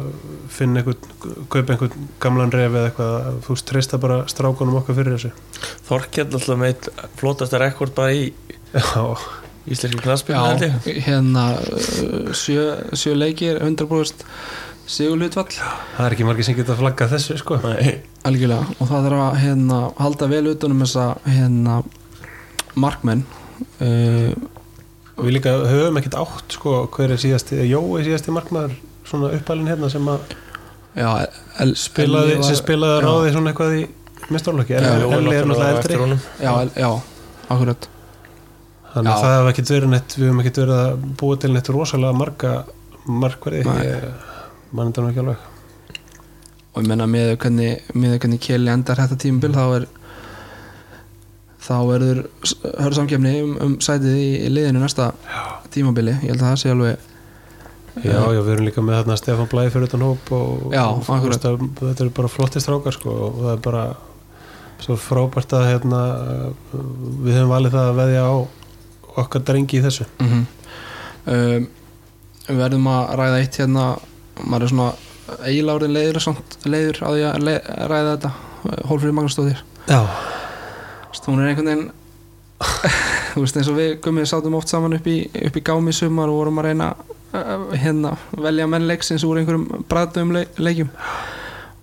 finna 0.54 0.82
einhvern, 0.82 1.08
kaupa 1.50 1.74
einhvern 1.74 2.10
gamlan 2.22 2.52
ref 2.54 2.68
eða 2.70 2.90
eitthvað, 2.90 3.16
að 3.30 3.40
þú 3.46 3.56
treysta 3.70 3.98
bara 4.02 4.20
strákunum 4.30 4.78
okkar 4.78 4.98
fyrir 5.00 5.16
þessu. 5.16 5.32
Þorkjell 5.88 6.28
alltaf 6.28 6.60
með 6.60 6.70
eitt 6.72 6.90
flottasta 7.18 7.62
rekord 7.62 7.96
bara 7.96 8.14
í 8.14 8.28
íslenski 9.66 10.02
knaspinu 10.04 10.38
já 10.38 10.70
hérna 11.06 11.46
sjö, 12.36 12.66
sjö 12.94 13.16
leikir 13.18 13.58
100% 13.58 14.26
sigurlutvall 14.86 15.50
það 15.56 16.04
er 16.06 16.14
ekki 16.16 16.26
margir 16.28 16.46
sem 16.46 16.56
geta 16.58 16.76
flaggað 16.78 17.14
þessu 17.16 17.36
sko. 17.40 17.58
Algjörlega. 18.26 18.66
Og 18.80 18.88
það 18.90 19.06
þarf 19.08 19.22
að 19.26 19.38
hérna, 19.42 19.78
halda 20.02 20.28
vel 20.30 20.44
utanum 20.52 20.82
þessa 20.84 21.06
hérna, 21.26 21.76
markmenn. 22.76 23.24
Uh, 23.80 24.32
við 25.16 25.32
líka 25.38 25.54
höfum 25.70 25.98
ekkert 26.00 26.18
átt 26.20 26.56
sko 26.58 26.74
hver 26.94 27.14
er 27.14 27.20
síðasti, 27.22 27.60
Jói 27.70 28.02
síðasti 28.06 28.34
markmaður 28.36 28.74
svona 29.06 29.30
uppalinn 29.36 29.70
hérna 29.70 29.88
sem 29.92 30.06
að 30.12 30.34
já, 30.98 31.08
el, 31.64 31.72
spilaði, 31.78 32.34
var- 32.40 32.48
sem 32.50 32.58
spilaði 32.58 33.04
ráði 33.06 33.32
svona 33.36 33.52
eitthvað 33.52 33.76
í 33.78 33.84
mistarlokki, 34.32 34.74
Já, 34.74 34.80
Elli 34.96 35.36
er 35.36 35.46
náttúrulega 35.46 35.78
eldri. 35.78 36.18
já, 36.42 36.50
el, 36.64 36.70
já, 36.76 36.88
akkurat. 37.48 37.88
Þannig 38.96 39.12
að 39.12 39.22
það 39.22 39.34
hef 39.36 39.50
ekkert 39.52 39.70
verið 39.74 39.90
neitt 39.92 40.14
við 40.16 40.24
hefum 40.26 40.40
ekkert 40.42 40.60
verið 40.62 40.78
að 40.82 41.04
búa 41.20 41.36
til 41.42 41.50
neitt 41.54 41.68
rosalega 41.74 42.16
marga 42.16 42.52
markverði. 43.06 43.64
Mann 44.76 44.92
nú 44.92 45.10
ekki 45.10 45.22
alveg. 45.22 45.44
Og 46.76 46.82
ég 46.84 46.88
menna 46.90 47.06
með 47.08 47.36
hvernig, 47.40 47.86
hvernig 47.94 48.42
Kjeli 48.44 48.72
endar 48.72 49.00
þetta 49.00 49.16
tímabil 49.22 49.54
þá 49.56 49.64
er 49.78 49.86
þá 51.66 51.76
verður 51.88 52.22
hörðu 52.78 52.98
samkefni 53.00 53.34
um, 53.42 53.52
um 53.64 53.76
sætið 53.82 54.16
í, 54.20 54.30
í 54.46 54.50
liðinu 54.52 54.82
næsta 54.82 55.10
tímabili, 55.74 56.14
ég 56.22 56.32
held 56.32 56.42
að 56.42 56.50
það 56.50 56.58
sé 56.62 56.72
alveg 56.72 57.06
já, 58.04 58.18
já, 58.36 58.40
við 58.40 58.50
erum 58.54 58.68
líka 58.68 58.84
með 58.84 58.98
þarna 59.00 59.16
Stefán 59.20 59.48
Blæði 59.50 59.72
fyrir 59.74 59.88
utan 59.88 60.04
hóp 60.06 60.30
og, 60.36 60.66
Já, 60.74 60.84
og 60.84 61.24
veist 61.24 61.48
að 61.48 61.64
þetta 61.80 62.04
eru 62.04 62.12
bara 62.20 62.30
flotti 62.30 62.62
strákar 62.62 62.94
sko 62.94 63.14
og 63.30 63.40
það 63.40 63.54
er 63.54 63.64
bara 63.64 63.86
svo 64.84 64.98
frábært 65.00 65.56
að 65.56 65.70
hérna 65.70 66.02
við 66.76 67.38
höfum 67.38 67.54
valið 67.54 67.78
það 67.78 67.90
að 67.90 68.00
veðja 68.02 68.26
á 68.28 68.34
okkar 69.16 69.46
drengi 69.48 69.80
í 69.80 69.84
þessu. 69.86 70.06
Mm 70.20 70.44
um, 71.26 71.66
við 72.46 72.60
verðum 72.60 72.90
að 72.92 73.08
ræða 73.18 73.38
eitt 73.42 73.56
hérna 73.58 73.86
maður 74.44 74.66
er 74.66 74.72
svona 74.72 74.88
eiginlega 75.42 75.76
orðin 75.80 75.94
leiður, 75.96 76.22
samt, 76.22 76.58
leiður 76.66 77.02
á 77.02 77.08
því 77.10 77.22
að 77.28 77.44
le, 77.46 77.54
ræða 77.90 78.16
þetta 78.16 78.32
Hólfrið 78.90 79.14
Magnúsdóttir. 79.16 79.62
Hún 81.26 81.40
er 81.42 81.50
einhvern 81.50 81.70
veginn 81.70 81.86
þú 83.34 83.42
veist 83.44 83.58
eins 83.60 83.70
og 83.70 83.76
við 83.76 83.94
gummið 84.04 84.28
sátum 84.30 84.56
oft 84.56 84.70
saman 84.70 84.96
upp 84.96 85.06
í, 85.10 85.18
upp 85.48 85.56
í 85.58 85.62
gámi 85.64 85.92
sumar 85.94 86.30
og 86.32 86.40
vorum 86.40 86.60
að 86.62 86.70
reyna 86.70 86.90
uh, 86.96 87.72
hérna 87.76 88.14
velja 88.32 88.68
menn 88.70 88.86
leiksins 88.88 89.26
úr 89.28 89.40
einhverjum 89.40 89.86
bræðum 89.90 90.32
le 90.36 90.46
leikjum. 90.60 90.92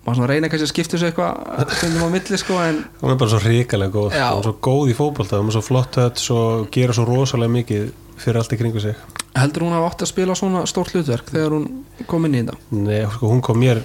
Maður 0.03 0.17
svona 0.19 0.29
reyna 0.31 0.49
kannski 0.51 0.67
að 0.67 0.71
skipta 0.73 0.97
þessu 0.97 1.09
eitthvað 1.11 1.75
stundum 1.77 2.07
á 2.07 2.09
milli 2.15 2.39
sko 2.39 2.57
en 2.59 2.81
hún 2.99 3.13
er 3.13 3.19
bara 3.21 3.31
svo 3.31 3.43
hrikalega 3.43 3.93
góð 3.93 4.17
hún 4.17 4.39
er 4.41 4.47
svo 4.49 4.55
góð 4.67 4.91
í 4.91 4.95
fótbolta, 4.97 5.39
hún 5.39 5.51
er 5.51 5.55
svo 5.55 5.63
flott 5.63 5.99
höll 6.01 6.25
og 6.35 6.65
gera 6.75 6.95
svo 6.97 7.05
rosalega 7.07 7.55
mikið 7.59 7.93
fyrir 8.19 8.41
allt 8.41 8.55
í 8.55 8.59
kringu 8.59 8.83
sig 8.83 8.99
heldur 9.35 9.63
hún 9.65 9.73
að 9.73 9.87
átt 9.89 10.01
að 10.05 10.11
spila 10.13 10.35
svona 10.37 10.65
stórt 10.69 10.93
hlutverk 10.93 11.31
þegar 11.33 11.55
hún 11.57 11.67
kom 12.07 12.25
inn 12.25 12.35
í 12.35 12.43
þetta 12.43 12.57
Nei, 12.71 13.01
sko, 13.15 13.27
hún 13.31 13.41
kom 13.41 13.57
mér 13.59 13.81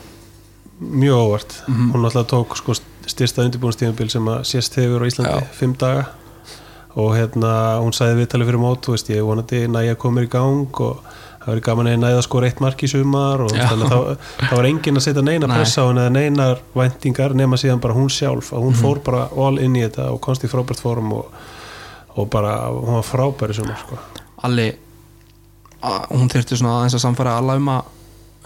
mjög 0.81 1.17
óvart 1.25 1.55
Mhm. 1.69 1.93
hún 1.95 2.05
alltaf 2.05 2.27
tók 2.31 2.57
sko, 2.57 2.75
styrsta 3.07 3.43
undirbúinstíðanbíl 3.43 4.11
sem 4.11 4.25
að 4.29 4.45
sést 4.45 4.75
hefur 4.77 5.03
á 5.03 5.07
Íslandi, 5.09 5.41
Já. 5.41 5.47
fimm 5.53 5.75
daga 5.79 6.07
og 6.97 7.15
hérna, 7.17 7.79
hún 7.81 7.93
sagði 7.93 8.25
viðtalið 8.27 8.47
fyrir 8.51 8.61
mót 8.61 8.83
þú 8.85 8.93
veist, 8.95 9.09
ég 9.11 9.23
vonandi 9.25 9.67
næja 9.69 9.95
koma 9.97 10.21
í 10.23 10.29
gang 10.29 10.69
og 10.81 11.01
það 11.39 11.47
verið 11.55 11.63
gaman 11.65 11.87
að 11.87 11.99
næða 12.03 12.23
sko 12.23 12.41
reitt 12.41 12.61
mark 12.61 12.83
í 12.83 12.89
sumar 12.89 13.41
og 13.41 13.51
Já. 13.53 13.67
þannig, 13.69 13.91
að 13.91 14.17
þá, 14.17 14.49
þá 14.49 14.57
var 14.57 14.65
enginn 14.67 14.97
að 14.97 15.05
setja 15.07 15.23
neina 15.25 15.47
Nei. 15.47 15.57
pressa 15.57 15.87
henni 15.87 16.01
eða 16.01 16.13
neinar 16.13 16.59
væntingar 16.75 17.35
nema 17.35 17.57
síðan 17.57 17.81
bara 17.81 17.95
hún 17.95 18.09
sjálf 18.11 18.53
að 18.53 18.63
hún 18.67 18.75
Mhm. 18.75 18.83
fór 18.83 19.03
bara 19.05 19.29
all 19.37 19.59
inn 19.59 19.75
í 19.77 19.83
þetta 19.89 20.11
og 20.13 20.21
komst 20.21 20.45
í 20.45 20.49
frábært 20.49 20.81
fórum 20.81 21.13
og, 21.13 21.27
og 22.17 22.29
bara, 22.31 22.69
hún 22.69 22.95
var 22.95 23.03
frábæri 23.03 23.55
sumar 23.55 23.79
sko. 23.79 23.99
Alli 24.43 24.73
að, 25.83 26.09
hún 26.11 26.29
þyrfti 26.33 26.57
svona 26.59 26.79
aðeins 26.81 26.95
að 26.99 27.05
samfæra 27.07 27.37
alla 27.38 27.57
um 27.61 27.69
að 27.69 27.95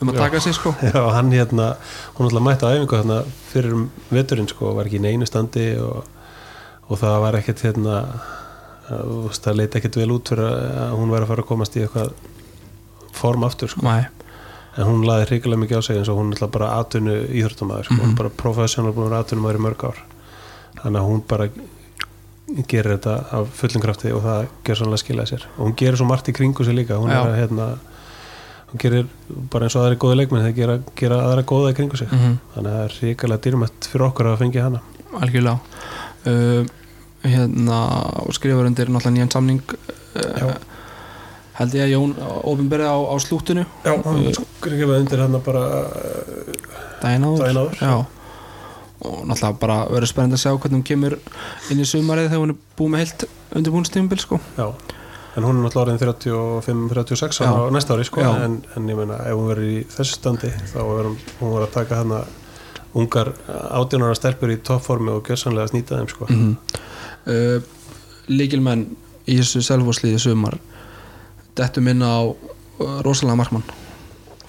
um 0.02 0.08
að 0.10 0.14
Já. 0.16 0.20
taka 0.24 0.40
sig 0.40 0.54
sko 0.56 0.74
Já, 0.94 1.00
hann 1.14 1.30
hérna, 1.32 1.76
hún 2.16 2.26
alltaf 2.28 2.42
mætti 2.42 2.66
á 2.66 2.72
æfingu 2.74 2.96
hérna 2.98 3.18
fyrir 3.52 3.72
um 3.76 3.84
veturinn 4.10 4.48
sko, 4.50 4.72
var 4.76 4.88
ekki 4.90 4.98
í 4.98 5.04
neinu 5.04 5.26
standi 5.28 5.66
og, 5.78 6.02
og 6.88 6.98
það 6.98 7.20
var 7.22 7.38
ekkert 7.38 7.62
hérna, 7.68 8.00
það 8.88 9.54
leiti 9.60 9.78
ekkert 9.78 9.96
vel 10.02 10.10
út 10.16 10.32
fyrir 10.32 10.48
að 10.48 10.96
hún 10.98 11.12
væri 11.14 11.24
að 11.26 11.30
fara 11.32 11.44
að 11.44 11.48
komast 11.52 11.76
í 11.78 11.84
eitthvað 11.84 12.12
form 13.12 13.44
aftur 13.46 13.70
sko. 13.70 13.84
Nei. 13.86 14.08
en 14.72 14.86
hún 14.88 15.02
laði 15.04 15.26
hrigalega 15.28 15.60
mikið 15.60 15.78
á 15.78 15.82
sig 15.84 15.98
eins 16.00 16.08
og 16.08 16.16
hún 16.18 16.30
alltaf 16.32 16.50
bara 16.54 16.70
atvinnu 16.80 17.14
íþróttumæður 17.28 17.84
sko. 17.84 17.94
hún 17.94 18.06
Mhm. 18.06 18.12
er 18.12 18.16
bara 18.22 18.30
professional 18.42 18.92
búin 18.96 19.12
atvinnumæður 19.12 19.58
í 19.60 19.64
mörg 19.66 19.84
ár 19.84 19.98
þannig 20.82 21.00
að 21.00 21.08
hún 21.10 21.22
bara 21.28 21.48
gerir 22.68 22.96
þetta 22.96 23.14
af 23.38 23.54
fullum 23.56 23.82
krafti 23.84 24.12
og 24.12 24.22
það 24.24 24.44
ger 24.66 24.78
sannlega 24.80 25.02
skilaði 25.02 25.32
sér. 25.32 25.46
Og 25.56 25.64
hún 25.66 25.78
gerir 25.78 25.98
svo 26.00 26.08
margt 26.08 26.28
í 26.28 26.36
kringu 26.36 26.66
sig 26.66 26.76
líka. 26.76 26.98
Hún 27.00 27.12
er 27.12 27.22
að 27.22 27.38
hérna 27.40 27.68
hún 28.72 28.82
gerir 28.82 29.08
bara 29.52 29.68
eins 29.68 29.76
og 29.76 29.86
aðri 29.86 30.00
góði 30.00 30.18
leikmenn 30.20 30.46
þeir 30.46 30.56
gera, 30.56 30.76
gera 30.98 31.20
aðra 31.26 31.46
góða 31.48 31.72
í 31.72 31.78
kringu 31.78 32.00
sig. 32.00 32.12
Mm 32.12 32.38
þannig 32.54 32.70
að 32.70 32.76
það 32.76 32.84
er 32.84 32.98
ríkalega 33.00 33.44
dýrmætt 33.46 33.88
fyrir 33.92 34.06
okkur 34.08 34.30
að 34.32 34.38
fengi 34.42 34.62
hana. 34.64 34.82
Algjörlega. 35.20 35.58
Uh, 36.22 36.62
hérna 37.22 37.80
og 38.22 38.36
skrifar 38.36 38.68
undir 38.68 38.90
náttúrulega 38.90 39.16
nýjan 39.16 39.32
samning 39.32 39.62
uh, 39.72 40.54
held 41.58 41.76
ég 41.76 41.84
að 41.84 41.92
Jón 41.92 42.14
ofinberið 42.48 42.88
á, 42.88 42.96
á 42.96 43.14
slúttinu. 43.22 43.64
Já, 43.84 43.92
hann 44.06 44.24
skrifaði 44.32 45.04
undir 45.04 45.22
hann 45.22 45.38
bara 45.44 45.64
daginn 47.02 47.28
áður, 47.28 47.44
Daginn 47.44 47.62
áður. 47.62 47.80
Já. 47.80 48.21
Og 49.02 49.22
náttúrulega 49.28 49.60
bara 49.62 49.78
verður 49.90 50.12
spennandi 50.12 50.38
að 50.38 50.44
sjá 50.44 50.52
hvernig 50.52 50.78
hún 50.78 50.88
kemur 50.88 51.18
inn 51.70 51.82
í 51.82 51.86
sumarið 51.88 52.28
þegar 52.30 52.42
hún 52.44 52.54
er 52.54 52.60
búið 52.78 52.92
með 52.92 53.04
heilt 53.04 53.24
undirbúinstímbil 53.58 54.20
sko 54.22 54.38
Já, 54.58 54.66
en 55.36 55.48
hún 55.48 55.58
er 55.58 55.66
náttúrulega 55.66 55.82
orðin 55.86 56.02
35-36 56.04 57.42
Já. 57.42 57.50
á 57.50 57.62
næsta 57.74 57.96
ári 57.96 58.06
sko, 58.08 58.22
en, 58.22 58.60
en 58.76 58.88
ég 58.92 58.98
meina 58.98 59.18
ef 59.26 59.36
hún 59.38 59.50
verður 59.50 59.72
í 59.72 59.82
þessu 59.96 60.20
standi 60.20 60.52
þá 60.70 60.78
verður 60.78 61.10
hún, 61.10 61.18
verður 61.42 61.66
að 61.66 61.76
taka 61.76 62.00
hana 62.02 62.22
ungar 62.92 63.32
átjónara 63.72 64.16
stelpur 64.18 64.52
í 64.52 64.58
toppformi 64.60 65.14
og 65.14 65.22
gjörsanlega 65.26 65.72
snýta 65.72 65.98
þeim 66.00 66.10
sko. 66.12 66.28
mm 66.28 66.56
uh, 67.26 67.78
líkilmenn 68.32 68.86
í 69.26 69.38
þessu 69.40 69.62
selvfóðsliði 69.66 70.20
sumar 70.22 70.58
dettum 71.58 71.88
inn 71.90 72.04
á 72.04 72.22
uh, 72.22 73.00
rosalega 73.04 73.38
markmann 73.40 73.64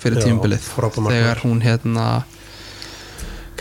fyrir 0.02 0.20
markmaður. 0.36 1.10
þegar 1.10 1.42
hún 1.46 1.62
hérna 1.64 2.08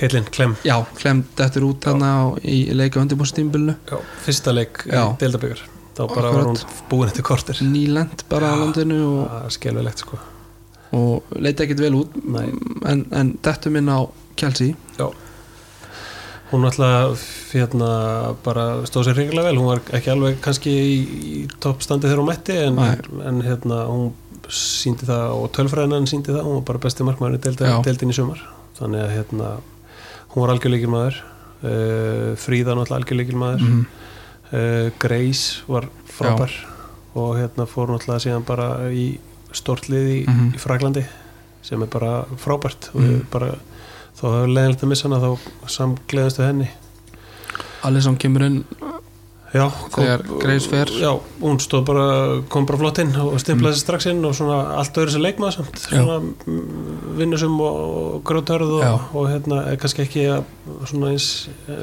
Keitlin 0.03 0.25
Klem, 0.35 0.57
já, 0.67 0.75
klemt 0.99 1.29
dettur 1.38 1.69
út 1.71 1.87
á- 1.87 2.35
í 2.43 2.75
leika 2.75 2.99
undirbúinstímbilinu 3.01 3.77
Já, 3.87 3.99
fyrsta 4.27 4.51
leik 4.55 4.83
Já. 4.91 5.05
deildabyggar 5.21 5.62
þá 5.95 6.03
bara 6.11 6.31
var 6.33 6.45
hún 6.49 6.57
Akkurat. 6.59 6.88
búin 6.91 7.09
eftir 7.12 7.23
kortir 7.29 7.59
nýlend 7.62 8.25
bara 8.29 8.51
á 8.51 8.55
landinu 8.59 8.99
og, 9.23 9.51
skelvilegt 9.55 10.03
sko 10.03 10.19
og 10.93 11.23
leiti 11.38 11.62
ekkit 11.67 11.81
vel 11.85 11.95
út 12.03 12.17
Nei. 12.25 12.49
en, 12.88 13.07
en 13.12 13.31
dettum 13.45 13.77
inn 13.79 13.88
á 13.93 14.01
Kelsey 14.37 14.75
Já. 14.99 15.07
hún 16.51 16.65
alltaf 16.69 17.23
hérna 17.53 18.35
bara 18.45 18.65
stóð 18.88 19.07
sér 19.11 19.17
ringilega 19.21 19.49
vel 19.53 19.61
hún 19.61 19.69
var 19.71 19.81
ekki 19.97 20.11
alveg 20.12 20.41
kannski 20.45 20.73
í, 20.73 20.97
í 21.43 21.49
toppstandi 21.61 22.09
þegar 22.11 22.21
hún 22.25 22.31
mætti 22.33 22.57
en, 22.67 22.79
en 23.29 23.43
hérna 23.47 23.85
hún 23.88 24.11
síndi 24.53 25.07
það 25.09 25.37
og 25.38 25.53
tölfræðinan 25.57 26.09
síndi 26.11 26.33
það 26.35 26.43
hún 26.49 26.59
var 26.59 26.67
bara 26.73 26.83
besti 26.88 27.05
Já. 27.07 27.79
deildin 27.87 28.11
í 28.12 28.17
sumar 28.17 28.43
þannig 28.81 29.05
að 29.07 29.15
hérna 29.17 29.53
hún 30.33 30.42
var 30.47 30.55
algjörleikil 30.55 30.90
maður 30.92 31.18
uh, 31.62 32.33
Fríða 32.40 32.75
náttúrulega 32.77 33.01
algjörleikil 33.03 33.37
maður 33.42 33.66
mm 33.68 33.83
uh, 34.53 34.90
Grace 35.01 35.62
var 35.68 35.87
frábær 36.12 36.53
og 37.16 37.37
hérna 37.38 37.64
fór 37.68 37.88
náttúrulega 37.92 38.21
síðan 38.27 38.45
bara 38.49 38.66
í 38.92 39.18
stortlið 39.53 40.07
í, 40.12 40.18
Mhm. 40.29 40.55
í 40.57 40.59
Fraglandi 40.61 41.03
sem 41.62 41.83
er 41.83 41.87
bara 41.92 42.25
frábært. 42.40 42.90
Mhm. 42.95 43.03
við 43.05 43.25
bara 43.31 43.51
þá 44.16 44.23
hefur 44.23 44.49
leiðilegt 44.53 44.83
að 44.83 44.88
missa 44.88 45.09
hana 45.09 45.21
þá 45.21 45.38
samgleðast 45.68 46.38
við 46.40 46.47
henni. 46.47 46.68
Alisson 47.85 48.16
kemur 48.16 48.42
inn 48.47 48.64
já, 49.53 49.65
Þegar 49.93 50.23
Grace 50.41 50.69
fer. 50.71 50.91
já, 51.01 51.11
hún 51.43 51.59
stóð 51.61 51.85
bara, 51.91 52.05
kom 52.49 52.65
bara 52.69 52.79
flott 52.81 52.99
inn 53.03 53.11
og 53.21 53.35
stimplaði 53.43 53.77
sig 53.77 53.85
strax 53.85 54.07
inn 54.09 54.25
og 54.25 54.35
svona 54.38 54.59
allt 54.81 54.97
öðru 55.03 55.12
sem 55.15 55.25
leikmaður 55.25 55.59
samt. 55.59 55.79
Svona 55.83 56.17
vinnusum 57.19 57.59
og 57.61 58.23
grótörð 58.29 58.71
og, 58.79 58.85
Já. 58.85 58.93
og 59.12 59.29
hérna 59.31 59.62
kannski 59.81 60.07
ekki 60.07 60.25
svona 60.88 61.12
eins 61.12 61.27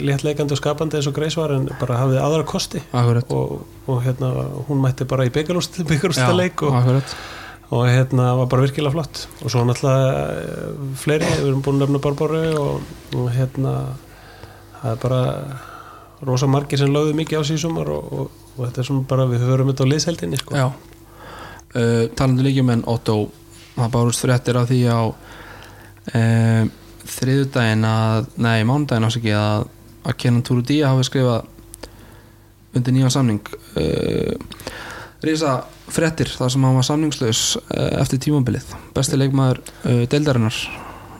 léttleikandi 0.01 0.55
og 0.57 0.61
skapandi 0.61 0.97
eins 0.99 1.09
og 1.11 1.17
Grace 1.19 1.37
var 1.39 1.53
en 1.55 1.69
bara 1.79 1.99
hafið 2.01 2.21
aðra 2.23 2.47
kosti. 2.49 2.81
Akkurat. 2.91 3.29
Og, 3.35 3.59
og 3.89 4.01
hérna 4.05 4.31
hún 4.69 4.81
mætti 4.83 5.05
bara 5.09 5.27
í 5.29 5.33
byggarúst 5.33 5.81
byggarústa 5.91 6.31
leik 6.33 6.63
og, 6.65 6.73
akkurat. 6.81 7.15
og 7.69 7.85
hérna 7.85 8.31
var 8.41 8.49
bara 8.49 8.65
virkilega 8.65 8.95
flott. 8.97 9.27
Og 9.43 9.53
svo 9.53 9.61
náttúrulega 9.69 10.27
eh, 10.41 10.93
fleiri, 11.05 11.29
við 11.37 11.49
erum 11.51 11.61
búin 11.65 11.77
að 11.77 11.85
nefna 11.85 12.01
Barbaru 12.07 12.43
og, 12.65 12.93
og 13.13 13.29
hérna 13.37 13.75
það 14.81 14.93
er 14.95 15.01
bara 15.05 15.23
rosa 16.27 16.49
margir 16.51 16.81
sem 16.81 16.91
lögðu 16.93 17.15
mikið 17.17 17.39
á 17.39 17.43
sig 17.47 17.59
í 17.59 17.63
sumar 17.63 17.89
og, 17.93 18.13
og, 18.13 18.45
og 18.57 18.61
þetta 18.65 18.81
er 18.81 18.89
svona 18.89 19.07
bara 19.09 19.27
við 19.29 19.45
höfum 19.45 19.71
þetta 19.71 19.87
á 19.87 19.91
liðseldinni 19.93 20.41
sko. 20.41 20.69
Uh, 21.69 22.05
Talandi 22.17 22.45
líkjumenn 22.47 22.85
Otto 22.89 23.17
það 23.75 23.91
bárust 23.93 24.23
fréttir 24.23 24.57
af 24.59 24.69
því 24.71 24.79
á 24.89 25.01
uh, 25.05 26.63
þriðudaginn 27.09 27.85
að 27.87 28.31
nei, 28.41 28.65
mánudaginn 28.67 29.07
ásaki 29.07 29.35
að 29.37 29.67
að 30.07 30.15
Kenan 30.17 30.43
Turudía 30.47 30.89
hafi 30.89 31.07
skrifað 31.07 31.47
undir 32.77 32.95
nýjan 32.95 33.13
samning. 33.13 33.51
Uh, 33.77 34.35
Rísa 35.25 35.57
fréttir 35.91 36.31
þar 36.31 36.53
sem 36.53 36.63
hann 36.63 36.77
var 36.79 36.87
samningslaus 36.87 37.43
uh, 37.59 37.99
eftir 37.99 38.21
tímabilið. 38.23 38.73
Besti 38.95 39.19
leikmaður 39.19 39.61
uh, 39.83 40.05
deildarinnar 40.09 40.63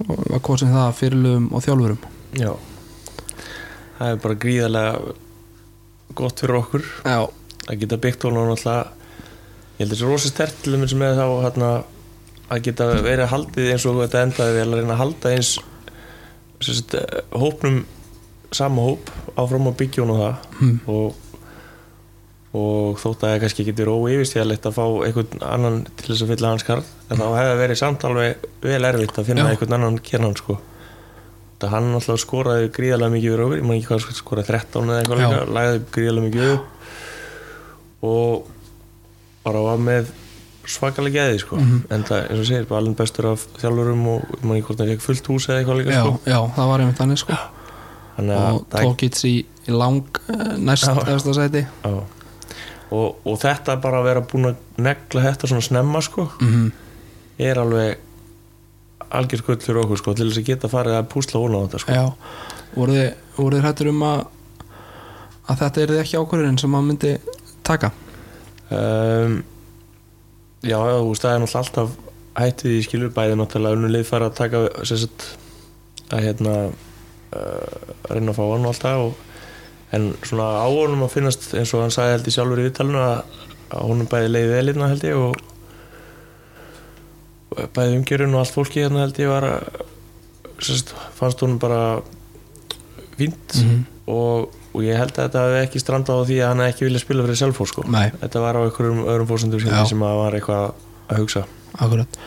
var 0.07 0.43
kosin 0.45 0.71
það 0.71 0.97
fyrirlugum 1.01 1.49
og 1.51 1.65
þjálfurum. 1.65 2.11
Já 2.39 2.53
Það 3.99 4.13
er 4.13 4.21
bara 4.23 4.39
gríðarlega 4.45 5.13
gott 6.15 6.41
fyrir 6.41 6.57
okkur. 6.61 6.85
Já, 7.03 7.19
að 7.67 7.83
geta 7.83 7.99
byggt 8.01 8.25
honum 8.27 8.49
náttúrulega 8.49 8.87
ég 9.79 9.85
held 9.85 9.93
þessi 9.93 10.07
rosa 10.09 10.31
stert 10.31 10.57
til 10.63 10.75
þeim 10.75 10.87
sem 10.91 11.03
er 11.05 11.15
þá 11.19 11.25
hérna, 11.45 11.69
að 12.49 12.63
geta 12.65 12.89
verið 13.05 13.31
haldið 13.31 13.71
eins 13.73 13.85
og 13.87 14.01
þetta 14.01 14.23
endaði 14.25 14.55
vel 14.57 14.67
að 14.67 14.81
reyna 14.81 14.95
að 14.95 15.01
halda 15.03 15.33
eins 15.35 15.51
sérst, 16.59 16.95
hópnum 17.31 17.83
sama 18.55 18.83
hóp 18.83 19.11
áfram 19.39 19.69
að 19.69 19.77
byggja 19.83 20.03
honum 20.03 20.19
það. 20.23 20.47
Hm, 20.59 20.79
og, 20.91 21.43
og 22.59 22.99
þótt 22.99 23.23
að 23.23 23.35
það 23.35 23.43
kannski 23.43 23.67
getur 23.67 23.93
óyfirstíðalegt 23.93 24.67
að 24.67 24.79
fá 24.79 24.85
einhvern 25.05 25.45
annan 25.51 25.79
til 25.93 26.09
þess 26.09 26.25
að 26.25 26.33
fylla 26.33 26.55
hans 26.55 26.65
karð 26.67 26.89
en 27.07 27.21
þá 27.21 27.27
hefði 27.37 27.59
verið 27.61 27.81
samt 27.83 28.05
alveg 28.09 28.47
vel 28.65 28.81
erfitt 28.89 29.21
að 29.21 29.29
finna 29.29 29.45
Já. 29.45 29.51
einhvern 29.53 29.77
annan 29.77 29.99
kernan 30.09 30.37
sko 30.39 30.57
það 31.59 31.73
hann 31.75 31.89
alltaf 31.97 32.21
skoraði 32.21 32.69
gríðarlega 32.75 33.13
mikið 33.15 33.29
yfir 33.33 33.43
okkur, 33.45 33.59
ég 33.59 33.67
man 33.67 33.77
ekki 33.77 33.89
hvað 33.89 34.17
skoraði 34.19 34.51
13 34.53 34.89
eða 34.89 35.01
eitthvað 35.01 35.21
líka, 35.23 35.43
lagði 35.57 35.83
gríðarlega 35.95 36.25
mikið 36.27 36.51
upp 36.53 38.07
og 38.09 38.49
bara 39.45 39.63
var 39.65 39.81
með 39.83 40.11
svakalega 40.69 41.23
geði 41.23 41.39
sko. 41.41 41.57
Mhm. 41.57 41.79
en 41.89 42.03
það, 42.05 42.25
eins 42.29 42.41
og 42.43 42.49
segir, 42.49 42.67
alveg 42.77 42.97
bestur 42.99 43.29
af 43.31 43.45
þjálfurum 43.57 44.03
og 44.13 44.43
man 44.43 44.57
ekki 44.57 44.67
hvort 44.67 44.81
það 44.81 44.91
fekk 44.93 45.05
fullt 45.07 45.31
hús 45.31 45.49
eða 45.49 45.61
eitthvað 45.63 45.81
líka 45.81 45.95
já, 45.95 46.03
sko. 46.03 46.19
já, 46.25 46.39
það 46.55 46.69
var 46.71 46.83
einmitt 46.83 47.01
þannig 47.01 47.23
sko. 47.23 47.39
Þannig 48.19 48.35
að 48.35 48.53
og 48.53 48.65
tókits 48.75 49.25
í, 49.25 49.33
í 49.65 49.73
lang 49.73 50.19
uh, 50.27 50.53
næst 50.59 50.87
eftir 50.91 51.37
sæti. 51.37 51.65
Já. 51.65 51.97
Og, 52.89 53.17
og 53.23 53.35
þetta 53.39 53.77
bara 53.81 54.01
að 54.01 54.07
vera 54.09 54.21
búin 54.25 54.49
að 54.49 54.61
negla 54.81 55.25
þetta 55.27 55.49
svona 55.49 55.65
snemma 55.65 56.01
sko 56.03 56.29
mm 56.41 56.69
er 57.39 57.59
alveg 57.61 57.99
algjör 59.09 59.43
skull 59.43 59.61
fyrir 59.63 59.83
okkur 59.83 60.01
sko 60.01 60.15
til 60.17 60.27
þess 60.29 60.41
að 60.41 60.49
geta 60.51 60.71
farið 60.71 60.97
að 60.99 61.07
púsla 61.13 61.41
hóna 61.41 61.61
á 61.61 61.63
þetta 61.65 61.81
sko. 61.83 61.95
Já, 61.95 62.05
voru 62.75 62.97
þið, 63.55 63.63
hættur 63.65 63.91
um 63.93 64.03
að 64.09 64.25
að 65.49 65.63
þetta 65.63 65.81
er 65.81 65.95
ekki 66.03 66.19
ákvörðin 66.19 66.59
sem 66.61 66.69
maður 66.69 66.89
myndi 66.91 67.13
taka? 67.65 67.89
Um, 68.69 69.39
Já, 70.59 70.75
þú 70.75 71.07
veist 71.13 71.23
það 71.23 71.33
er 71.33 71.39
náttúrulega 71.39 71.61
alltaf 71.63 71.91
hættið 72.39 72.73
í 72.75 72.79
skilur 72.83 73.11
bæði 73.15 73.37
náttúrulega 73.39 73.77
unnu 73.77 73.91
lið 73.93 74.05
fara 74.09 74.27
að 74.27 74.37
taka 74.41 74.61
sagt, 74.87 75.27
að 76.11 76.25
hérna 76.25 76.55
uh, 76.67 77.93
reyna 78.11 78.33
að 78.33 78.39
fá 78.39 78.43
hann 78.43 78.65
og 78.67 78.73
allt 78.73 78.83
það 78.83 79.03
og, 79.05 79.21
en 79.95 80.09
svona 80.27 80.49
á 80.59 80.67
honum 80.67 81.05
að 81.07 81.13
finnast 81.15 81.47
eins 81.57 81.71
og 81.73 81.85
hann 81.85 81.95
sagði 81.95 82.17
held 82.17 82.27
ég 82.29 82.35
sjálfur 82.35 82.61
í 82.61 82.65
viðtalinu 82.67 83.01
að, 83.05 83.37
honum 83.79 84.11
bæði 84.11 84.33
leiði 84.33 84.51
velirna 84.51 84.91
held 84.91 85.07
ég 85.07 85.21
og 85.23 85.39
bæði 87.75 87.99
umgjörun 87.99 88.35
og 88.35 88.43
allt 88.43 88.55
fólki 88.55 88.83
hérna 88.83 89.03
held 89.03 89.19
ég 89.21 89.31
var 89.31 89.47
sagt, 90.59 90.95
fannst 91.17 91.43
honum 91.43 91.59
bara 91.59 92.01
fínt 93.19 93.55
-hmm. 93.55 93.83
og, 94.07 94.49
og 94.73 94.81
ég 94.83 94.97
held 94.97 95.13
að 95.15 95.23
þetta 95.27 95.45
hefði 95.45 95.61
ekki 95.65 95.83
strandað 95.83 96.19
á 96.19 96.27
því 96.29 96.39
að 96.39 96.49
hann 96.49 96.65
ekki 96.67 96.85
viljað 96.87 97.05
spila 97.05 97.23
fyrir 97.27 97.41
selfór 97.43 97.67
sko. 97.67 97.85
Þetta 98.21 98.39
var 98.39 98.55
á 98.55 98.61
einhverjum 98.63 99.05
öðrum 99.05 99.27
fórsendum 99.27 99.87
sem 99.87 100.03
að 100.03 100.19
var 100.23 100.35
eitthvað 100.35 100.73
að 101.09 101.17
hugsa. 101.17 101.45
Akkurat. 101.77 102.19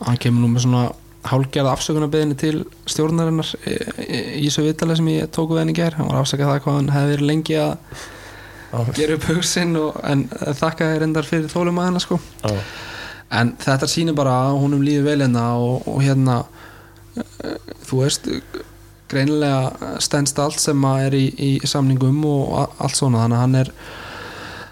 Hann 0.00 0.18
kemur 0.22 0.44
nú 0.44 0.48
með 0.54 0.66
svona 0.66 0.88
hálgerða 1.28 1.72
afsökunarbeðinni 1.74 2.36
til 2.38 2.60
stjórnarinnar 2.88 3.48
í, 3.66 4.46
þessu 4.46 4.64
vitala 4.68 4.96
sem 4.98 5.08
ég 5.12 5.32
tóku 5.34 5.56
við 5.56 5.64
henni 5.64 5.74
ger 5.76 5.96
hann 5.98 6.08
var 6.08 6.22
afsakað 6.22 6.52
það 6.52 6.62
hvað 6.64 6.78
hann 6.78 6.92
hefði 6.94 7.14
verið 7.14 7.30
lengi 7.32 7.58
að 7.58 7.74
gera 8.96 9.16
upp 9.16 9.26
hugsin 9.32 9.74
og, 9.80 9.98
en 10.04 10.26
þakka 10.28 10.92
þér 10.92 11.06
endar 11.08 11.28
fyrir 11.28 11.50
þólum 11.52 11.80
að 11.80 11.88
hennar 11.88 12.04
sko. 12.04 12.20
Á, 12.44 12.50
en 13.30 13.52
þetta 13.60 13.88
sýnir 13.90 14.16
bara 14.16 14.34
að 14.48 14.58
húnum 14.62 14.84
líður 14.84 15.08
vel 15.10 15.20
hérna 15.22 15.44
og, 15.60 15.88
og 15.88 16.02
hérna 16.04 16.38
eh, 17.18 17.58
þú 17.88 18.02
veist 18.02 18.28
greinilega 19.08 19.96
stendst 20.04 20.38
allt 20.42 20.60
sem 20.60 20.84
er 20.90 21.16
í, 21.16 21.26
í 21.32 21.50
samningum 21.68 22.20
og 22.28 22.54
allt 22.78 22.96
svona. 22.98 23.24
Þannig 23.24 23.38
að 23.38 23.44
hann 23.44 23.58
er 23.62 23.72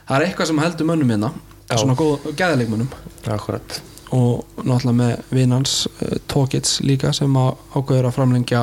það 0.06 0.16
er 0.16 0.26
eitthvað 0.28 0.50
sem 0.50 0.64
heldur 0.64 0.90
mönnum 0.90 1.12
hérna 1.14 1.32
Já. 1.66 1.78
svona 1.80 1.96
góð 1.98 2.26
gæðileikmönnum 2.38 2.90
akkurat. 3.34 3.80
Og 4.14 4.44
náttúrulega 4.62 4.96
með 5.00 5.32
vinans 5.34 5.78
uh, 5.88 6.18
Tókits 6.30 6.78
líka 6.86 7.10
sem 7.16 7.32
að 7.40 7.56
ákveður 7.74 8.10
að 8.10 8.14
framlengja 8.14 8.60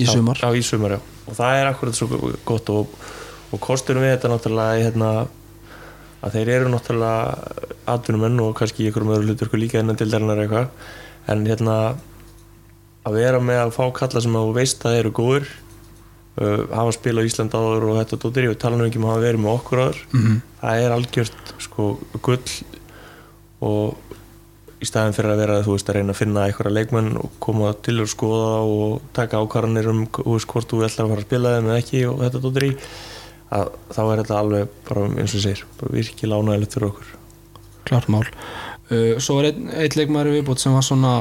í 0.00 0.06
sumar. 0.08 0.40
já, 0.40 0.48
í 0.56 0.62
sumar, 0.64 0.96
já. 0.96 1.00
Og 1.28 1.36
það 1.36 1.58
er 1.58 1.68
akkurat 1.68 1.98
svo 1.98 2.08
gott 2.46 2.70
og, 2.72 2.94
og 3.52 3.60
kostunum 3.62 4.04
við 4.04 4.14
þetta 4.14 4.30
náttúrulega 4.32 4.86
hérna, 4.86 5.10
að 6.24 6.38
þeir 6.38 6.52
eru 6.54 6.70
náttúrulega 6.72 7.66
atvinnumenn 7.94 8.40
og 8.44 8.54
kannski 8.58 8.84
í 8.84 8.88
einhverjum 8.88 9.12
öðru 9.18 9.34
hlutur 9.34 9.58
líka 9.60 9.82
innan 9.82 9.98
til 10.00 10.08
dærunar 10.12 10.40
eitthvað. 10.44 10.70
En 11.28 11.44
hérna 11.48 11.76
að 13.04 13.18
vera 13.18 13.42
með 13.44 13.60
að 13.66 13.76
fá 13.76 13.84
kalla 13.98 14.24
sem 14.24 14.36
að 14.38 14.48
þú 14.48 14.56
veist 14.56 14.88
að 14.88 14.98
eru 15.02 15.12
góður 15.14 15.46
uh, 16.40 16.64
hafa 16.72 16.96
spil 16.96 17.18
á 17.20 17.26
Ísland 17.28 17.56
áður 17.56 17.88
og 17.90 18.00
þetta 18.00 18.20
dóttir 18.22 18.48
og 18.50 18.58
tala 18.60 18.80
nú 18.80 18.88
ekki 18.88 19.00
um 19.00 19.08
að 19.08 19.14
hafa 19.14 19.26
verið 19.28 19.44
með 19.44 19.56
okkur 19.58 19.84
áður. 19.84 20.02
Mm 20.14 20.42
það 20.64 20.82
er 20.84 20.94
algjört 20.94 21.54
sko 21.60 21.88
gull 22.24 22.54
og 23.64 24.14
í 24.80 24.88
staðin 24.88 25.16
fyrir 25.16 25.32
að 25.32 25.40
vera 25.42 25.58
þú 25.64 25.76
veist 25.76 25.90
að 25.90 25.98
reyna 25.98 26.14
að 26.14 26.20
finna 26.20 26.44
einhverja 26.48 26.74
leikmenn 26.74 27.10
og 27.20 27.36
koma 27.42 27.72
til 27.84 27.98
og 28.04 28.10
skoða 28.12 28.54
og 28.68 29.04
taka 29.16 29.40
ákvarðanir 29.40 29.90
um 29.92 30.02
veist, 30.04 30.48
hvort 30.50 30.68
þú 30.70 30.84
ætlar 30.84 31.06
að 31.06 31.12
fara 31.12 31.22
að 31.22 31.28
spila 31.28 31.54
þeim 31.54 31.68
eða 31.70 31.82
ekki 31.82 32.02
og 32.10 32.22
þetta 32.24 32.42
dóttir 32.44 32.66
í 32.68 32.72
að 33.54 33.70
þá 33.94 34.02
er 34.04 34.20
þetta 34.22 34.40
alveg 34.40 34.74
bara 34.88 35.06
eins 35.12 35.36
og 35.36 35.44
segir 35.44 35.64
bara 35.80 35.94
virkilega 35.94 36.42
ánægilegt 36.42 36.76
fyrir 36.76 36.90
okkur. 36.90 37.14
Klart 37.88 38.10
mál. 38.12 38.24
Uh, 38.90 39.14
svo 39.22 39.38
er 39.40 39.52
einn 39.52 39.70
ein 39.72 39.96
leikmaður 39.98 40.32
í 40.32 40.36
viðbútt 40.38 40.62
sem 40.62 40.74
var 40.76 40.84
svona 40.84 41.14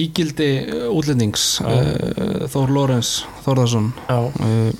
ígildi 0.00 0.50
uh, 0.64 0.86
útlendings 0.94 1.58
uh, 1.62 2.46
Þór 2.50 2.72
Lórens 2.74 3.12
Þórðarsson 3.44 3.90
uh, 4.10 4.70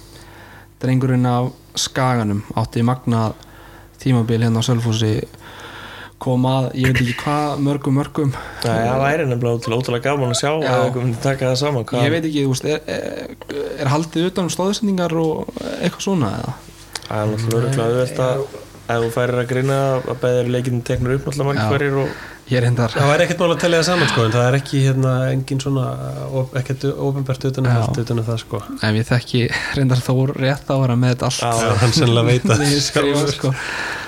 drengurinn 0.83 1.29
af 1.29 1.53
Skaganum 1.79 2.43
átti 2.59 2.85
magnað 2.87 3.37
tímabil 4.03 4.43
hérna 4.43 4.63
á 4.63 4.67
Sölfúsi 4.67 5.17
kom 6.25 6.49
að, 6.49 6.69
ég 6.81 6.91
veit 6.91 7.01
ekki 7.05 7.17
hvað 7.21 7.63
mörgum 7.69 7.99
mörgum 8.01 8.35
Nei, 8.35 8.67
það 8.67 9.03
væri 9.05 9.27
nefnilega 9.29 9.61
ótrúlega, 9.61 9.81
ótrúlega 9.81 10.07
gaman 10.09 10.35
að 10.35 10.41
sjá 10.41 10.51
Já. 10.51 10.69
að 10.73 10.85
eitthvað 10.85 11.07
myndi 11.07 11.23
taka 11.25 11.51
það 11.51 11.59
saman 11.63 11.89
hvað, 11.91 12.05
ég 12.07 12.15
veit 12.15 12.29
ekki, 12.31 12.45
veist, 12.51 12.69
er, 12.69 12.85
er, 12.99 13.73
er 13.85 13.93
haldið 13.95 14.29
utan 14.31 14.49
um 14.49 14.55
stóðsendingar 14.57 15.17
og 15.21 15.59
eitthvað 15.79 16.07
svona 16.09 16.37
eða? 16.41 16.55
Það 17.05 17.19
er 17.21 17.35
náttúrulega 17.35 17.89
auðvelt 17.89 18.23
að 18.25 18.47
ef 18.85 19.03
þú 19.05 19.11
færir 19.15 19.41
að 19.41 19.51
grina 19.51 19.81
að 19.97 20.23
beðir 20.25 20.51
leikinn 20.53 20.85
teknur 20.85 21.17
upp 21.17 21.29
náttúrulega 21.29 21.51
margir 21.51 21.73
hverjir 21.73 22.01
og 22.03 22.23
ég 22.51 22.59
er 22.61 22.65
hendar 22.69 22.93
Það 22.93 23.09
væri 23.09 23.25
ekkert 23.25 23.39
mál 23.41 23.53
að 23.55 23.61
tellja 23.63 23.79
það 23.81 23.87
saman 23.89 24.09
sko 24.11 24.25
en 24.27 24.33
það 24.35 24.47
er 24.51 24.57
ekki 24.59 24.81
hérna 24.85 25.13
engin 25.33 25.61
svona 25.65 25.85
op- 26.41 26.55
ekkert 26.61 26.85
ofinbært 26.93 27.47
utan 27.49 27.67
um 27.71 27.77
allt 27.81 28.01
utan 28.03 28.19
um 28.21 28.27
það 28.27 28.39
sko 28.43 28.61
ef 28.75 28.99
ég 28.99 29.09
þekki 29.09 29.41
reyndar 29.79 30.03
Þór 30.05 30.33
rétt 30.37 30.69
á 30.69 30.75
að 30.77 30.83
vera 30.85 30.97
með 31.01 31.15
þetta 31.15 31.31
allt 31.31 31.41
Já. 31.41 31.75
Hann 31.81 31.95
sennilega 31.97 32.27
veit 32.29 32.45
að 32.45 32.63
Niður 32.65 32.85
skrifað, 32.89 33.33
sko. 33.39 33.53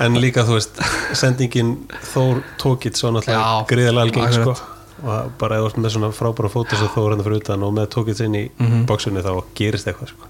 en 0.05 0.18
líka 0.20 0.44
þú 0.44 0.59
veist 0.59 0.83
sendingin 1.16 1.70
Þór 2.12 2.42
tókitt 2.61 3.01
svo 3.01 3.11
náttúrulega 3.16 3.40
Já, 3.40 3.66
gríðarlega 3.72 4.07
algeng 4.11 4.37
sko 4.40 4.57
og 5.07 5.33
bara 5.40 5.59
eða 5.61 5.72
með 5.77 5.90
svona 5.92 6.09
frábæra 6.16 6.49
fótos 6.53 6.81
og 6.85 6.92
Þór 6.94 7.12
hérna 7.14 7.25
fyrir 7.27 7.40
utan 7.42 7.62
og 7.66 7.72
með 7.77 7.88
tókitt 7.92 8.20
inn 8.25 8.35
í 8.37 8.44
Mhm. 8.59 8.85
bóksunni 8.88 9.20
þá 9.25 9.33
gerist 9.55 9.87
eitthvað 9.88 10.12
sko 10.12 10.29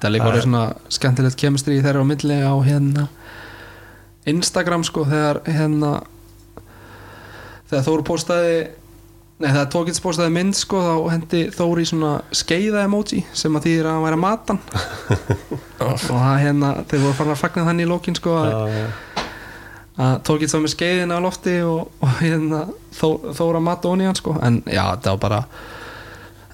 það 0.00 0.06
er 0.08 0.12
líka 0.14 0.28
orðið 0.30 0.42
svona 0.46 0.64
skemmtilegt 0.98 1.36
kemistri 1.40 1.78
þeirra 1.82 2.02
á 2.02 2.10
milli 2.10 2.36
á 2.42 2.54
hérna 2.66 3.08
Instagram 4.26 4.84
sko 4.86 5.04
þegar 5.06 5.40
hérna 5.46 5.90
þegar 7.70 7.86
Þór 7.88 8.02
postaði 8.06 8.58
nei 9.36 9.50
þegar 9.52 9.66
Tókits 9.74 10.00
postaði 10.00 10.32
mynd 10.32 10.56
sko 10.56 10.78
þá 10.80 10.92
hendi 11.12 11.40
Þór 11.52 11.80
í 11.82 11.86
svona 11.90 12.12
skeiða 12.32 12.84
emoji 12.88 13.22
sem 13.36 13.58
að 13.58 13.66
þýðir 13.68 13.88
að 13.90 13.96
hann 13.98 14.06
væri 14.06 14.16
að 14.16 14.22
matan 14.24 14.60
og 15.86 15.98
það 16.06 16.38
hérna 16.46 16.70
þeir 16.88 17.02
voru 17.04 17.16
farin 17.18 17.34
að 17.34 17.42
fagna 17.42 17.66
þannig 17.68 17.84
í 17.84 17.90
lókin 17.90 18.16
sko 18.16 18.36
að, 18.40 18.54
já. 18.72 18.86
að 20.06 20.14
Tókits 20.30 20.56
var 20.56 20.64
með 20.64 20.72
skeiðin 20.76 21.12
á 21.12 21.18
lofti 21.26 21.56
og, 21.68 21.90
og 22.00 22.14
hérna 22.22 22.62
Þó, 22.96 23.08
Þór 23.36 23.58
að 23.60 23.66
mata 23.66 23.90
onni 23.92 24.06
hann 24.08 24.16
sko. 24.16 24.32
En 24.40 24.62
já 24.64 24.80
þetta 24.94 25.12
var 25.12 25.20
bara 25.26 25.40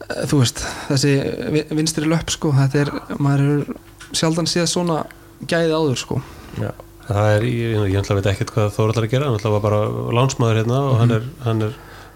eh, 0.09 0.25
þú 0.27 0.41
veist 0.43 0.65
þessi 0.89 1.13
vi- 1.55 1.67
vinstri 1.79 2.09
löpp 2.11 2.33
sko 2.35 2.51
þetta 2.57 2.81
er 2.83 2.91
maður 3.23 3.53
er 3.61 3.77
sjaldan 4.19 4.51
séð 4.51 4.67
svona 4.75 5.05
gæði 5.49 5.71
áður 5.79 6.01
sko. 6.03 6.19
Já, 6.59 6.73
það 7.09 7.31
er, 7.37 7.47
ég, 7.49 7.79
ég 7.93 7.99
ætla 8.03 8.15
að 8.17 8.21
veit 8.21 8.31
ekkert 8.33 8.53
hvað 8.55 8.71
Þór 8.77 8.93
ætlar 8.93 9.07
að 9.09 9.15
gera 9.17 9.31
hann 9.31 9.39
ætla 9.41 9.55
var 9.57 9.65
bara 9.65 9.81
lánsmaður 10.19 10.61
hérna 10.63 10.83
og 10.91 11.01
hann 11.03 11.17
er, 11.19 11.25
hann 11.47 11.63
er 11.69 11.73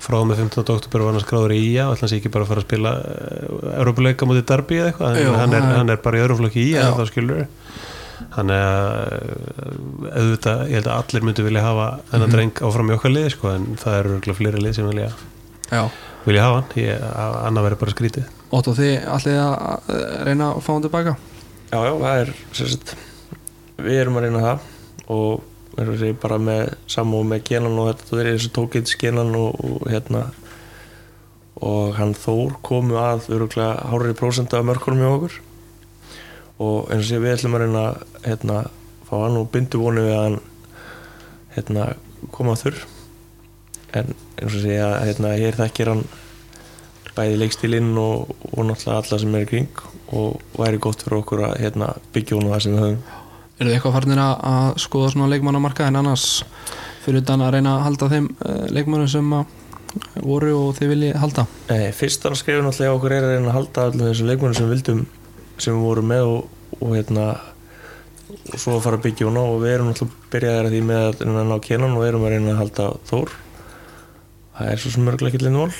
frá 0.06 0.18
með 0.28 0.42
15. 0.44 0.62
oktober 0.76 1.02
var 1.06 1.16
hann 1.16 1.24
skráður 1.24 1.54
í 1.56 1.60
IA 1.72 1.88
og 1.88 1.96
ætla 1.96 2.04
hann 2.06 2.12
sé 2.12 2.20
ekki 2.20 2.30
bara 2.34 2.44
að 2.46 2.50
fara 2.52 2.62
að 2.62 2.68
spila 2.68 2.92
uh, 3.00 3.74
Európuleika 3.80 4.28
mútið 4.28 4.46
Darby 4.52 4.78
eða 4.82 4.90
eitthvað 4.92 5.20
Jú, 5.24 5.32
hann, 5.40 5.56
er, 5.56 5.68
hann- 5.80 5.92
er 5.96 6.02
bara 6.04 6.20
í 6.20 6.24
öðruflokki 6.26 6.66
í 6.68 7.06
skilur 7.10 7.46
hann 8.36 8.50
er 8.52 9.36
auðvitað, 10.16 10.60
ég 10.70 10.78
held 10.78 10.88
að 10.88 10.98
allir 11.00 11.24
myndu 11.26 11.44
vilja 11.46 11.62
hafa 11.64 11.86
þennan 12.10 12.26
Mhm. 12.28 12.34
dreng 12.36 12.60
áfram 12.68 12.90
í 12.90 12.94
okkar 12.96 13.12
liði 13.12 13.30
sko, 13.32 13.48
en 13.54 13.66
það 13.80 13.98
eru 13.98 14.10
örugglega 14.14 14.36
fleiri 14.38 14.62
lið 14.62 14.74
sem 14.76 14.88
vilja, 14.88 15.10
já. 15.70 15.82
vilja 16.26 16.42
hafa 16.46 16.54
hann. 16.60 16.70
Ég, 16.76 17.00
annað 17.46 17.66
verður 17.66 17.80
bara 17.82 17.94
skrítið. 17.96 18.24
Óttu 18.52 18.74
þið 18.76 19.08
allir 19.16 19.40
að 19.40 19.90
eh, 19.90 20.24
reyna 20.28 20.48
að 20.54 20.60
fá 20.64 20.72
hann 20.72 20.82
tilbaka? 20.86 21.16
Já, 21.72 21.78
já, 21.84 21.92
það 22.04 22.20
er 22.22 22.32
sagt, 22.52 22.96
við 23.78 24.00
erum 24.00 24.16
að 24.16 24.26
reyna 24.28 24.44
það 24.46 24.58
og 25.12 25.44
bara 26.22 26.38
með 26.40 26.72
samúð 26.88 27.26
með 27.30 27.44
genan 27.50 27.78
og 27.78 27.90
þetta 27.92 28.20
er 28.22 28.30
þessu 28.32 28.52
tókits 28.56 28.96
genan 29.00 29.34
og, 29.36 29.58
og 29.60 29.90
hérna 29.90 30.24
og 31.56 31.94
hann 31.96 32.14
Þór 32.16 32.58
komu 32.64 32.98
að 33.00 33.30
öruglega 33.32 33.88
hárið 33.90 34.18
prósenda 34.18 34.58
af 34.60 34.66
mörkunum 34.68 35.00
hjá 35.00 35.12
okkur. 35.14 35.38
Og 36.60 36.90
eins 36.92 37.04
og 37.04 37.08
sé 37.08 37.20
við 37.20 37.36
ætlum 37.36 37.56
að 37.56 37.64
reyna 37.64 37.84
hérna, 38.24 38.58
fá 39.08 39.16
hann 39.22 39.40
og 39.40 39.48
bindu 39.52 39.80
vonu 39.80 40.04
við 40.04 40.16
að 40.16 40.26
hann 40.26 40.38
hérna, 41.56 41.88
koma 42.32 42.56
þurr 42.56 42.84
en 43.96 44.14
eins 44.40 44.54
og 44.54 44.62
sé 44.64 44.78
að 44.82 44.96
hérna, 45.08 45.34
hér 45.40 45.58
þekkir 45.60 45.92
hann 45.92 46.02
bæði 47.16 47.36
leikstílinn 47.40 47.92
og, 48.00 48.32
og 48.52 48.66
náttúrulega 48.68 48.98
alla 49.00 49.20
sem 49.22 49.36
er 49.36 49.46
í 49.46 49.50
kring 49.52 49.84
og 50.16 50.42
væri 50.56 50.80
gott 50.82 51.04
fyrir 51.04 51.22
okkur 51.22 51.44
að 51.48 51.54
hérna, 51.62 51.94
byggja 52.12 52.36
hún 52.36 52.50
á 52.50 52.52
það 52.56 52.64
sem 52.64 52.76
við 52.76 52.84
höfum 52.84 53.25
eru 53.56 53.68
þið 53.68 53.76
eitthvað 53.76 53.96
farnir 53.96 54.22
að, 54.22 54.80
skoða 54.82 55.12
svona 55.12 55.30
leikmannamarka 55.32 55.86
en 55.88 56.00
annars 56.02 56.26
fyrir 57.04 57.22
utan 57.22 57.44
að 57.46 57.54
reyna 57.56 57.76
að 57.76 57.86
halda 57.86 58.10
þeim 58.12 58.28
uh, 58.34 58.66
leikmannum 58.74 59.10
sem 59.10 59.32
að 59.36 59.54
voru 60.26 60.52
og 60.58 60.76
þið 60.76 60.92
viljið 60.92 61.18
halda? 61.22 61.46
Nei, 61.70 61.90
fyrst 61.96 62.26
að 62.28 62.38
skrifa 62.40 62.64
náttúrulega 62.64 62.90
hjá 62.90 62.98
okkur 62.98 63.16
er 63.16 63.26
að 63.26 63.34
reyna 63.34 63.50
að 63.52 63.56
halda 63.56 63.86
allir 63.90 64.10
þessu 64.10 64.28
leikmennum 64.28 64.58
sem 64.58 64.66
við 64.68 64.74
vildum 64.74 65.02
sem 65.56 65.76
við 65.76 65.86
vorum 65.86 66.10
með 66.12 66.30
og, 66.32 66.48
og 66.76 66.92
hérna 66.92 67.26
og 68.36 68.60
svo 68.60 68.76
að 68.76 68.84
fara 68.84 68.98
að 68.98 69.04
byggja 69.06 69.28
hún 69.28 69.40
á 69.40 69.44
og 69.46 69.58
við 69.62 69.72
erum 69.72 69.90
náttúrulega 69.90 70.30
byrjaðir 70.34 70.68
að 70.68 70.74
því 70.74 70.80
með 70.90 71.02
að 71.06 71.20
reyna 71.22 71.42
að 71.42 71.50
ná 71.50 71.56
kenan 71.64 71.96
og 71.96 72.06
erum 72.06 72.26
að 72.26 72.34
reyna 72.34 72.52
að 72.52 72.60
halda 72.60 72.88
Þór. 73.08 73.36
Það 74.56 74.72
er 74.72 74.82
svo 74.82 74.92
sem 74.92 75.08
örgulega 75.12 75.32
ekki 75.32 75.46
linnvól 75.46 75.70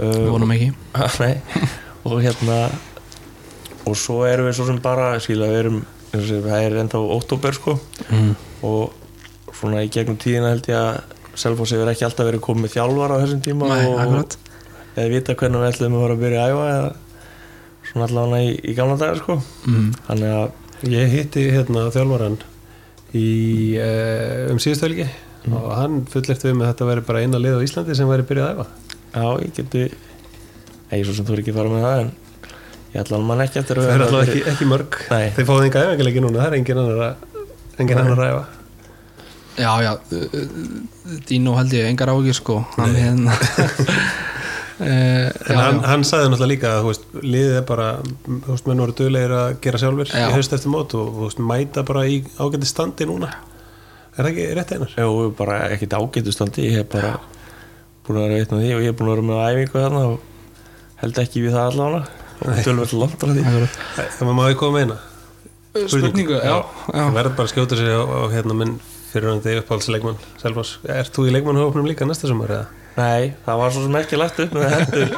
við 0.00 0.28
vonum 0.30 0.54
ekki. 0.54 0.70
Nei, 1.22 1.34
og 2.08 2.20
hérna 2.24 2.58
og 3.88 3.96
svo 3.98 4.20
erum 4.28 4.48
við 4.48 4.58
svo 4.58 4.68
sem 4.68 4.80
bara 4.82 5.12
skilja, 5.22 5.48
við 5.50 5.62
erum, 5.64 5.80
og 5.82 5.99
það 6.12 6.56
er 6.58 6.76
ennþá 6.82 7.00
óttúber 7.16 7.56
sko 7.56 7.76
mm. 8.08 8.32
og 8.66 9.54
svona 9.56 9.84
í 9.86 9.90
gegnum 9.92 10.18
tíðina 10.20 10.54
held 10.54 10.70
ég 10.70 10.78
að 10.80 11.18
Selfoss 11.40 11.72
hefur 11.72 11.88
ekki 11.92 12.04
alltaf 12.04 12.26
verið 12.26 12.42
komið 12.44 12.66
með 12.66 12.74
þjálfar 12.74 13.14
á 13.14 13.20
þessum 13.22 13.42
tíma 13.44 13.70
Nei, 13.70 13.84
og, 13.86 13.98
akkurat 14.02 14.36
eða 14.96 15.08
vita 15.14 15.36
hvernig 15.38 15.62
við 15.62 15.70
ætlum 15.70 15.96
að 15.96 16.04
fara 16.04 16.16
að 16.16 16.24
byrja 16.24 16.42
að 16.42 16.52
æfa 16.52 16.68
eða 16.74 16.90
svona 17.90 18.06
allavega 18.08 18.42
í, 18.42 18.52
í 18.60 18.76
gamla 18.76 18.98
dagar 19.00 19.20
sko 19.22 19.38
mm. 19.40 19.88
þannig 20.08 20.36
að 20.40 20.94
ég 20.96 21.14
hitti 21.14 21.46
hérna 21.54 21.86
þjálfaran 21.94 22.38
í, 23.14 23.28
uh, 23.80 24.50
um 24.50 24.62
síðustu 24.62 24.88
helgi 24.88 25.10
Mm. 25.40 25.54
og 25.56 25.70
hann 25.72 26.00
fullert 26.10 26.42
við 26.44 26.52
með 26.52 26.66
að 26.66 26.70
þetta 26.74 26.86
væri 26.90 27.02
bara 27.08 27.20
eina 27.24 27.38
lið 27.40 27.54
á 27.56 27.64
Íslandi 27.64 27.94
sem 27.96 28.08
væri 28.10 28.26
byrjað 28.28 28.50
að 28.50 28.58
æfa 28.58 28.66
já, 29.14 29.28
ég 29.40 29.54
geti 29.56 29.84
ég 30.90 31.06
svo 31.06 31.14
sem 31.16 31.24
þú 31.28 31.32
er 31.32 31.40
ekki 31.40 31.54
að 31.54 31.60
fara 31.60 31.72
með 31.72 31.86
það 31.86 32.00
en 32.02 32.10
ég 32.94 33.00
ætla 33.04 33.18
mann 33.22 33.40
ekki 33.44 33.60
eftir 33.62 33.78
að 33.80 33.86
það 33.88 33.94
er 33.94 34.04
verið- 34.06 34.22
ekki, 34.28 34.40
ekki 34.54 34.66
mörg. 34.70 34.96
Nei. 35.10 35.26
þeir 35.36 35.46
fáið 35.50 35.66
enga 35.68 35.84
æfingarleiki 35.86 36.24
núna, 36.24 36.38
það 36.40 36.48
er 36.50 36.58
engin 36.60 36.80
annar 36.82 37.04
að 37.06 37.14
engin 37.84 37.98
annar 38.02 38.24
að 38.24 38.32
æfa. 38.32 38.44
Já 39.60 39.72
já 39.84 39.92
Dino 41.28 41.54
held 41.58 41.72
ég 41.74 41.88
engar 41.90 42.08
ágjur 42.14 42.34
sko. 42.38 42.60
Hann 42.78 42.94
hérna 42.96 43.34
En 44.80 45.32
já, 45.44 45.56
hann, 45.60 45.80
já. 45.82 45.86
hann 45.90 46.04
sagði 46.08 46.28
náttúrulega 46.32 46.48
líka 46.54 46.68
að 46.72 46.78
þú 46.80 46.88
veist, 46.88 47.02
liðið 47.20 47.56
er 47.58 47.64
bara, 47.68 47.88
þú 48.24 48.46
veist, 48.54 48.68
menn 48.70 48.78
voru 48.80 48.94
duglegir 48.96 49.34
að 49.36 49.48
gera 49.66 49.80
sjálfur 49.82 50.08
Já. 50.08 50.22
í 50.30 50.32
haust 50.32 50.54
eftir 50.56 50.72
mót 50.72 50.94
og 50.96 51.10
þú 51.18 51.26
veist, 51.26 51.42
mæta 51.50 51.82
bara 51.84 52.04
í 52.08 52.14
ágæti 52.40 52.68
standi 52.70 53.04
núna. 53.10 53.28
Er 54.16 54.24
það 54.24 54.30
ekki 54.30 54.46
rétt 54.56 54.72
einar? 54.72 54.94
Já, 54.96 55.04
bara 55.36 55.58
ekkert 55.74 55.98
ágætustandi 55.98 56.64
ég 56.64 56.78
hef 56.80 56.88
bara 56.94 57.12
búin 58.06 58.22
að 58.22 58.24
vera 58.24 58.38
veitna 58.40 58.62
því 58.62 58.70
og 58.78 58.80
ég 58.80 58.88
hef 58.88 58.96
búin 59.02 59.10
að 59.10 59.18
vera 59.18 59.26
með 59.28 59.42
æfingu 59.50 59.84
þarna 59.84 60.02
og 60.14 60.16
held 61.04 61.20
ekki 61.26 61.44
við 61.44 61.58
það 61.58 61.68
allavega 61.74 62.00
og 62.40 62.60
tölvöld 62.64 62.92
langt 63.00 63.22
á 63.22 63.26
því 63.30 63.44
Akkurat. 63.46 63.80
Það 64.18 64.32
má 64.38 64.42
ég 64.50 64.58
koma 64.60 64.82
eina 64.84 64.98
spurningu, 65.86 66.34
já, 66.40 66.56
Það 66.90 66.98
já. 66.98 67.10
verður 67.14 67.34
bara 67.38 67.46
að 67.46 67.52
skjóta 67.54 67.76
sér 67.78 67.90
á, 67.94 68.02
á 68.02 68.20
hérna 68.34 68.56
minn 68.58 68.76
fyrirhandi 69.10 69.56
uppáhaldsleikmann 69.60 70.18
Selfoss. 70.42 70.76
Ert 70.86 71.12
þú 71.14 71.28
í 71.28 71.34
leikmannhófnum 71.34 71.86
líka 71.90 72.06
næsta 72.08 72.30
sumar 72.30 72.50
eða? 72.50 72.66
Nei, 72.96 73.34
það 73.46 73.60
var 73.60 73.74
svo 73.74 73.84
sem 73.86 73.98
ekki 74.00 74.18
lagt 74.18 74.40
upp 74.42 74.54
með 74.56 74.72
hendur 74.74 75.12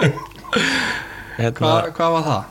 hérna, 1.39 1.61
Hva, 1.61 1.77
hvað 1.97 2.17
var 2.19 2.27
það? 2.29 2.43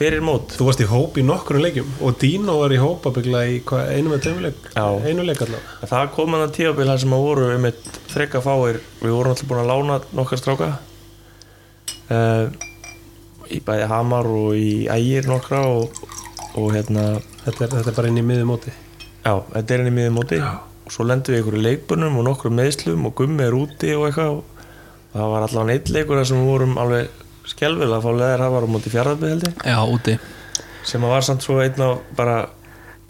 fyrir 0.00 0.22
mót 0.22 0.52
Þú 0.54 0.66
varst 0.68 0.80
í 0.84 0.86
hóp 0.86 1.16
í 1.18 1.22
nokkurnu 1.26 1.60
leikjum 1.64 1.88
og 2.06 2.14
Dino 2.22 2.54
var 2.60 2.70
í 2.72 2.78
hóp 2.80 3.08
að 3.10 3.16
byggla 3.18 3.40
í 3.50 3.56
einu 3.90 4.12
með 4.12 4.20
tveimur 4.22 4.44
leik 4.46 4.68
Já. 4.70 4.84
einu 5.02 5.24
leik 5.26 5.40
allavega 5.42 5.88
það 5.90 6.12
kom 6.14 6.36
að 6.38 6.44
tíabil 6.56 6.86
þar 6.86 7.00
sem 7.02 7.16
að 7.16 7.24
voru 7.26 7.48
um 7.56 7.66
eitt 7.66 7.88
þrekka 8.14 8.42
fáir 8.44 8.78
við 9.02 9.16
vorum 9.16 9.34
alltaf 9.34 9.50
búin 9.50 9.62
að 9.64 9.72
lána 9.72 9.96
nokkar 10.20 10.40
stráka 10.40 10.68
uh, 12.14 12.44
í 13.50 13.60
bæði 13.64 13.88
Hamar 13.90 14.28
og 14.30 14.54
í 14.58 14.86
Ægir 14.90 15.28
nokkra 15.30 15.64
og, 15.70 15.98
og 16.54 16.70
hérna 16.74 17.10
þetta 17.44 17.66
er, 17.66 17.74
þetta 17.78 17.90
er 17.90 17.98
bara 17.98 18.12
inn 18.12 18.22
í 18.22 18.26
miðum 18.26 18.54
móti 18.54 18.74
Já, 19.20 19.34
þetta 19.52 19.74
er 19.74 19.82
henni 19.82 19.92
miður 19.92 20.14
móti 20.16 20.38
og 20.40 20.94
svo 20.94 21.04
lendum 21.04 21.34
við 21.34 21.42
ykkur 21.42 21.56
í 21.58 21.64
leikbunum 21.66 22.16
og 22.20 22.24
nokkrum 22.30 22.56
meðslum 22.56 23.04
og 23.08 23.12
gummi 23.18 23.44
er 23.44 23.56
úti 23.56 23.92
og 23.92 24.06
eitthvað 24.08 24.38
og 24.38 24.62
það 25.12 25.34
var 25.34 25.44
allavega 25.44 25.66
neitt 25.68 25.92
leikur 25.92 26.20
þar 26.20 26.30
sem 26.30 26.40
við 26.40 26.48
vorum 26.48 26.78
alveg 26.80 27.26
skelvilega 27.50 27.98
að 27.98 28.06
fá 28.06 28.10
leðar 28.14 28.44
það 28.44 28.54
var 28.54 28.66
á 28.66 28.68
móti 28.70 28.92
ég. 28.94 29.60
Já, 29.66 29.78
úti. 29.84 30.16
Sem 30.88 31.04
var 31.04 31.26
samt 31.26 31.44
svo 31.44 31.58
einn 31.60 31.84
af 31.84 32.00
bara 32.16 32.36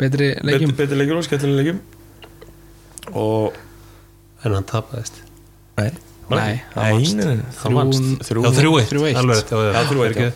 betri 0.00 0.33
leikjum. 0.42 0.72
betri, 0.72 0.79
betri 0.83 0.98
leikur 0.98 1.20
og 1.20 1.26
skemmtilega 1.29 1.62
leikum 1.62 1.81
og 3.14 3.59
en 4.44 4.57
hann 4.57 4.66
tapaðist. 4.66 5.22
Nei, 5.79 5.92
Nei, 6.31 6.62
það 6.75 6.85
Það 7.59 8.55
Þrjú- 8.61 8.79
eitt, 8.81 8.88
þrjú 8.93 9.05
eitt. 9.09 9.19
ekki- 10.14 10.33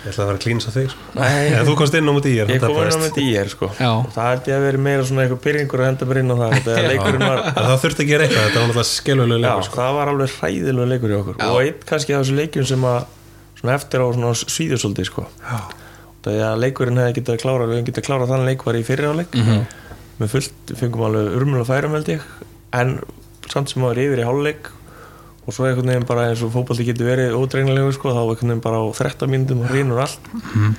Ég 0.00 0.08
ætla 0.14 0.22
að 0.24 0.28
fara 0.30 0.38
að 0.38 0.44
klínsa 0.46 0.70
þig 0.72 0.86
sko. 0.90 1.00
Já, 1.20 1.58
þú 1.68 1.72
komst 1.76 1.94
inn 1.98 2.08
á 2.08 2.12
múti 2.16 2.30
í 2.32 2.36
ég 2.40 2.48
Ég 2.48 2.60
kom 2.64 2.76
inn 2.80 2.94
á 2.96 3.00
með 3.04 3.10
dýr 3.20 3.48
sko. 3.52 3.66
Og 3.68 4.06
Það 4.14 4.28
ég 4.48 4.54
að 4.56 4.62
vera 4.64 4.78
meira 4.80 5.02
svona 5.04 5.20
eitthvað 5.26 5.40
pyrringur 5.44 5.82
að 5.82 5.88
henda 5.90 6.06
bara 6.08 6.20
inn 6.24 6.32
á 6.32 6.36
það 6.40 6.54
var 7.28 7.40
Það 7.60 7.82
þurfti 7.84 8.00
að 8.00 8.08
gera 8.08 8.24
eitthvað, 8.24 8.46
þetta 8.46 8.60
var 8.60 8.66
náttúrulega 8.70 8.88
skelvulega 8.90 9.36
Já, 9.36 9.44
leikur 9.44 9.66
sko. 9.68 9.76
það 9.76 9.92
var 9.98 10.12
alveg 10.14 10.32
hræðilega 10.40 10.88
leikur 10.94 11.10
í 11.12 11.18
okkur. 11.20 11.36
Og 11.50 11.58
einn 11.60 11.84
kannski 11.90 12.14
af 12.16 12.24
þessu 12.24 12.38
leikjum 12.40 12.66
sem 12.72 12.88
að 12.88 13.04
Svona 13.60 13.74
eftir 13.76 14.00
á 14.00 14.06
svona 14.16 14.32
svíður 14.40 14.80
svolítið 14.80 15.04
sko 15.10 15.26
Já. 15.44 15.58
Það 16.24 16.32
er 16.40 16.44
að 16.48 16.60
leikurinn 16.64 16.96
hefði 17.04 17.14
getað 17.20 17.40
klárað 17.44 17.68
Við 17.68 17.76
hefði 17.76 17.88
getað 17.92 18.06
klárað 18.08 18.30
þann 18.32 18.46
leik 18.48 18.64
var 18.64 18.74
í 18.80 18.84
fyrri 18.88 19.10
áleik 19.12 19.36
mm 19.36 19.44
Mhm. 19.50 20.28
Fullt, 20.28 20.72
fengum 20.80 21.04
alveg 21.04 21.36
urmulega 21.36 21.68
færum 21.68 21.92
held 21.96 22.08
ég 22.08 22.20
En 22.72 23.00
samt 23.52 23.68
sem 23.68 23.82
að 23.84 23.86
var 23.92 24.00
yfir 24.00 24.20
í 24.20 24.24
hálfleik 24.28 24.68
Og 25.50 25.56
svo 25.56 25.66
einhvern 25.66 25.90
veginn 25.90 26.06
bara 26.06 26.28
eins 26.30 26.44
og 26.46 26.52
fótbolti 26.54 26.84
getur 26.86 27.08
verið 27.10 27.34
ódregnilegu 27.34 27.90
sko 27.96 28.12
Þá 28.14 28.20
einhvern 28.22 28.52
veginn 28.52 28.62
bara 28.62 28.78
á 28.78 28.86
13 28.94 29.32
mínútum 29.32 29.64
og 29.64 29.72
hrýnur 29.74 29.98
allt. 30.04 30.30
Mhm. 30.30 30.76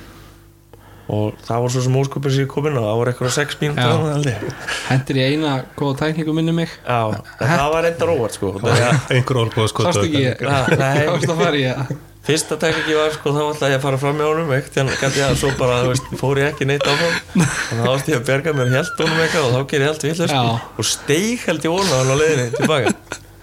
Og 1.12 1.34
það 1.44 1.60
var 1.60 1.72
svo 1.74 1.80
sem 1.84 1.96
óskupin 1.98 2.32
sér 2.32 2.46
komin 2.48 2.78
og 2.80 2.86
það 2.86 2.96
voru 3.00 3.12
eitthvað 3.12 3.34
6 3.36 3.52
Já. 3.52 3.58
mínútur 3.60 4.12
held 4.14 4.28
ég. 4.30 4.46
Hendur 4.88 5.18
í 5.18 5.24
eina 5.26 5.50
góða 5.76 5.98
tækningu 5.98 6.32
minni 6.32 6.54
mig? 6.56 6.70
Já, 6.86 7.00
en 7.12 7.52
það 7.52 7.72
var 7.74 7.88
enda 7.90 8.08
róvart 8.08 8.38
sko. 8.38 8.54
Er 8.62 8.96
Einhver 9.12 9.68
sko 9.68 9.84
að 9.84 11.42
fara 11.42 11.58
í 11.58 11.66
það? 11.68 11.92
Fyrsta 12.22 12.54
tekningi 12.54 12.94
var 12.94 13.10
sko, 13.10 13.32
þá 13.34 13.40
ætlaði 13.50 13.74
ég 13.74 13.80
að 13.80 13.82
fara 13.82 13.98
fram 13.98 14.20
með 14.20 14.28
honum 14.30 14.50
eitt, 14.54 14.76
en 14.78 14.90
gæti 14.94 15.18
ég 15.18 15.26
að 15.26 15.40
svo 15.40 15.48
bara, 15.58 15.80
veist, 15.88 16.06
fór 16.20 16.38
ég 16.38 16.52
ekki 16.52 16.68
neitt 16.70 16.86
áfram 16.86 17.16
þannig 17.34 17.72
að 17.72 17.82
þá 17.82 17.90
átti 17.96 18.12
ég 18.12 18.20
að 18.20 18.28
berga 18.28 18.52
mér 18.54 18.70
held 18.76 18.92
honum 19.02 19.22
eitthvað 19.24 19.46
og 19.48 19.56
þá 19.56 19.72
ger 19.72 19.82
ég 19.82 19.90
allt 19.90 20.06
villur 20.06 20.30
sko, 20.30 20.52
og 20.78 20.86
steig 20.86 21.42
held 21.48 21.66
ég 21.66 21.90
hann 21.90 22.12
á 22.14 22.16
leiðinni 22.20 22.46
tilbaka 22.60 22.94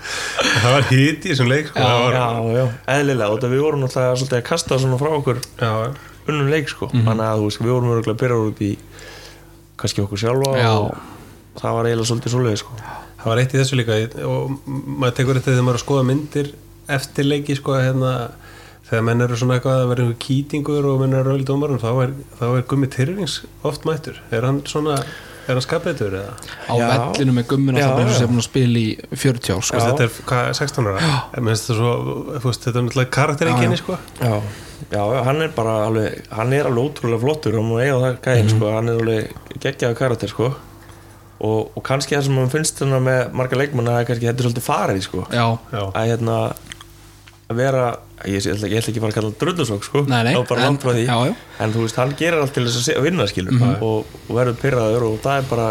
Það 0.64 0.72
var 0.76 0.88
hít 0.90 1.26
í 1.26 1.32
þessum 1.34 1.50
leik 1.52 1.70
sko. 1.70 1.80
það 1.80 2.04
var, 2.04 2.18
Já, 2.20 2.28
já, 2.60 2.66
eðlilega, 2.96 3.30
og 3.36 3.50
við 3.54 3.64
vorum 3.66 3.84
náttúrulega 3.84 4.20
svolítið 4.20 4.40
að 4.40 4.48
kasta 4.50 4.80
svona 4.82 5.00
frá 5.02 5.12
okkur 5.20 5.42
já, 5.60 5.72
unnum 6.30 6.52
leik 6.52 6.70
sko, 6.72 6.90
þannig 6.94 7.26
að 7.26 7.42
þú 7.42 7.48
veist, 7.50 7.62
við 7.64 7.74
vorum 7.76 7.94
örgulega 7.96 8.16
að 8.16 8.22
byrja 8.24 8.40
út 8.50 8.64
í 8.66 8.72
kannski 9.80 10.04
okkur 10.04 10.20
sjálfa 10.22 10.56
Já. 10.60 10.72
og 10.76 11.60
það 11.60 11.78
var 11.78 11.90
eiginlega 11.90 12.10
svolítið 12.10 12.34
svoleiði 12.36 12.62
sko. 12.62 12.78
Það 13.20 13.32
var 13.32 13.42
eitt 13.42 13.54
í 13.54 13.60
þessu 13.60 13.80
líka 13.80 13.98
og 14.28 14.58
maður 14.70 15.16
tekur 15.18 15.40
þetta 15.40 15.52
þegar 15.52 15.66
maður 15.68 15.78
er 15.78 15.80
að 15.80 15.86
skoða 15.86 16.06
myndir 16.08 16.52
eftir 16.90 17.28
leiki 17.28 17.58
sko 17.60 17.76
hérna 17.80 18.14
þegar 18.90 19.06
menn 19.06 19.24
eru 19.26 19.38
svona 19.38 19.58
eitthvað 19.58 19.82
að 19.84 19.90
vera 19.92 20.06
einhver 20.06 20.20
kýtingur 20.26 20.88
og 20.90 21.02
menn 21.04 21.18
eru 21.20 21.36
öll 21.36 21.46
dómarinn 21.48 21.82
þá 21.82 21.90
er, 22.06 22.14
þá 22.40 22.46
er 22.50 22.64
Gummi 22.72 22.90
Tyrfings 22.90 23.36
oft 23.68 23.86
mættur. 23.86 24.22
Er 24.34 24.48
hann 24.48 24.64
svona, 24.70 24.98
er 25.50 25.58
hann 25.60 25.66
skapleitur 25.66 26.16
eða? 26.20 26.34
Á 26.70 26.74
vellinu 26.80 27.36
með 27.36 27.46
gummin 27.52 27.78
Já, 27.80 27.86
alltaf 27.88 28.02
eins 28.04 28.14
og 28.14 28.20
sem 28.22 28.32
búin 28.32 28.42
að 28.42 28.48
spila 28.48 28.82
í 28.82 28.88
40 29.26 29.54
ár 29.56 29.68
sko. 29.68 29.82
Þetta 29.86 30.06
er 30.06 30.16
hvað, 30.30 30.50
16 30.62 30.90
ára? 30.92 31.12
Svo, 31.60 31.92
þú 32.40 32.46
veist, 32.48 32.66
þetta 32.68 32.74
er 32.82 32.88
náttúrulega 32.88 33.14
karaktereikinni 33.18 33.80
sko. 33.82 34.00
Já, 34.20 34.34
já, 34.94 35.04
hann 35.28 35.44
er 35.46 35.54
bara 35.58 35.76
alveg, 35.90 36.24
hann 36.38 36.56
er 36.58 36.70
alveg 36.70 36.90
ótrúlega 36.90 37.24
flottur 37.26 37.60
og 37.60 37.68
maður 37.68 37.86
eiga 37.86 38.00
það 38.06 38.18
gæðin, 38.30 38.52
sko, 38.56 38.72
hann 38.78 38.94
er 38.94 39.04
alveg 39.04 39.60
geggjaðu 39.66 40.00
karakter, 40.00 40.34
sko. 40.34 40.52
Og, 41.40 41.70
og 41.72 41.84
kannski 41.88 42.18
það 42.18 42.26
sem 42.28 42.36
maður 42.36 42.56
finnst 42.58 42.82
þarna 42.82 42.98
með 43.04 43.20
marga 43.40 43.60
leikmanna 43.62 44.00
að 44.02 44.10
kannski 44.10 44.28
þetta 44.28 44.44
er 44.44 44.48
svolítið 44.50 44.66
farið, 44.66 45.04
sko. 45.06 45.22
Já, 45.32 45.46
Já, 45.72 45.84
að 45.88 46.10
hérna 46.14 46.40
að 47.50 47.56
vera, 47.58 47.84
ég, 48.30 48.36
ég, 48.46 48.48
ætla, 48.54 48.68
ég 48.70 48.78
ætla 48.84 48.92
ekki 48.94 49.02
bara 49.02 49.12
að 49.12 49.18
kalla 49.20 49.30
það 49.34 49.40
drullusokk, 49.44 49.84
sko. 49.88 50.02
Nei, 50.06 50.24
nei, 50.24 50.34
Það 50.36 50.42
var 50.44 50.50
bara 50.52 50.62
en- 50.62 50.68
langt 50.70 50.84
frá 50.86 50.92
því, 50.94 51.06
já, 51.08 51.18
já. 51.26 51.36
en 51.66 51.74
þú 51.74 51.84
veist, 51.86 51.96
hann 51.98 52.16
gerir 52.20 52.42
allt 52.44 52.54
til 52.54 52.64
þess 52.68 52.78
að 52.78 52.86
se- 52.86 52.98
að 53.00 53.08
vinna, 53.10 53.26
skilur. 53.32 53.62
Og, 53.82 54.06
og 54.30 54.36
verður 54.38 54.60
pyrraður 54.62 55.06
og 55.10 55.20
það 55.24 55.38
er 55.42 55.48
bara 55.50 55.68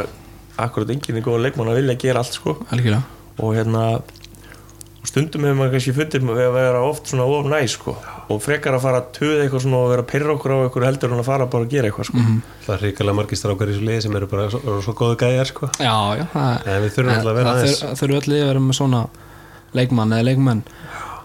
akkurat 0.58 0.90
enginn 0.90 1.20
í 1.20 1.22
góða 1.22 1.42
leikmann 1.46 1.70
að 1.70 1.78
vilja 1.82 1.98
gera 2.02 2.18
allt, 2.24 2.34
sko. 2.34 2.56
Algjörlega. 2.74 3.02
Og 3.38 3.54
hérna 3.54 3.84
stundum 5.08 5.44
hefur 5.46 5.56
maður 5.56 5.70
kannski 5.76 5.92
fundir 5.96 6.24
með 6.26 6.40
að 6.42 6.56
vera 6.58 6.80
oft 6.84 7.06
svona 7.08 7.24
of 7.30 7.46
næ 7.48 7.60
sko. 7.70 7.94
Og 8.28 8.42
frekar 8.44 8.74
að 8.76 8.82
fara 8.82 8.98
að 9.00 9.06
töða 9.16 9.44
eitthvað 9.46 9.62
svona 9.64 9.78
og 9.78 9.92
vera 9.92 10.02
að 10.02 10.08
pyrra 10.10 10.34
okkur 10.34 10.52
á 10.52 10.58
eitthvað 10.66 10.86
heldur 10.88 11.14
en 11.14 11.22
að 11.22 11.28
fara 11.30 11.46
bara 11.48 11.64
að 11.64 11.70
gera 11.72 11.88
eitthvað 11.88 12.08
sko. 12.10 12.24
Það 12.66 12.74
er 12.74 12.82
ríkilega 12.84 13.16
margir 13.16 13.38
strákar 13.40 13.70
í 13.70 13.76
þessu 13.76 13.86
liði 13.88 14.02
sem 14.04 14.18
eru 14.18 14.26
bara 14.28 14.48
svo, 14.52 14.74
svo 14.84 14.92
góðu 14.98 15.16
gæjar 15.22 15.48
sko. 15.48 15.70
Já, 15.80 15.94
já, 16.18 16.26
það 16.34 16.68
en 16.74 16.82
við 16.84 16.92
þurfum 16.98 17.14
alltaf 17.14 17.30
að 17.32 17.38
vera 17.38 17.48
það 17.54 17.62
aðeins 17.62 17.80
þur- 17.80 17.96
þurfum 18.02 18.18
öll 18.18 18.36
að 18.42 18.48
vera 18.50 18.64
með 18.66 18.78
svona 18.82 19.00
leikmann 19.78 20.12
eða 20.18 20.26
leikmenn 20.28 20.62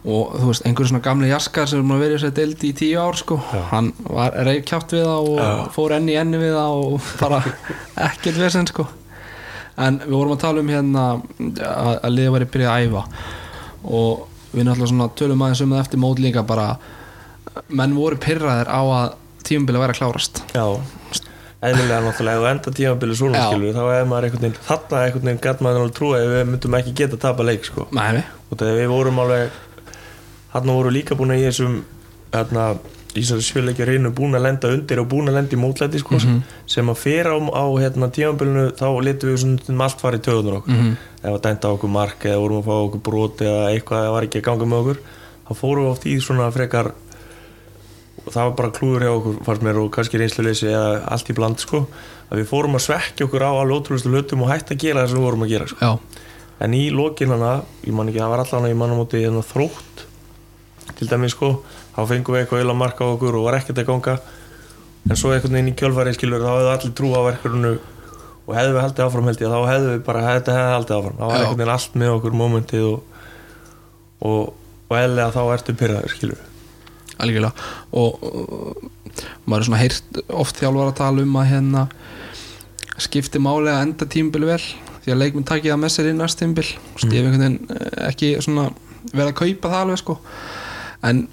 og 0.04 0.34
þú 0.36 0.50
veist, 0.50 0.66
einhver 0.68 0.90
svona 0.90 1.04
gamli 1.04 1.30
jaskar 1.32 1.70
sem 1.72 1.80
er 1.80 1.96
að 1.96 2.02
vera 2.04 2.16
í 2.16 2.18
þessari 2.18 2.36
deildi 2.42 2.72
í 2.74 2.76
tíu 2.76 3.00
ár 3.00 3.16
sko 3.16 3.38
hann 3.72 3.94
var 4.04 4.36
reyf 4.44 4.66
kjátt 4.68 4.92
við 4.98 5.06
það 5.08 5.30
og 5.32 5.70
fór 5.76 5.96
enn 5.96 6.10
í 6.12 6.18
enni 6.20 6.42
við 6.42 6.58
það 6.58 6.82
og 6.84 7.08
bara 7.24 7.40
ekkert 8.10 8.42
vesen 8.42 8.68
sko. 8.68 8.88
En 9.80 10.02
við 10.04 10.14
vorum 10.14 10.36
að 10.36 10.44
tala 10.44 10.62
um 10.62 10.70
hérna 10.70 11.06
að, 11.16 11.94
að 11.96 12.12
liða 12.14 12.34
var 12.36 12.46
í 12.46 12.50
byrja 12.54 12.74
að 12.74 12.84
æfa. 12.90 13.06
Og 13.90 14.28
við 14.54 14.68
náttúrulega 14.68 14.92
svona 14.92 15.08
tölum 15.18 15.46
aðeins 15.48 15.64
um 15.66 15.74
það 15.74 15.82
eftir 15.86 16.04
mót 16.04 16.22
líka 16.22 16.44
bara 16.46 16.68
menn 17.74 17.96
voru 17.98 18.20
pyrraðir 18.22 18.70
á 18.70 18.82
að 18.84 19.16
tímabili 19.48 19.82
væri 19.82 19.96
að 19.96 20.02
klárast. 20.04 20.44
Já. 20.54 20.68
Eðlilega 21.64 22.04
náttúrulega 22.04 22.38
ef 22.38 22.44
þú 22.44 22.52
enda 22.52 22.76
tímabili 22.78 23.18
svona 23.18 23.42
Já. 23.42 23.50
skilur 23.50 23.76
þá 23.80 23.84
er 23.96 24.08
maður 24.12 24.28
einhvern 24.28 24.46
veginn 24.46 24.64
þarna 24.68 25.04
einhvern 25.08 25.30
veginn 25.30 25.44
gæt 25.48 25.64
maður 25.66 25.94
trúa 25.98 26.20
ef 26.22 26.32
við 26.36 26.50
myndum 26.52 26.78
ekki 26.80 26.96
geta 27.02 27.18
að 27.18 27.24
tapa 27.26 27.48
leik 27.48 27.66
sko. 27.70 27.88
Og 28.52 28.60
þegar 28.60 28.78
við 28.84 28.92
vorum 28.94 29.22
alveg 29.24 29.62
þarna 30.54 30.74
voru 30.80 30.90
líka 30.94 31.16
búin 31.20 31.32
að 31.34 31.42
í 31.42 31.48
þessum 31.50 31.80
þarna 32.34 32.66
í 33.14 33.22
þessari 33.22 33.44
sjöleikja 33.46 33.86
reynu 33.86 34.10
búin 34.18 34.34
að 34.34 34.42
lenda 34.48 34.70
undir 34.74 35.00
og 35.04 35.08
búin 35.12 35.30
að 35.30 35.36
lenda 35.38 35.54
í 35.54 35.60
mótlæti 35.62 36.00
sko, 36.02 36.18
sem 36.66 36.88
að 36.90 36.98
fyrir 36.98 37.30
á, 37.30 37.38
á 37.38 37.66
hérna, 37.78 38.08
tímabilinu 38.10 38.64
þá 38.74 38.88
letum 39.06 39.30
við 39.30 39.38
svona 39.44 39.84
allt 39.86 40.02
fara 40.02 40.18
í 40.18 40.24
töðunar 40.26 40.56
okkur 40.62 40.74
Mhm. 40.74 40.96
ef 41.24 41.30
að 41.36 41.42
dænta 41.46 41.70
okkur 41.76 41.90
mark 41.94 42.20
eða 42.26 42.40
vorum 42.42 42.58
að 42.62 42.66
fá 42.66 42.76
okkur 42.88 43.02
broti 43.06 43.46
eða 43.46 43.70
eitthvað 43.70 44.02
eða 44.08 44.12
var 44.16 44.24
ekki 44.28 44.42
að 44.42 44.48
ganga 44.50 44.66
með 44.66 44.80
okkur 44.82 45.00
þá 45.48 45.52
fórum 45.62 45.84
við 45.86 45.92
oft 45.92 46.06
í 46.10 46.16
svona 46.26 46.50
frekar 46.52 46.92
og 48.26 48.32
það 48.34 48.44
var 48.48 48.56
bara 48.58 48.72
klúður 48.78 49.04
hjá 49.06 49.12
okkur 49.18 49.38
fannst 49.46 49.64
mér 49.68 49.80
og 49.84 49.92
kannski 49.94 50.20
reynsluleysi 50.22 50.68
eða 50.72 50.90
allt 51.12 51.30
í 51.30 51.36
bland 51.38 51.60
sko, 51.60 51.84
að 52.32 52.40
við 52.42 52.48
fórum 52.50 52.78
að 52.80 52.86
svekja 52.88 53.26
okkur 53.28 53.44
á 53.46 53.52
alveg 53.62 53.78
ótrúlustu 53.82 54.10
hlutum 54.14 54.44
og 54.46 54.50
hætti 54.54 54.74
að 54.74 54.84
gera 54.86 55.04
það 55.04 55.10
sem 55.14 55.18
við 55.20 55.26
vorum 55.28 55.44
að 55.46 55.54
gera 55.54 55.68
sko. 55.68 55.78
En 56.64 56.74
í 56.78 56.84
lokin 56.94 57.30
hana, 57.34 57.64
ég 57.86 57.94
man 57.94 58.08
ekki, 58.10 58.20
það 58.22 58.30
var 58.34 58.44
allan 58.46 58.64
að 58.68 58.72
ég 58.74 58.78
man 58.80 58.94
á 58.94 58.96
móti 58.96 59.22
hérna 59.26 59.44
þrótt 59.44 60.06
til 60.98 61.10
dæmis 61.10 61.36
sko, 61.36 61.56
þá 61.96 62.02
fengum 62.10 62.36
við 62.36 62.44
eitthvað 62.44 62.66
illa 62.66 62.76
marka 62.78 63.08
á 63.08 63.14
okkur 63.14 63.40
og 63.40 63.48
var 63.48 63.60
ekkert 63.60 63.82
að 63.84 63.90
ganga. 63.92 64.18
En 65.10 65.20
svo 65.20 65.34
einhvern 65.34 65.58
veginn 65.58 65.74
í 65.74 65.78
kjölfæri 65.80 66.14
skilur 66.16 66.44
þá 66.44 66.52
hefðu 66.54 66.74
allir 66.74 66.94
trú 66.98 67.10
á 67.16 67.22
verkefninu 67.28 67.74
og 68.44 68.54
hefðu 68.58 68.76
við 68.76 68.84
haldið 68.84 69.06
áfram 69.08 69.28
held 69.30 69.42
ég, 69.44 69.52
þá 69.52 69.72
hefðu 69.72 69.90
við 69.90 70.06
bara 70.08 70.28
hefðu 70.28 70.56
haldið 70.60 70.96
áfram, 70.98 71.18
þá 71.18 71.26
var 71.26 71.36
einhvern 71.40 71.60
veginn 71.60 71.74
allt 71.74 71.98
með 72.00 72.14
okkur 72.18 72.38
momentið 72.40 72.88
og 72.92 73.02
og, 74.24 74.54
og 74.90 74.98
eðlega 74.98 75.34
þá 75.36 75.42
ertu 75.56 75.76
pyrraður 75.78 76.16
skilur. 76.16 76.42
Algjörlega. 77.24 77.68
Og 78.00 78.24
uh, 78.28 78.88
maður 79.46 79.60
er 79.60 79.68
svona 79.68 79.82
heyrt 79.82 80.22
oft 80.34 80.60
þjálfar 80.62 80.92
að 80.92 80.98
tala 81.02 81.26
um 81.26 81.38
að 81.40 81.52
hérna 81.52 81.86
skipti 83.04 83.42
máli 83.42 83.72
að 83.74 83.86
enda 83.88 84.08
tímbil 84.10 84.48
vel 84.48 84.62
því 85.04 85.14
að 85.14 85.20
leikminn 85.20 85.48
takið 85.48 85.74
það 85.74 85.80
með 85.82 85.94
sér 85.94 86.10
inn 86.12 86.20
næst 86.22 86.40
tímbil 86.40 86.66
og 86.70 87.06
veginn 87.12 87.56
eh, 87.74 87.88
ekki 88.08 88.30
svona 88.44 88.68
vera 89.12 89.32
að 89.32 89.40
kaupa 89.40 89.72
það 89.72 89.80
alveg 89.82 90.00
sko 90.00 90.16
en 91.10 91.24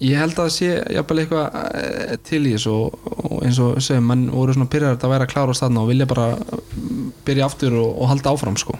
ég 0.00 0.14
held 0.20 0.36
að 0.36 0.44
það 0.44 0.52
sé 0.54 0.68
jafnvel 0.94 1.18
eitthvað 1.24 1.56
eh, 1.80 2.16
til 2.28 2.42
í 2.46 2.52
þessu 2.54 2.74
og, 2.74 3.08
og 3.28 3.40
eins 3.46 3.58
og 3.64 3.80
segjum, 3.82 4.06
mann 4.12 4.26
voru 4.30 4.54
svona 4.54 4.70
pyrrar 4.70 4.94
að 4.98 5.10
vera 5.14 5.26
að 5.26 5.32
klára 5.32 5.54
á 5.54 5.58
staðna 5.58 5.82
og 5.82 5.88
vilja 5.90 6.06
bara 6.10 6.28
mm, 6.38 7.08
byrja 7.26 7.48
aftur 7.48 7.74
og, 7.80 7.88
og 7.98 8.12
halda 8.12 8.34
áfram 8.34 8.58
sko 8.60 8.78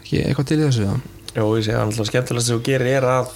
ekki 0.00 0.24
eitthvað 0.24 0.48
til 0.50 0.58
í 0.60 0.64
þessu 0.66 0.88
ja. 0.88 0.96
Já, 1.34 1.42
ég 1.42 1.66
það 1.66 2.00
er 2.02 2.08
skemmtilegast 2.10 2.50
sem 2.50 2.58
þú 2.60 2.64
gerir 2.68 2.90
er 2.98 3.06
að, 3.10 3.30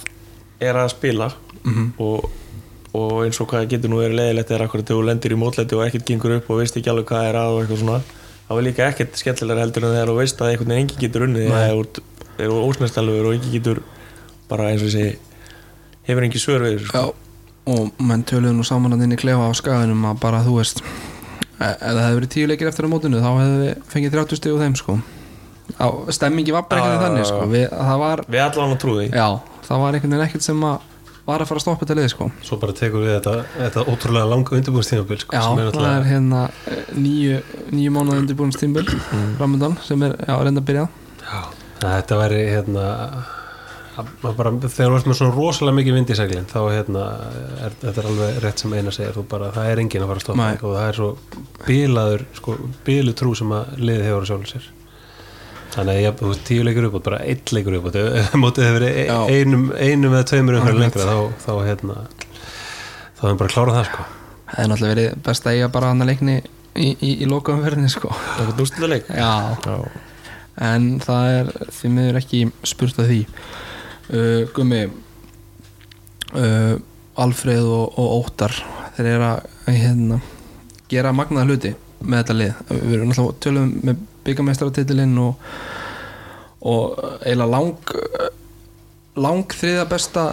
er 0.63 0.77
að 0.85 0.91
spila 0.95 1.31
Mhm. 1.59 1.89
og, 1.99 2.29
og 2.95 3.17
eins 3.25 3.37
og 3.43 3.49
hvað 3.51 3.65
getur 3.73 3.91
nú 3.91 3.97
verið 3.99 4.15
leiðilegt 4.15 4.51
er 4.55 4.61
akkurat 4.63 4.87
þegar 4.87 5.01
þú 5.01 5.07
lendir 5.09 5.33
í 5.35 5.39
mótlæti 5.41 5.75
og 5.75 5.81
ekkert 5.83 6.05
gengur 6.07 6.35
upp 6.37 6.47
og 6.53 6.61
veist 6.61 6.77
ekki 6.79 6.89
alveg 6.91 7.09
hvað 7.09 7.25
er 7.27 7.37
að 7.39 7.51
og 7.51 7.59
eitthvað 7.63 7.81
svona 7.81 7.97
þá 8.47 8.53
er 8.55 8.63
líka 8.65 8.85
ekkert 8.87 9.19
skemmtilegra 9.19 9.65
heldur 9.65 9.85
en 9.89 9.91
þegar 9.97 10.11
þú 10.13 10.15
veist 10.21 10.39
að 10.41 10.51
einhvern 10.53 10.71
veginn 10.71 10.85
enginn 10.85 11.03
getur 11.03 11.25
unnið 11.27 11.49
eða 11.49 11.65
þú 11.75 12.45
er 12.45 12.53
ósnæstalöfur 12.69 13.27
og 13.27 13.35
enginn 13.35 13.55
getur 13.57 13.81
bara 14.49 14.69
eins 14.71 14.85
og 14.85 14.87
ég 14.87 14.95
segi 14.95 15.11
hefur 16.09 16.25
engin 16.27 16.43
svör 16.43 16.65
við 16.65 16.75
þessu 16.77 16.89
Já, 16.89 17.03
sko. 17.05 17.15
og 17.75 18.03
menn 18.09 18.25
töluðu 18.27 18.57
nú 18.57 18.65
saman 18.67 18.97
að 18.97 19.05
inn 19.05 19.15
í 19.15 19.19
klefa 19.21 19.47
á 19.47 19.51
skaganum 19.57 20.09
að 20.09 20.19
bara 20.23 20.41
þú 20.45 20.57
veist 20.59 20.83
e- 20.83 21.69
ef 21.69 21.79
það 21.79 22.03
hefði 22.03 22.19
verið 22.19 22.33
tíu 22.35 22.49
leikir 22.49 22.71
eftir 22.71 22.89
á 22.89 22.93
mótinu 22.93 23.23
þá 23.23 23.29
hefði 23.37 23.57
við 23.63 23.87
fengið 23.93 24.15
30 24.17 24.41
stig 24.41 24.55
úr 24.55 24.63
þeim 24.65 24.77
sko. 24.79 24.99
Á, 25.77 25.87
stemmingi 26.15 26.53
var 26.55 26.65
bara 26.69 26.87
veginn 26.87 27.03
þannig 27.05 27.27
sko. 27.29 27.41
Við, 27.51 27.65
það 27.69 27.99
var, 28.01 28.23
Við 28.25 28.41
allan 28.45 28.73
að 28.73 28.79
trúi 28.81 28.95
því. 29.03 29.09
Já, 29.13 29.27
það 29.67 29.83
var 29.83 29.97
einhvern 29.97 30.15
veginn 30.15 30.25
ekkert 30.25 30.47
sem 30.49 30.63
að 30.65 30.87
var 31.29 31.43
að 31.43 31.49
fara 31.51 31.61
að 31.61 31.65
stoppa 31.65 31.85
þetta 31.85 31.97
lið 31.99 32.07
sko. 32.09 32.27
Svo 32.41 32.57
bara 32.61 32.73
tekur 32.73 33.03
við 33.05 33.11
þetta, 33.19 33.33
þetta 33.53 33.83
ótrúlega 33.91 34.29
langa 34.31 34.55
undirbúinstímabil 34.57 35.19
sko, 35.21 35.35
Já, 35.35 35.43
sem 35.45 35.59
er 35.61 35.75
það 35.75 35.89
er 35.91 36.07
hérna 36.09 36.39
eh, 36.71 36.79
nýju, 36.97 37.41
nýju 37.75 37.91
mánuð 37.93 38.21
undirbúin 38.23 38.53
stímbil 38.55 38.87
framöndan 39.37 39.77
sem 39.85 40.05
er, 40.07 40.15
já, 40.25 40.33
reynda 40.41 40.63
að 40.63 40.69
byrja 40.71 40.87
Já, 41.21 41.41
þetta 41.83 42.17
væri 42.23 42.39
hérna 42.49 42.87
bara, 44.23 44.51
þegar 44.63 44.93
þú 44.93 44.97
ert 44.99 45.07
með 45.09 45.17
svona 45.19 45.35
rosalega 45.35 45.77
mikið 45.79 45.95
vind 45.97 46.09
í 46.13 46.17
seglinn 46.19 46.49
þá 46.49 46.59
hérna 46.73 47.05
er, 47.65 47.77
þetta 47.83 48.01
er 48.03 48.09
alveg 48.11 48.39
rétt 48.43 48.63
sem 48.63 48.75
eina 48.75 48.93
segir 48.95 49.15
þú 49.15 49.23
bara, 49.31 49.51
það 49.55 49.69
er 49.71 49.81
enginn 49.83 50.05
að 50.05 50.11
fara 50.11 50.21
að 50.21 50.25
stoppa 50.25 50.49
og 50.59 50.75
það 50.75 50.87
er 50.87 50.99
svo 50.99 51.09
bílaður, 51.67 52.25
sko, 52.39 52.57
bílu 52.87 53.15
trú 53.19 53.33
sem 53.39 53.55
að 53.55 53.73
liðið 53.83 54.07
hefur 54.09 54.25
á 54.25 54.29
sjálfur 54.29 54.51
sér. 54.53 54.69
Þannig 55.69 55.93
að 55.93 56.01
ég, 56.01 56.15
þú 56.19 56.29
veist, 56.31 56.45
tíu 56.49 56.63
leikur 56.65 56.87
uppbútt 56.89 57.05
bara 57.05 57.19
einn 57.29 57.53
leikur 57.53 57.75
uppbútt, 57.77 57.97
ef 57.99 58.37
mótið 58.41 58.69
hefur 58.69 58.85
einum, 59.29 59.67
einum 59.77 60.15
eða 60.17 60.29
tveimur 60.31 60.57
umhverju 60.59 60.81
lengra 60.81 61.05
þá, 61.05 61.17
þá 61.45 61.51
hérna 61.67 61.97
þá 63.19 63.25
hefum 63.27 63.41
bara 63.43 63.53
klárað 63.53 63.77
það 63.77 63.89
sko. 63.91 64.07
Það 64.49 64.63
er 64.63 64.71
náttúrulega 64.71 64.95
verið 64.95 65.19
best 65.27 65.45
að 65.45 65.57
eiga 65.59 65.71
bara 65.75 65.91
hann 65.91 66.01
að 66.01 66.09
leikni 66.09 66.37
í, 66.39 66.87
í, 66.89 67.11
í 67.21 67.27
lokaumferðinni 67.29 67.91
sko. 67.93 68.09
Já, 69.13 69.27
Já, 69.69 69.77
en 70.69 70.87
það 71.03 71.33
er 71.37 71.51
því 71.77 71.91
miður 71.95 72.19
ekki 72.19 72.41
spurt 72.67 72.97
að 73.03 73.11
því 73.13 73.19
uh, 74.13 74.43
Gummi 74.55 74.81
uh, 76.35 76.75
Alfreð 77.19 77.67
og, 77.67 77.99
og 77.99 78.13
Óttar 78.19 78.55
þeir 78.97 79.11
eru 79.13 79.29
að 79.29 79.73
hérna, 79.75 80.19
gera 80.91 81.15
magnaða 81.15 81.49
hluti 81.49 81.73
með 81.99 82.21
þetta 82.21 82.35
lið. 82.39 82.59
Við 82.69 82.93
erum 82.95 83.09
náttúrulega 83.11 83.43
tölum 83.43 83.71
með 83.87 84.03
byggameistratitilinn 84.27 85.17
og, 85.23 85.49
og 86.69 87.01
eiginlega 87.23 87.51
lang 87.53 87.97
lang 89.19 89.51
þriða 89.51 89.89
besta 89.89 90.23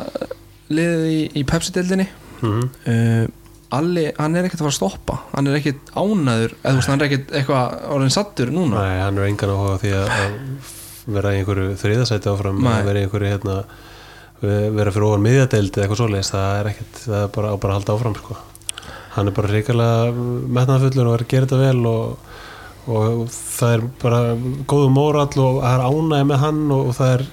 liðið 0.71 1.11
í, 1.11 1.19
í 1.41 1.43
Pepsi-dildinni 1.49 2.07
mm 2.43 2.71
uh, 2.93 3.27
Alli, 3.75 4.05
hann 4.15 4.37
er 4.39 4.47
ekkert 4.47 4.61
að 4.61 4.69
fara 4.69 4.71
að 4.71 4.77
stoppa. 4.77 5.15
Hann 5.33 5.49
er 5.51 5.57
ekkert 5.59 5.89
ánæður 5.99 6.53
eða 6.61 6.83
hann 6.87 7.01
er 7.01 7.09
ekkert 7.09 7.33
eitthvað 7.35 7.73
orðin 7.97 8.13
sattur 8.15 8.53
núna. 8.55 8.79
Nei, 8.79 9.01
hann 9.03 9.19
er 9.19 9.27
engan 9.27 9.51
á 9.53 9.59
því 9.83 9.91
að 9.99 10.13
vera 11.07 11.35
í 11.35 11.41
einhverju 11.41 11.77
þriðasæti 11.81 12.33
áfram 12.33 12.65
vera 12.67 12.99
í 12.99 13.07
einhverju 13.07 13.31
hérna 13.31 13.61
vera 14.41 14.93
fyrir 14.93 15.07
ofan 15.09 15.25
miðjadeild 15.25 15.73
eða 15.73 15.87
eitthvað 15.87 16.01
svoleiðis 16.03 16.33
það 16.35 16.59
er 16.59 16.71
ekkert, 16.73 16.99
það 17.07 17.21
er 17.23 17.31
bara, 17.37 17.53
bara 17.57 17.73
að 17.73 17.79
halda 17.79 17.95
áfram 17.97 18.17
sko. 18.19 18.37
hann 19.17 19.31
er 19.31 19.37
bara 19.37 19.53
reikalega 19.53 20.27
metnaðfullur 20.59 21.09
og 21.09 21.17
er 21.17 21.25
að 21.25 21.31
gera 21.31 21.49
þetta 21.49 21.61
vel 21.63 21.91
og, 21.91 22.35
og 22.87 23.23
það 23.33 23.77
er 23.77 23.87
bara 24.03 24.21
góðu 24.69 24.91
mórall 24.93 25.43
og 25.47 25.63
það 25.63 25.73
er 25.73 25.87
ánægja 25.87 26.29
með 26.29 26.43
hann 26.45 26.61
og, 26.69 26.91
og 26.91 26.99
það 26.99 27.15
er 27.15 27.27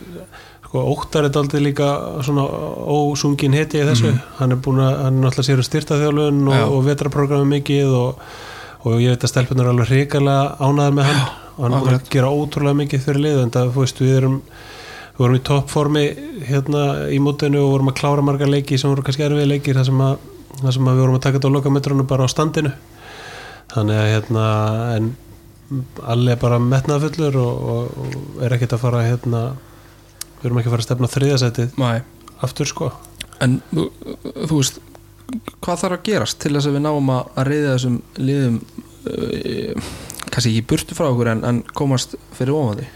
sko, 0.70 0.86
óttar 0.94 1.28
er 1.28 1.36
daldið 1.36 1.68
líka 1.68 1.92
svona 2.24 2.48
ósungin 2.96 3.60
heti 3.60 3.84
í 3.84 3.86
þessu. 3.90 4.16
Hann 4.40 4.56
er 4.56 4.64
búin 4.64 4.82
að, 4.82 4.96
hann 5.04 5.20
er 5.20 5.28
náttúrulega 5.28 5.50
sér 5.52 5.62
að 5.62 5.68
styrta 5.70 6.00
þjálfun 6.00 6.42
og, 6.48 6.56
Já. 6.58 6.66
og 6.70 6.84
vetraprogrammi 6.88 7.60
mikið 7.60 7.96
og, 8.00 8.26
og 8.88 9.00
ég 9.04 9.14
veit 9.14 9.28
að 9.28 9.34
stelpunar 9.36 9.68
er 9.68 9.76
alveg 9.76 9.92
reikalega 9.92 10.56
ánægðar 10.64 10.98
með 10.98 11.12
hann 11.12 11.24
og 11.56 11.66
hann 11.66 11.76
búin 11.80 11.98
að 11.98 12.12
gera 12.14 12.32
ótrúlega 12.34 12.80
mikið 12.82 13.04
fyrir 13.08 13.24
lið 13.28 13.42
en 13.44 13.54
það, 13.54 13.74
þú 13.74 13.84
veist, 13.84 14.02
við 14.02 14.16
erum 14.20 14.38
við 15.14 15.22
vorum 15.22 15.38
í 15.38 15.44
toppformi 15.46 16.04
hérna 16.48 16.84
í 17.14 17.20
mótinu 17.22 17.62
og 17.62 17.76
vorum 17.76 17.92
að 17.92 18.00
klára 18.00 18.24
marga 18.26 18.48
leiki 18.50 18.80
sem 18.82 18.90
voru 18.90 19.04
kannski 19.06 19.28
erfið 19.28 19.52
leikir 19.52 19.78
þar 19.78 19.90
sem 19.92 20.02
að, 20.02 20.24
þar 20.62 20.76
sem 20.78 20.88
að 20.90 20.96
við 20.96 21.04
vorum 21.04 21.18
að 21.20 21.26
taka 21.26 21.38
þetta 21.38 21.52
á 21.54 21.56
lokametrunum 21.58 22.10
bara 22.10 22.26
á 22.26 22.34
standinu. 22.34 22.72
Þannig 23.74 24.00
að 24.00 24.10
hérna 24.10 24.48
en 24.96 25.12
allir 26.06 26.34
er 26.34 26.42
bara 26.42 26.60
metnaðfullur 26.62 27.38
og, 27.42 27.70
og, 27.74 27.94
og 28.04 28.42
er 28.46 28.56
ekkert 28.58 28.76
að 28.78 28.84
fara 28.84 29.06
hérna 29.06 29.44
við 30.40 30.48
erum 30.50 30.60
ekki 30.60 30.70
að 30.70 30.76
fara 30.76 30.84
að 30.84 30.88
stefna 30.88 31.12
þriðasætið 31.14 31.78
Nei. 31.82 32.02
aftur 32.46 32.70
sko. 32.70 32.90
En 33.44 33.60
þú, 33.70 33.86
þú 34.50 34.58
veist 34.58 34.82
hvað 35.64 35.84
þarf 35.84 35.98
að 35.98 36.08
gerast 36.10 36.42
til 36.42 36.54
þess 36.56 36.70
að 36.70 36.78
við 36.78 36.86
náum 36.88 37.14
að 37.14 37.38
að 37.38 37.50
reyða 37.50 37.76
þessum 37.76 38.00
liðum 38.20 38.58
uh, 39.14 39.94
kannski 40.34 40.54
ekki 40.56 40.68
burtu 40.74 40.98
frá 40.98 41.08
okkur 41.12 41.32
en, 41.36 41.44
en 41.48 41.64
komast 41.78 42.18
fyrir 42.34 42.58
ofandi 42.58 42.88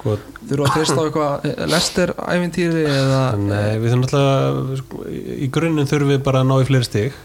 sko, 0.00 0.16
þurfa 0.48 0.66
að 0.66 0.76
treysta 0.76 0.96
á 0.96 1.04
eitthvað 1.04 1.64
lester 1.70 2.12
ævintýri 2.16 2.84
eða 2.88 3.22
Nei, 3.40 3.78
við 3.80 3.92
þurfum 3.92 4.04
náttúrulega 4.04 4.78
sko, 4.80 5.02
í 5.36 5.50
grunninn 5.52 5.90
þurfum 5.90 6.14
við 6.14 6.22
bara 6.26 6.42
að 6.42 6.50
ná 6.50 6.56
í 6.56 6.68
fleiri 6.68 6.88
stig. 6.88 7.18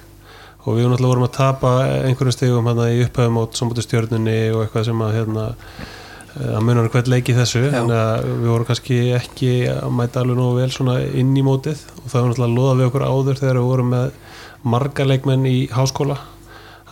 Og 0.66 0.80
við 0.80 0.90
náttúrulega 0.90 1.12
vorum 1.14 1.28
að 1.28 1.36
tapa 1.38 1.74
einhverjum 2.08 2.36
stigum 2.36 2.70
hérna 2.70 2.90
í 2.92 3.04
upphæðum 3.06 3.42
át 3.44 3.60
sambandu 3.60 3.86
stjörnunni 3.86 4.40
og 4.56 4.64
eitthvað 4.64 4.88
sem 4.90 5.04
að 5.06 5.18
hérna 5.20 5.46
að 6.36 6.64
munar 6.68 6.90
hvert 6.92 7.12
leik 7.12 7.30
í 7.32 7.38
þessu. 7.38 7.62
Já. 7.68 7.72
þannig 7.78 8.00
að 8.02 8.30
við 8.32 8.52
vorum 8.52 8.70
kannski 8.72 9.02
ekki 9.16 9.52
að 9.72 9.94
mæta 9.96 10.24
alveg 10.24 10.40
nógu 10.42 10.60
vel 10.60 10.72
svona 10.74 10.98
inn 11.06 11.36
í 11.38 11.46
mótið. 11.46 11.84
Og 12.02 12.10
það 12.10 12.22
var 12.22 12.32
náttúrulega 12.32 12.58
loða 12.60 12.78
við 12.80 12.90
okkur 12.90 13.08
áður 13.08 13.44
þegar 13.44 13.62
við 13.62 13.70
vorum 13.70 13.94
með 13.94 14.08
marga 14.66 15.06
leikmenn 15.06 15.46
í 15.46 15.58
háskóla 15.72 16.18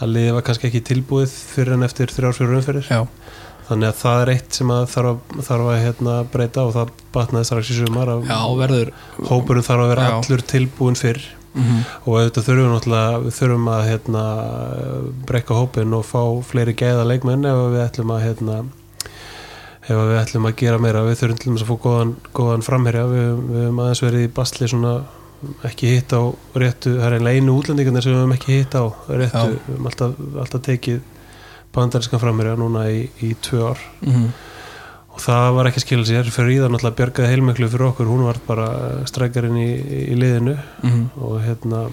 að 0.03 0.13
liðið 0.17 0.35
var 0.37 0.45
kannski 0.47 0.69
ekki 0.69 0.83
tilbúið 0.89 1.37
fyrir 1.53 1.77
en 1.77 1.87
eftir 1.87 2.11
þrjárfjörur 2.13 2.59
umferðir. 2.59 2.89
Já, 2.91 3.05
þannig 3.69 3.89
að 3.89 4.01
það 4.01 4.23
er 4.23 4.33
eitt 4.33 4.57
sem 4.59 4.73
að 4.75 4.83
þarf 4.93 5.37
þarf 5.47 5.69
að 5.73 5.79
hérna, 5.83 6.17
breyta 6.33 6.65
og 6.67 6.75
það 6.75 6.91
batnaði 7.15 7.49
strax 7.49 7.71
í 7.71 7.77
sumar 7.79 8.11
að 8.11 8.27
verður 8.59 8.91
hópurinn 9.29 9.65
þarf 9.69 9.85
að 9.85 9.93
vera 9.93 10.09
Já. 10.09 10.17
allur 10.19 10.45
tilbúin 10.53 10.99
fyrr. 10.99 11.23
Mm 11.53 11.83
og 12.03 12.15
auðvitað 12.17 12.47
þurfum 12.47 12.93
við 13.23 13.35
þurfum 13.37 13.67
að 13.69 13.83
hérna, 13.87 14.21
breyka 15.29 15.57
hópin 15.57 15.93
og 15.93 16.05
fá 16.09 16.21
fleiri 16.49 16.73
gæða 16.73 17.05
leikmenn 17.05 17.45
ef 17.45 17.59
við 17.75 17.83
ætlum 17.83 18.13
að 18.15 18.23
hérna, 18.25 18.55
ef 19.85 19.99
við 19.99 20.17
ætlum 20.17 20.47
að 20.49 20.55
gera 20.63 20.79
meira. 20.81 21.03
Við 21.05 21.19
þurfum 21.21 21.39
til 21.39 21.51
dæmis 21.51 21.65
að 21.65 21.69
fá 21.69 21.77
góðan, 21.85 22.15
góðan 22.33 22.65
framherja. 22.65 23.05
Við, 23.11 23.29
höfum 23.53 23.83
aðeins 23.83 24.03
verið 24.03 24.25
í 24.25 24.31
basli 24.39 24.71
svona 24.71 24.95
ekki 25.67 25.95
hitt 25.95 26.13
á 26.15 26.21
réttu 26.57 26.95
það 26.97 27.07
er 27.07 27.17
einlega 27.17 27.41
einu 27.41 27.57
útlendingarnir 27.59 28.05
sem 28.05 28.13
við 28.13 28.21
höfum 28.21 28.35
ekki 28.37 28.57
hitt 28.57 28.77
á 28.77 28.83
réttu, 29.09 29.43
Já. 29.43 29.51
við 29.51 29.67
höfum 29.67 29.89
alltaf, 29.91 30.15
alltaf 30.43 30.63
tekið 30.67 31.01
bandarískan 31.73 32.21
framherja 32.21 32.57
núna 32.59 32.85
í, 32.91 33.07
í 33.25 33.33
tvö 33.41 33.63
ár. 33.71 33.81
-hmm. 34.03 34.29
og 35.13 35.19
það 35.21 35.49
var 35.57 35.69
ekki 35.69 35.81
að 35.81 35.85
skilja 35.87 36.05
sér. 36.11 36.31
Fyrir 36.33 36.53
í 36.53 36.59
það 36.61 36.71
náttúrulega 36.73 36.99
bjargaði 36.99 37.31
heilmiklu 37.31 37.69
fyrir 37.69 37.87
okkur. 37.89 38.11
Hún 38.11 38.25
var 38.27 38.39
bara 38.47 38.69
strækjarinn 39.09 39.57
í, 39.57 39.71
í 40.13 40.15
liðinu. 40.17 40.57
Mm 40.83 41.09
og 41.17 41.41
hérna 41.41 41.87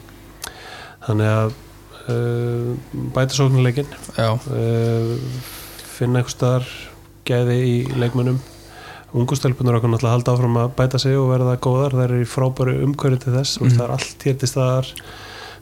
þannig 1.07 1.33
að 1.33 1.53
uh, 2.13 2.71
bæta 3.15 3.37
sóknuleikin 3.37 3.89
uh, 4.19 5.17
finna 5.97 6.21
einhver 6.21 6.35
staðar 6.35 6.67
gæði 7.29 7.57
í 7.65 7.77
leikmönnum 8.01 8.41
ungustelpunar 9.17 9.79
okkur 9.79 9.93
náttúrulega 9.93 10.17
halda 10.17 10.35
áfram 10.35 10.59
að 10.61 10.75
bæta 10.79 11.01
sig 11.03 11.17
og 11.19 11.31
verða 11.33 11.57
góðar, 11.63 11.97
það 11.97 12.05
er 12.07 12.17
í 12.21 12.29
frábæru 12.29 12.77
umhverju 12.87 13.23
til 13.25 13.37
þess, 13.37 13.61
mm. 13.61 13.73
Það 13.77 13.87
er 13.87 13.95
allt 13.97 14.27
hér 14.29 14.37
til 14.41 14.51
staðar 14.51 14.93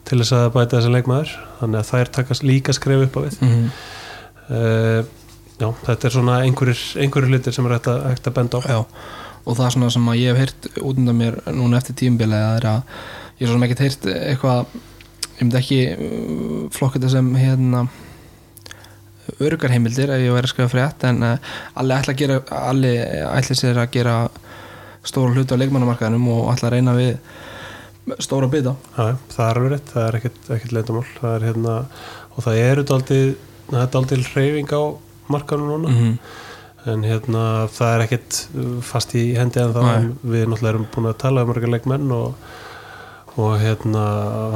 til 0.09 0.19
þess 0.21 0.35
að 0.37 0.49
bæta 0.55 0.77
þessi 0.77 0.91
leikmaður. 0.93 1.31
Þannig 1.61 1.79
að 1.79 1.89
þær 1.89 2.11
takast 2.19 2.45
líka 2.45 2.75
skref 2.75 3.07
upp 3.07 3.17
á 3.17 3.21
við. 3.25 3.39
Mm 3.45 3.71
uh, 4.49 5.01
já, 5.59 5.67
þetta 5.85 6.07
er 6.07 6.13
svona 6.13 6.37
einhverjir, 6.45 6.83
einhverjir 7.03 7.33
hlutir 7.33 7.55
sem 7.55 7.65
er 7.67 7.75
hægt 7.75 7.89
að, 7.91 8.05
hægt 8.09 8.29
að 8.29 8.37
benda 8.37 8.61
á. 8.61 8.61
Já 8.69 8.79
og 9.45 9.57
það 9.57 9.65
er 9.65 9.73
svona 9.75 9.89
sem 9.93 10.11
að 10.11 10.19
ég 10.19 10.29
hef 10.29 10.39
heyrt 10.43 10.67
út 10.83 10.99
undan 10.99 11.17
mér 11.17 11.39
núna 11.55 11.79
eftir 11.79 11.97
tímubili 11.97 12.37
að 12.37 12.45
það 12.45 12.57
er 12.59 12.67
að 12.69 12.79
ég 13.39 13.45
er 13.45 13.51
svona 13.53 13.67
ekkert 13.67 13.83
heyrt 13.85 14.07
eitthvað 14.13 14.73
ég 15.39 15.41
myndi 15.41 15.59
ekki 15.59 15.79
uh, 15.95 16.63
flokka 16.75 16.99
þetta 16.99 17.11
sem 17.15 17.29
hérna 17.39 17.85
örugarheimildir 19.39 20.11
ef 20.13 20.23
ég 20.23 20.35
væri 20.35 20.49
að 20.49 20.53
skrifa 20.53 20.71
frétt 20.73 21.05
en 21.09 21.23
uh, 21.23 21.53
allir 21.79 22.01
ætla 22.01 22.15
að 22.15 22.21
gera 22.23 22.39
allir 22.59 23.03
ætla 23.29 23.57
sér 23.57 23.79
að 23.79 23.93
gera 23.95 24.15
stóra 25.07 25.33
hluti 25.33 25.55
á 25.55 25.61
leikmannamarkaðinum 25.61 26.27
og 26.33 26.51
ætla 26.53 26.69
að 26.69 26.75
reyna 26.75 26.95
við 26.97 27.13
stóra 28.23 28.49
bita. 28.49 28.73
Já, 28.97 29.15
það 29.35 29.45
er 29.45 29.59
alveg 29.59 29.73
rétt, 29.75 29.91
það 29.93 30.05
er 30.05 30.17
ekkert, 30.19 30.39
ekkert 30.55 30.75
leitamál 30.75 31.05
það 31.19 31.35
er 31.35 31.45
hérna, 31.49 31.75
og 32.33 32.45
það 32.45 32.61
er 32.63 32.83
daldið 33.93 34.29
hreyfing 34.33 34.73
á 34.73 34.81
markanum 35.29 35.69
núna, 35.69 35.89
-hmm. 35.93 36.15
en 36.93 37.03
hérna 37.05 37.43
það 37.69 37.93
er 37.93 38.05
ekkert 38.07 38.39
uh, 38.55 38.81
fast 38.81 39.13
í 39.15 39.35
hendi 39.37 39.61
en 39.61 39.75
það, 39.75 39.93
en 39.93 40.09
við 40.23 40.47
náttúrulega 40.47 40.73
erum 40.73 40.87
búin 40.95 41.11
að 41.11 41.21
tala 41.21 41.45
um 41.45 41.53
marga 41.53 41.67
leikmenn 41.67 42.11
og, 42.11 42.33
og 43.37 43.59
hérna 43.61 44.03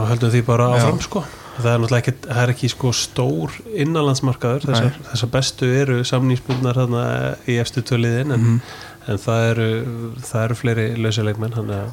höldum 0.10 0.34
því 0.34 0.46
bara 0.46 0.74
áfram 0.74 1.02
sko 1.02 1.24
það 1.62 1.70
er 1.74 1.80
náttúrulega 1.84 2.02
ekkert, 2.04 2.26
það 2.30 2.44
er 2.44 2.52
ekki 2.54 2.70
sko 2.74 2.92
stór 2.98 3.58
innanlandsmarkaður, 3.84 4.66
þessar, 4.70 4.96
þessar 5.12 5.30
bestu 5.36 5.70
eru 5.82 5.98
samnýspundnar 6.08 6.80
þarna 6.82 7.04
í 7.48 7.58
efstu 7.62 7.84
töliðin, 7.86 8.34
en, 8.34 8.40
Mhm. 8.40 8.62
en 9.08 9.18
það 9.18 9.50
eru 9.52 9.68
það 10.24 10.44
eru 10.46 10.56
fleiri 10.56 10.88
að 11.78 11.92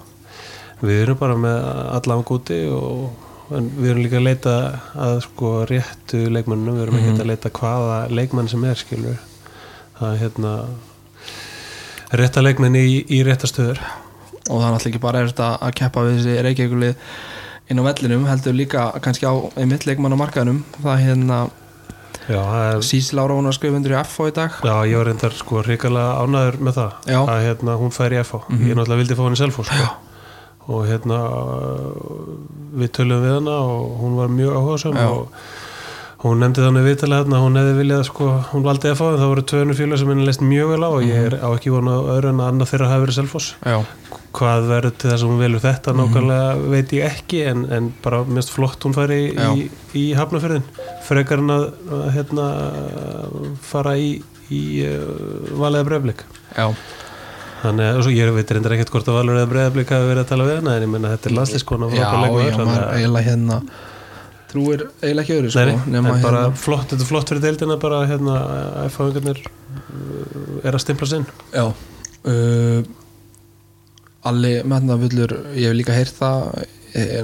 við 0.82 1.02
erum 1.02 1.18
bara 1.20 1.34
með 1.36 1.58
allan 1.98 2.24
gúti 2.24 2.60
og 2.72 3.10
en 3.52 3.66
við 3.76 3.90
erum 3.90 4.02
líka 4.04 4.16
að 4.16 4.28
leita 4.28 4.80
að 4.96 5.20
sko 5.26 5.66
réttu 5.66 6.20
leikmennum, 6.30 6.74
við 6.78 6.82
erum 6.86 6.94
Mhm. 6.94 7.10
ekki 7.10 7.20
að 7.24 7.26
leita 7.32 7.50
hvaða 7.50 7.98
leikmenn 8.10 8.48
sem 8.48 8.64
er 8.64 8.74
skilur 8.74 9.18
það 10.00 10.14
er 10.14 10.18
hérna 10.28 10.54
rétta 12.12 12.42
leikmenn 12.42 12.74
í, 12.78 13.04
í 13.10 13.22
rétta 13.26 13.46
stöður. 13.46 13.78
Og 14.50 14.58
það 14.60 14.66
er 14.66 14.72
náttúrulega 14.74 14.90
ekki 14.94 15.00
bara 15.04 15.20
að 15.60 15.74
keppa 15.78 16.00
við 16.06 16.16
þessi 16.18 16.42
reykjækulið 16.46 16.94
inn 17.70 17.78
á 17.80 17.82
vellinum 17.86 18.26
heldur 18.26 18.54
líka 18.58 18.90
kannski 19.00 19.26
á 19.30 19.34
einmitt 19.56 19.86
leikmann 19.86 20.12
á 20.12 20.18
markaðinum 20.20 20.62
það 20.82 21.02
hérna 21.06 21.38
já, 22.28 22.40
það 22.42 22.82
Sísl 22.86 23.18
Ára 23.22 23.34
hún 23.38 23.48
að 23.50 23.56
skrifa 23.58 23.78
undir 23.80 23.94
í 23.94 23.98
FH 24.04 24.28
í 24.30 24.34
dag 24.36 24.50
já, 24.62 24.74
ég 24.90 24.96
var 25.00 25.06
reyndar 25.10 25.34
sko 25.38 25.62
hrikalega 25.62 26.20
ánæður 26.24 26.60
með 26.66 26.78
það 26.80 26.92
Já. 27.14 27.20
að 27.24 27.42
hérna, 27.46 27.78
hún 27.80 27.94
fær 27.94 28.12
í 28.14 28.20
FH, 28.24 28.44
Mhm. 28.50 28.68
ég 28.68 28.76
náttúrulega 28.78 29.00
vildi 29.02 29.16
fá 29.18 29.24
henni 29.26 29.40
selfos 29.40 29.66
sko. 29.70 29.88
og 30.70 30.84
hérna 30.86 31.18
við 32.78 32.92
tölum 32.94 33.22
við 33.24 33.34
hana 33.38 33.56
og 33.64 33.98
hún 34.02 34.16
var 34.18 34.28
mjög 34.28 34.54
áhugasum 34.60 34.94
Já. 34.94 35.08
og 35.08 35.28
hún 36.22 36.38
nefndi 36.42 36.60
þannig 36.62 36.84
viðtalið 36.86 37.16
hérna 37.24 37.40
hún 37.42 37.56
hefði 37.58 37.74
viljað 37.80 38.04
sko, 38.10 38.28
hún 38.52 38.62
valdi 38.66 38.92
fá 38.94 39.04
en 39.08 39.18
það 39.18 39.30
voru 39.32 39.44
tvönu 39.50 39.74
fjölu 39.78 39.98
sem 39.98 40.08
henni 40.12 40.26
leist 40.28 40.42
mjög 40.44 40.68
vel 40.74 40.84
á 40.84 40.90
og 40.90 41.02
ég 41.02 41.26
er 41.30 41.34
á 41.40 41.48
ekki 41.56 41.72
vona 41.74 41.96
öðru 42.14 42.28
en 42.34 42.42
að 42.44 42.50
annað 42.52 42.70
þeirra 42.74 42.90
hafi 42.92 43.04
verið 43.06 43.18
selfos 43.20 43.46
já, 43.64 43.78
hvað 44.36 44.68
verður 44.70 44.94
til 44.94 45.10
þess 45.10 45.24
að 45.24 45.30
hún 45.32 45.40
velur 45.40 45.62
þetta 45.62 45.94
nákvæmlega 45.98 46.70
veit 46.70 46.94
ég 46.94 47.06
ekki 47.08 47.42
en, 47.50 47.64
en 47.74 47.90
bara 48.04 48.22
mest 48.28 48.52
flott 48.54 48.86
hún 48.86 48.94
fari 48.94 49.18
í, 49.26 49.34
í, 49.34 49.66
í 49.98 50.04
hafnafyrðin 50.18 50.66
frekar 51.06 51.42
en 51.42 51.54
að, 51.54 51.66
að 51.96 52.06
hérna, 52.14 52.46
fara 53.66 53.96
í, 53.98 54.10
í 54.54 54.62
uh, 54.86 55.52
valega 55.58 55.88
breyflik 55.88 56.24
já, 56.54 56.70
þannig 57.64 57.90
að 57.90 58.10
ég 58.14 58.32
veit 58.38 58.54
reyndar 58.54 58.76
ekkert 58.78 58.94
hvort 58.94 59.10
að 59.10 59.20
valur 59.20 59.40
eða 59.40 59.52
breyflik 59.52 59.94
hafi 59.96 60.10
verið 60.12 60.24
að 60.24 60.32
tala 60.32 60.48
við 60.50 60.60
hana 60.60 60.76
en 60.76 60.86
ég 60.86 60.92
menna 60.94 61.14
þetta 61.16 61.30
er 61.32 61.38
landslískona 61.40 61.92
já, 61.94 62.04
já 62.04 62.60
maður 62.60 62.86
eiginlega 62.94 63.26
hérna 63.32 63.60
trúir 64.50 64.86
eiginlega 65.02 65.26
ekki 65.26 65.38
öðru 65.40 65.54
sko, 65.54 65.66
en 65.90 66.10
bara 66.22 66.46
hérna 66.46 66.62
flott, 66.64 66.88
þetta 66.90 67.02
er 67.02 67.10
flott 67.10 67.34
fyrir 67.34 67.44
deildina 67.48 67.78
bara 67.82 68.04
hérna 68.10 68.38
F-fáingarnir 68.88 69.42
er 70.60 70.74
að 70.74 70.82
stimpla 70.82 71.06
sinn. 71.08 71.28
Já 71.54 71.70
uh, 71.70 72.80
Alli 74.28 74.54
metnafullur 74.68 75.32
ég 75.56 75.70
hef 75.70 75.76
líka 75.78 75.96
heyrt 75.96 76.16
það 76.18 76.66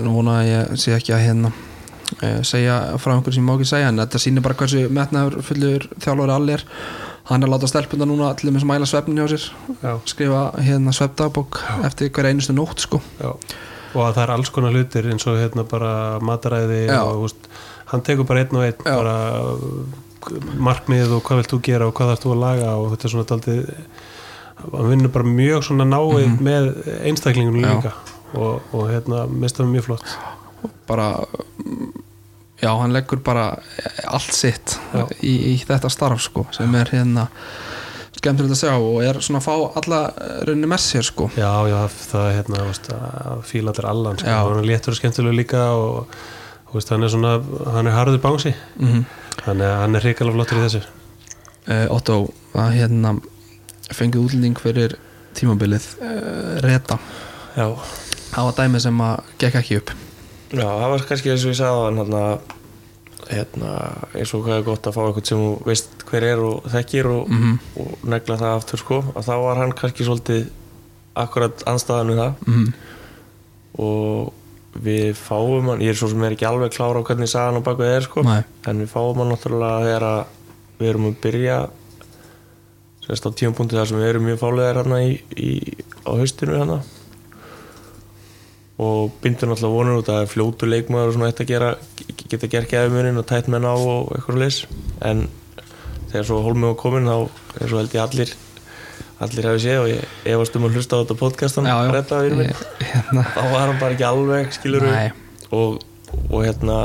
nú 0.05 0.15
vona 0.15 0.39
að 0.41 0.47
ég 0.49 0.77
sé 0.81 0.95
ekki 0.97 1.13
að 1.13 1.25
hérna 1.27 1.51
uh, 1.51 2.41
segja 2.47 2.77
frá 3.03 3.17
einhverju 3.17 3.37
sem 3.37 3.43
ég 3.43 3.49
má 3.49 3.57
ekki 3.57 3.69
segja 3.73 3.91
en 3.91 4.01
þetta 4.01 4.21
sýnir 4.23 4.45
bara 4.47 4.57
hversu 4.61 4.87
metnafullur 4.95 5.89
þjálfur 6.01 6.33
Alli 6.37 6.57
er. 6.57 6.65
Hann 7.27 7.43
er 7.43 7.51
að 7.51 7.57
láta 7.57 7.69
stelpunda 7.69 8.07
núna 8.07 8.31
til 8.39 8.53
þess 8.53 8.63
að 8.63 8.71
mæla 8.71 8.87
svefnin 8.87 9.19
hjá 9.19 9.33
sér 9.33 9.47
já, 9.83 9.93
skrifa 10.07 10.43
hérna 10.63 10.93
svefdagbók 10.95 11.59
eftir 11.89 12.13
hver 12.15 12.29
einustu 12.31 12.55
nótt 12.55 12.85
sko. 12.85 13.01
Já. 13.19 13.33
og 13.97 14.03
að 14.05 14.13
það 14.15 14.23
er 14.23 14.33
alls 14.37 14.53
konar 14.55 14.77
hlutir 14.77 15.09
eins 15.11 15.27
og 15.27 15.41
hérna 15.41 15.65
bara 15.67 15.93
mataræði 16.23 16.85
Já. 16.87 17.01
og 17.03 17.27
úst, 17.27 17.49
hann 17.91 18.05
tekur 18.07 18.29
bara 18.29 18.45
einn 18.45 18.61
og 18.61 18.67
einn 18.69 18.85
bara 18.87 19.17
markmið 20.69 21.17
og 21.17 21.25
hvað 21.27 21.41
vilt 21.43 21.53
þú 21.55 21.59
gera 21.67 21.89
og 21.91 21.97
hvað 21.99 22.13
þarfst 22.13 22.27
þú 22.27 22.35
að 22.37 22.43
laga 22.45 22.71
og 22.79 22.87
þetta 22.93 23.09
er 23.09 23.15
svona 23.15 23.29
daldið 23.33 23.61
hann 24.73 24.91
vinnur 24.91 25.13
bara 25.15 25.25
mjög 25.25 25.63
svona 25.69 25.85
náið 25.89 26.41
með 26.41 26.73
einstaklingunum 27.03 27.61
Mhm. 27.63 27.71
Já. 27.71 27.77
líka 27.77 27.93
og, 28.35 28.61
og 28.73 28.89
hérna 28.91 29.27
mist 29.31 29.57
það 29.61 29.71
mjög 29.75 29.85
flott 29.91 30.17
bara 30.89 31.07
mm, 31.65 31.93
já, 32.63 32.71
hann 32.81 32.93
leggur 32.93 33.21
bara 33.25 33.59
allt 34.07 34.33
sitt 34.35 34.79
í, 35.23 35.55
í 35.55 35.57
þetta 35.67 35.91
starf 35.91 36.21
sko, 36.25 36.47
sem 36.53 36.75
er 36.75 36.91
hérna 36.93 37.29
skemmtilegt 38.17 38.55
að 38.57 38.61
sjá 38.63 38.73
og 38.81 39.03
er 39.05 39.21
svona 39.21 39.39
að 39.43 39.45
fá 39.47 39.79
alla 39.83 40.01
rauninni 40.49 40.67
með 40.71 40.81
sér 40.87 41.05
sko 41.05 41.29
Já, 41.37 41.51
já, 41.69 41.79
það 42.11 42.29
er 42.31 42.37
hérna 42.39 42.65
veist, 42.67 42.89
að 42.97 43.43
fíla 43.45 43.71
allir 43.75 43.87
allan 43.91 44.19
sko. 44.19 44.31
Hann 44.31 44.59
er 44.63 44.69
léttur 44.71 44.95
og 44.95 44.99
skemmtilega 45.01 45.37
líka 45.37 45.65
og 45.77 46.17
þú 46.71 46.79
veist, 46.81 46.91
hann 46.91 47.05
er 47.07 47.13
svona, 47.13 47.35
hann 47.77 47.87
er 47.87 47.93
harður 47.99 48.19
bánsi 48.25 48.55
mm 48.77 48.89
-hmm. 48.89 49.05
hann 49.45 49.61
er, 49.61 49.97
er 49.97 50.01
hrikalega 50.01 50.35
flottur 50.37 50.59
í 50.59 50.65
þessu 50.67 50.83
uh, 51.69 51.87
Otto, 51.95 52.33
að 52.55 52.73
hérna 52.81 53.19
fengið 53.95 54.25
útlending 54.27 54.59
fyrir 54.59 54.97
tímabilið 55.37 55.87
uh, 56.01 56.59
reta, 56.65 56.99
Já, 57.57 57.69
það 58.33 58.45
var 58.49 58.55
dæmi 58.59 58.81
sem 58.81 58.99
að 59.01 59.21
gekk 59.39 59.55
ekki 59.63 59.77
upp. 59.81 59.91
Já, 60.53 60.67
það 60.67 60.91
var 60.93 61.05
kannski 61.09 61.31
eins 61.33 61.45
og 61.47 61.53
ég 61.53 61.59
sagði 61.61 61.85
hann 61.87 62.01
hérna, 62.03 62.23
hérna, 63.31 63.71
eins 64.15 64.35
og 64.37 64.45
hvað 64.45 64.59
er 64.61 64.67
gott 64.67 64.87
að 64.91 64.97
fá 64.97 65.01
eitthvað 65.07 65.31
sem 65.31 65.45
veist 65.67 66.05
hver 66.11 66.27
er 66.33 66.43
og 66.45 66.67
þekkir 66.75 67.07
og, 67.13 67.29
Mhm. 67.31 67.59
og 67.81 68.05
negla 68.05 68.37
það 68.37 68.57
aftur 68.59 68.79
sko. 68.83 68.99
Að 69.17 69.25
þá 69.29 69.35
var 69.45 69.57
hann 69.63 69.73
kannski 69.73 70.05
svolítið 70.07 70.49
akkurat 71.17 71.65
anstæðan 71.67 72.13
við 72.13 72.21
það. 72.25 72.35
Mm 72.47 72.73
og 73.79 74.33
við 74.81 75.11
fáum 75.17 75.67
hann, 75.71 75.81
ég 75.85 75.91
er 75.93 75.99
svo 75.99 76.09
sem 76.09 76.23
er 76.25 76.33
ekki 76.37 76.47
alveg 76.49 76.73
klára 76.73 77.01
á 77.01 77.05
hvernig 77.05 77.29
sagan 77.29 77.59
á 77.61 77.67
bakvið 77.67 77.91
er 77.97 78.07
sko. 78.07 78.23
Nei. 78.25 78.43
en 78.67 78.79
við 78.81 78.89
fáum 78.93 79.19
hann 79.21 79.29
náttúrulega 79.33 79.85
þegar 79.85 80.27
við 80.81 80.89
erum 80.89 81.09
að 81.11 81.19
byrja 81.25 81.59
semst 83.07 83.27
á 83.27 83.31
tímapunkti 83.39 83.77
þar 83.79 83.89
sem 83.91 84.01
við 84.03 84.09
erum 84.13 84.25
mjög 84.27 84.41
fálegar 84.43 84.81
hérna 84.81 85.01
í, 85.07 85.17
í, 85.39 85.51
á 86.07 86.11
haustinu 86.19 86.57
hérna. 86.59 86.79
Og 88.77 89.13
bindur 89.25 89.49
náttúrulega 89.49 89.73
vonur 89.73 90.01
út 90.03 90.09
að 90.11 90.17
það 90.19 90.25
er 90.27 90.33
fljótu 90.35 90.67
leikmaður 90.69 91.09
og 91.13 91.15
svona 91.17 91.29
eitt 91.31 91.39
að 91.41 91.49
gera 91.49 91.69
geta 92.29 92.51
gert 92.53 92.69
geðumunin 92.75 93.21
og 93.23 93.25
tætt 93.31 93.47
menn 93.53 93.65
á 93.65 93.73
og 93.73 94.11
eitthvað 94.19 94.41
leys 94.43 94.59
en 95.01 95.23
þegar 96.11 96.27
svo 96.29 96.43
Holmi 96.45 96.69
var 96.69 96.77
komin 96.83 97.09
þá 97.09 97.17
er 97.63 97.71
svo 97.71 97.81
held 97.81 97.97
ég 97.97 98.03
allir 98.05 98.35
allir 99.25 99.49
hefði 99.49 99.63
séð 99.65 99.81
og 99.81 99.89
ég 99.95 100.03
efast 100.35 100.59
um 100.61 100.67
að 100.69 100.77
hlusta 100.77 100.99
á 100.99 101.01
þetta 101.01 101.17
podcastan 101.23 101.71
já, 101.71 101.73
já, 101.87 101.93
Redda, 101.95 102.19
vinur 102.27 102.43
minn. 102.43 102.51
Ég- 102.53 102.91
hérna, 102.91 103.25
þá 103.33 103.41
var 103.55 103.65
hann 103.71 103.81
bara 103.81 103.97
ekki 103.97 104.07
alveg 104.11 104.53
skilur 104.59 104.85
og, 105.57 105.79
og 106.29 106.39
hérna 106.45 106.77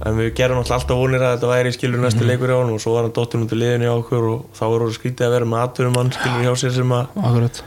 en 0.00 0.16
við 0.16 0.30
gerum 0.38 0.60
alltaf 0.62 0.86
vonir 0.88 1.22
að 1.22 1.34
þetta 1.34 1.50
væri 1.50 1.72
skilur 1.74 2.00
næstu 2.00 2.26
leikur 2.26 2.52
hjá 2.52 2.58
hann 2.60 2.72
og 2.72 2.80
svo 2.82 2.94
var 2.96 3.06
hann 3.06 3.16
dottin 3.16 3.44
út 3.44 3.52
í 3.52 3.58
liðinu 3.60 3.88
hjá 3.88 3.92
okkur 3.98 4.28
og 4.30 4.46
þá 4.56 4.62
er 4.66 4.76
orðið 4.78 4.96
skrítið 4.96 5.26
að 5.26 5.34
vera 5.36 5.50
með 5.50 5.64
atvinnum 5.66 5.96
mann 5.98 6.12
skilur 6.16 6.46
hjá 6.46 6.52
sér 6.62 6.76
sem 6.78 6.94
að 6.96 7.18
akkurat. 7.20 7.62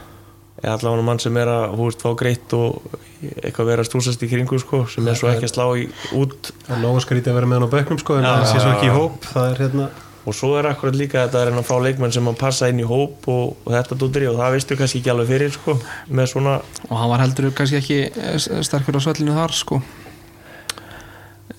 Eða 0.64 0.76
allavega 0.78 1.04
mann 1.04 1.20
sem 1.20 1.36
er 1.36 1.50
að 1.52 1.76
hú 1.76 1.88
veist 1.88 2.02
fá 2.02 2.08
greitt 2.18 2.54
og 2.56 2.96
eitthvað 3.42 3.70
vera 3.70 3.84
stúsast 3.86 4.22
í 4.24 4.30
kringu 4.30 4.58
sko, 4.62 4.84
sem 4.90 5.06
er 5.10 5.18
svo 5.18 5.28
ekki 5.30 5.48
að 5.48 5.52
slá 5.52 5.66
í, 5.76 5.84
út. 6.16 6.50
Það 6.64 6.76
er 6.78 6.82
nógu 6.82 7.02
skrítið 7.04 7.32
að 7.32 7.38
vera 7.38 7.50
með 7.50 7.60
hann 7.60 7.68
á 7.68 7.74
bekknum 7.74 8.00
sko, 8.00 8.16
en 8.18 8.28
það 8.28 8.46
sé 8.48 8.62
svo 8.62 8.72
ekki 8.72 8.88
í 8.88 8.94
hóp 8.94 9.28
það 9.28 9.50
er 9.50 9.62
hérna 9.64 9.90
og 10.24 10.32
svo 10.32 10.54
er 10.56 10.70
akkurat 10.70 10.96
líka 10.96 11.26
þetta 11.26 11.36
að 11.36 11.50
reyna 11.50 11.60
að 11.60 11.66
fá 11.68 11.74
leikmenn 11.84 12.14
sem 12.16 12.30
að 12.30 12.38
passa 12.40 12.70
inn 12.72 12.80
í 12.80 12.86
hóp 12.88 13.26
og, 13.28 13.58
og 13.60 13.74
þetta 13.74 13.98
dútri 14.00 14.30
og 14.30 14.38
það 14.38 14.54
veistu 14.56 14.78
kannski 14.80 15.02
ekki 15.02 15.12
alveg 15.12 15.28
fyrir 15.34 15.52
sko, 15.52 15.74
og 15.76 16.96
hann 16.96 17.12
var 17.12 17.24
heldur 17.26 17.50
kannski 17.58 17.76
ekki 17.82 17.98
eh, 18.08 18.38
sterkur 18.40 18.96
á 18.96 19.04
svellinu 19.04 19.36
þar 19.36 19.52
sko 19.58 19.82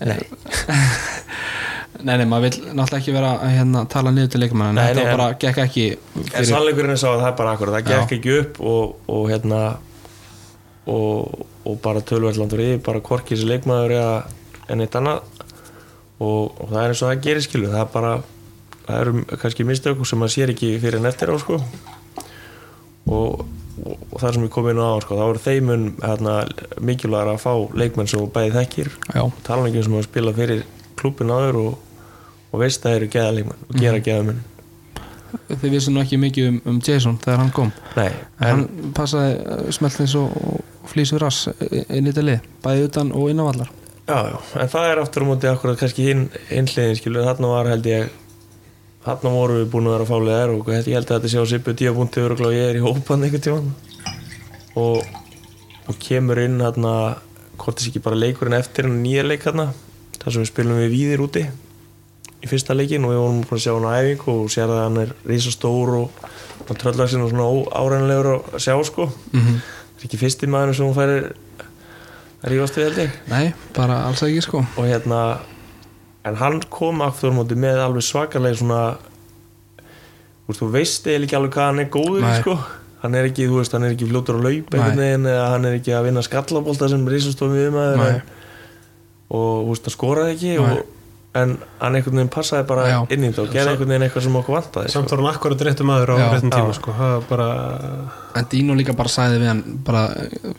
Nei. 0.06 0.20
nei, 2.06 2.16
nei, 2.20 2.26
maður 2.30 2.46
vil 2.46 2.76
náttúrulega 2.78 3.00
ekki 3.02 3.16
vera 3.16 3.32
að 3.40 3.56
hérna, 3.56 3.84
tala 3.90 4.14
niður 4.14 4.32
til 4.36 4.42
leikmann 4.44 4.78
en 4.78 4.82
þetta 4.82 5.06
bara 5.16 5.28
gekk 5.42 5.62
ekki 5.66 5.86
En 5.96 6.28
fyrir, 6.28 6.50
sannleikurinn 6.52 6.94
er 6.96 7.02
sá 7.02 7.10
að 7.12 7.24
það 7.24 7.30
er 7.32 7.38
bara 7.42 7.56
akkurat, 7.56 7.78
það 7.78 7.92
Já. 7.96 8.00
gekk 8.04 8.16
ekki 8.20 8.38
upp 8.42 8.62
og, 8.74 8.96
og 9.16 9.26
hérna 9.32 9.62
og, 10.86 11.46
og 11.66 11.80
bara 11.82 12.04
tölverðlandur 12.06 12.62
yfir, 12.68 12.84
bara 12.86 13.04
korki 13.06 13.34
þessi 13.34 13.50
leikmaður 13.50 13.98
eða 13.98 14.16
en 14.70 14.86
eitt 14.86 14.98
annað 15.00 15.24
og, 16.20 16.54
og 16.54 16.70
það 16.70 16.80
er 16.84 16.94
eins 16.94 17.04
og 17.04 17.10
það 17.10 17.26
gerir 17.26 17.46
skilu, 17.46 17.72
það 17.74 17.82
er 17.82 17.92
bara 17.94 18.14
það 18.86 19.02
eru 19.02 19.40
kannski 19.42 19.66
mistöku 19.68 20.06
sem 20.06 20.22
maður 20.22 20.36
sér 20.36 20.54
ekki 20.54 20.74
fyrir 20.84 21.02
en 21.02 21.10
eftir 21.10 21.34
á 21.34 21.36
sko 21.42 21.60
og, 23.10 23.46
og, 23.84 24.02
og 24.12 24.18
það 24.22 24.36
sem 24.36 24.46
við 24.46 24.52
komum 24.56 24.72
inn 24.74 24.82
á 24.84 24.92
sko, 25.04 25.20
þá 25.20 25.26
eru 25.28 25.44
þeimun 25.46 25.86
hérna, 26.04 26.36
mikilvægur 26.90 27.34
að 27.34 27.42
fá 27.44 27.54
leikmenn 27.82 28.12
sem 28.12 28.28
bæði 28.36 28.56
þekkir. 28.56 28.92
Já, 29.12 29.24
tala 29.48 29.70
ekki 29.70 29.82
um 29.82 29.88
sem 29.88 29.98
að 30.00 30.08
spila 30.10 30.36
fyrir 30.36 30.66
klubin 31.00 31.34
áður 31.36 31.62
og, 31.62 31.80
og 32.52 32.62
veist 32.64 32.84
að 32.84 32.90
það 32.90 33.00
eru 33.00 33.14
geðaleikmenn 33.16 33.66
og 33.68 33.82
gera 33.82 34.04
geðamenn. 34.10 34.44
Þið 35.50 35.74
vissum 35.74 35.98
ekki 36.00 36.20
mikið 36.22 36.46
um, 36.48 36.62
um 36.72 36.78
Jason 36.80 37.18
þegar 37.20 37.42
hann 37.42 37.56
kom. 37.56 37.74
Nei, 37.98 38.12
en 38.40 38.46
hann 38.46 38.94
passaði 38.96 39.36
uh, 39.42 39.66
smeltins 39.76 40.16
og, 40.20 40.32
og 40.40 40.76
flýsur 40.90 41.24
rass 41.24 41.50
inn 41.60 42.06
í 42.06 42.12
þetta 42.12 42.24
lið 42.24 42.46
bæði 42.64 42.88
utan 42.90 43.12
og 43.16 43.32
innanvallar 43.34 43.72
Já, 44.06 44.20
já, 44.30 44.38
en 44.62 44.70
það 44.70 44.92
er 44.92 45.00
aftur 45.02 45.26
á 45.26 45.30
móti 45.32 45.50
akkurat 45.50 45.80
kannski 45.80 46.04
hinn 46.06 46.28
innliðin, 46.54 46.98
skilu, 47.00 47.24
þarna 47.26 47.50
var 47.50 47.70
held 47.72 47.88
ég 47.90 48.12
þarna 49.06 49.34
voru 49.36 49.60
við 49.60 49.68
búin 49.74 49.90
að 49.90 49.96
vera 49.96 50.08
fálegar 50.10 50.54
og 50.56 50.72
ég 50.74 50.88
held 50.90 51.12
að 51.12 51.20
þetta 51.20 51.32
sé 51.32 51.44
á 51.44 51.46
Sippu 51.52 51.76
díabúnti 51.78 52.24
og 52.26 52.46
ég 52.54 52.72
er 52.72 52.80
í 52.80 52.84
hópan 52.84 53.26
einhvern 53.26 53.46
tímann. 53.46 53.70
Og, 54.76 55.06
og 55.86 56.00
kemur 56.02 56.42
inn 56.42 56.58
þarna, 56.64 56.96
hvort 57.60 57.78
þess 57.78 57.92
ekki 57.92 58.04
bara 58.04 58.20
leikurinn 58.20 58.58
eftir 58.58 58.90
hann 58.90 59.04
nýja 59.04 59.24
leik 59.28 59.46
þarna 59.46 59.70
þar 60.18 60.34
sem 60.34 60.42
við 60.42 60.52
spilum 60.52 60.82
við 60.82 60.92
víðir 60.96 61.24
úti 61.24 61.46
í 62.46 62.50
fyrsta 62.50 62.76
leikin 62.76 63.06
og 63.06 63.14
við 63.14 63.22
vorum 63.22 63.42
búin 63.46 63.58
að 63.58 63.64
sjá 63.64 63.74
hann 63.74 63.88
á 63.90 63.98
æfing 64.02 64.28
og 64.34 64.52
sér 64.54 64.74
að 64.74 64.84
hann 64.84 65.02
er 65.02 65.16
risastór 65.30 65.94
og 66.02 66.20
hann 66.68 66.80
tröllagsinn 66.82 67.26
og 67.26 67.32
svona 67.32 67.48
áræðanlegur 67.78 68.30
að 68.36 68.62
sjá 68.62 68.76
sko. 68.86 69.10
Mm 69.32 69.42
-hmm. 69.42 69.60
það 69.96 70.04
er 70.04 70.08
ekki 70.10 70.22
fyrsti 70.22 70.48
maður 70.48 70.76
sem 70.76 70.86
hún 70.86 70.98
færir 70.98 71.34
að 72.42 72.50
rífast 72.52 72.78
við 72.78 72.86
held 72.86 72.98
ég. 72.98 73.12
Nei, 73.30 73.54
bara 73.74 74.04
alls 74.06 74.24
ekki 74.24 74.42
sko. 74.42 74.66
Og 74.78 74.86
hérna 74.86 75.40
en 76.26 76.40
hann 76.42 76.62
kom 76.74 77.04
aftur 77.06 77.36
á 77.36 77.58
með 77.60 77.84
alveg 77.84 78.08
svakalega 78.08 78.62
svona 78.62 78.82
þú 80.46 80.50
veist, 80.50 80.62
þú 80.62 80.72
veist 80.74 81.08
eða 81.12 81.28
ekki 81.28 81.38
alveg 81.40 81.56
hvað 81.56 81.70
hann 81.72 81.84
er 81.84 81.94
góður 81.94 82.28
sko 82.42 82.58
hann 83.06 83.20
er 83.20 83.30
ekki, 83.30 83.46
þú 83.50 83.62
veist, 83.62 83.76
hann 83.76 83.86
er 83.86 83.94
ekki 83.94 84.08
að 84.10 84.16
einhvern 84.80 84.98
Nei. 84.98 85.06
veginn 85.06 85.30
eða 85.30 85.46
hann 85.54 85.70
er 85.70 85.78
ekki 85.78 85.94
að 85.94 86.10
vinna 86.10 86.26
skallabólta 86.26 86.90
sem 86.90 87.06
risastofum 87.10 87.56
við 87.58 87.72
maður 87.76 88.02
Nei. 88.02 88.20
og 89.30 89.50
þú 89.62 89.72
veist, 89.72 89.90
hann 89.90 89.96
skoraði 89.96 90.36
ekki 90.36 90.54
og, 90.64 90.80
en 91.36 91.54
hann 91.82 91.98
einhvern 92.00 92.22
veginn 92.22 92.32
passaði 92.34 92.68
bara 92.70 92.88
Já. 92.90 92.98
inn 93.12 93.26
í 93.26 93.30
þetta 93.30 93.44
og 93.44 93.54
gerði 93.54 93.74
einhvern 93.74 93.92
veginn 93.94 94.08
eitthvað 94.08 94.26
sem 94.26 94.40
okkur 94.40 94.56
vantaði 94.56 94.94
samt 94.94 95.10
sko. 95.10 95.16
var 95.16 95.24
hann 95.24 95.36
akkurat 95.36 95.64
réttum 95.68 95.94
aður 95.94 96.14
á 96.14 96.16
réttum 96.24 96.54
tíma 96.56 96.76
sko. 96.78 96.98
bara 97.30 97.48
en 98.40 98.50
Dino 98.52 98.78
líka 98.80 98.96
bara 98.98 99.12
sagði 99.12 99.42
við 99.44 99.52
hann 99.52 99.64
bara 99.86 100.04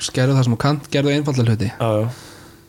skerðu 0.04 0.36
það 0.36 0.48
sem 0.48 0.56
þú 0.56 0.60
kannt, 0.66 0.90
gerðu 0.92 1.14
einfallega 1.16 1.54
hluti 1.54 1.70
já, 1.72 1.88
já, 2.02 2.08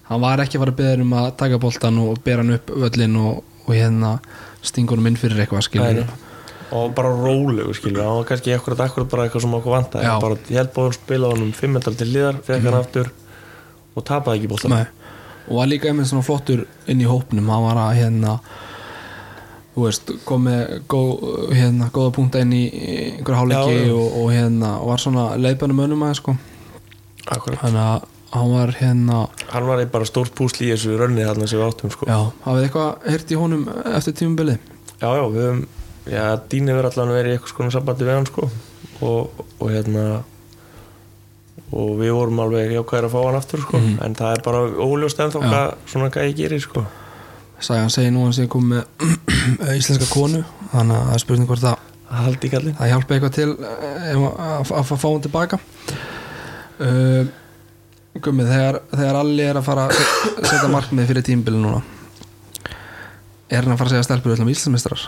hann 0.07 0.23
var 0.23 0.43
ekki 0.43 0.57
að 0.57 0.65
fara 0.65 0.75
að 0.75 0.81
beða 0.81 1.01
um 1.05 1.17
að 1.21 1.29
taka 1.41 1.61
boltan 1.63 1.99
og 2.03 2.21
bera 2.25 2.43
hann 2.43 2.55
upp 2.57 2.71
völlin 2.85 3.19
og, 3.21 3.43
og 3.65 3.73
hérna 3.75 4.17
stinga 4.65 4.95
honum 4.95 5.11
inn 5.11 5.19
fyrir 5.19 5.43
eitthvað 5.43 5.67
skilur 5.67 6.01
Nei, 6.01 6.19
og 6.77 6.93
bara 6.97 7.13
rólegu 7.15 7.75
skilur 7.77 8.03
hann 8.03 8.19
var 8.21 8.29
kannski 8.31 8.55
akkurat, 8.55 8.85
akkurat 8.87 9.11
bara 9.11 9.27
eitthvað 9.27 9.47
sem 9.47 9.57
okkur 9.61 9.79
Já. 10.03 10.13
bara, 10.23 10.39
held 10.49 10.75
bóðum 10.75 10.99
spila 10.99 11.33
honum 11.33 11.55
fimmendal 11.55 11.95
til 11.99 12.11
liðar 12.11 12.39
fekk 12.47 12.69
hann 12.69 12.79
aftur 12.81 13.11
og 13.97 14.05
tapaði 14.05 14.41
ekki 14.41 14.53
bóltan 14.53 14.79
og 15.47 15.55
var 15.55 15.69
líka 15.69 15.89
einmitt 15.89 16.09
svona 16.09 16.25
flottur 16.27 16.65
inn 16.91 17.01
í 17.01 17.07
hópnum. 17.07 17.47
Hann 17.51 17.63
var 17.63 17.79
að 17.79 18.01
hérna 18.01 18.35
veist, 19.77 20.09
kom 20.25 20.47
með 20.47 20.81
góð, 20.89 21.25
hérna, 21.53 21.89
góða 21.93 22.13
punkta 22.17 22.41
inn 22.43 22.53
í 22.57 22.63
einhverja 22.73 23.41
hálfleiki 23.43 23.91
og, 23.93 24.19
og 24.21 24.31
hérna 24.33 24.73
og 24.81 24.91
var 24.91 25.03
svona 25.03 25.25
leiðbænum 25.39 25.83
önum 25.85 26.05
aðeins 26.07 26.23
sko. 26.23 26.35
Þannig 27.27 27.81
að 27.83 28.07
hann 28.33 28.53
var 28.53 28.75
hérna 28.79 29.23
hann 29.51 29.67
var 29.69 29.83
bara 29.91 30.07
stórt 30.09 30.35
púsli 30.35 30.69
í 30.69 30.75
þessu 30.75 30.97
rönni 30.99 31.25
þarna 31.27 31.47
sem 31.47 31.59
við 31.59 31.67
áttum 31.69 31.93
sko. 31.93 32.07
já, 32.09 32.19
hafið 32.45 32.67
eitthvað 32.67 33.11
heyrt 33.11 33.31
í 33.31 33.39
honum 33.39 33.67
eftir 33.95 34.17
tímubili 34.21 34.57
já, 34.57 35.09
já, 35.09 35.23
við 35.31 35.43
höfum 35.45 35.67
já, 36.11 36.39
Dín 36.49 36.71
hefur 36.71 36.87
allan 36.89 37.13
verið 37.13 37.31
í 37.31 37.37
eitthvað 37.37 37.53
skona 37.53 37.73
sambandi 37.73 38.07
við 38.07 38.15
hann 38.15 38.29
sko. 38.29 38.49
Og, 39.05 39.41
og 39.59 39.71
hérna 39.71 40.05
og 41.67 41.97
við 41.99 42.13
vorum 42.15 42.39
alveg 42.45 42.71
jákvæðir 42.77 43.09
að 43.09 43.13
fá 43.13 43.19
hann 43.25 43.39
aftur 43.39 43.63
sko. 43.65 43.81
En 44.05 44.15
það 44.17 44.37
er 44.37 44.45
bara 44.45 44.61
óljóst 44.87 45.19
ennþá 45.23 45.41
Já. 45.41 45.49
hvað 45.51 45.73
svona 45.91 46.11
gæði 46.13 46.37
gerir 46.37 46.63
sko. 46.63 46.85
Sagan 47.59 47.91
segir 47.93 48.13
nú 48.13 48.23
að 48.23 48.29
hann 48.29 48.37
sé 48.37 48.47
komið 48.53 48.85
með 49.57 49.73
íslenska 49.81 50.07
konu 50.13 50.43
þannig 50.71 50.99
að 50.99 51.09
það 51.09 51.17
er 51.17 51.23
spurning 51.25 51.49
hvort 51.49 51.65
það, 51.65 51.83
það 52.11 52.91
hjálpa 52.93 53.17
eitthvað 53.17 53.35
til 53.35 53.49
eh, 53.57 54.23
að 54.77 54.93
fá 54.93 55.07
hann 55.09 55.25
tilbaka. 55.25 55.59
Uh, 56.77 57.25
Gummið, 58.23 58.49
þegar, 58.51 58.79
þegar 58.91 59.19
Alli 59.21 59.43
er 59.47 59.59
að 59.59 59.65
fara 59.67 59.85
að 59.87 60.01
setja 60.47 60.69
markmið 60.73 61.07
fyrir 61.11 61.25
tímbili 61.27 61.59
núna 61.61 61.81
er 63.47 63.63
hann 63.63 63.73
að 63.73 63.79
fara 63.79 63.87
að 63.87 63.93
segja 63.95 64.07
stelpur 64.09 64.33
öllum 64.35 64.49
íslensmistrar 64.51 65.05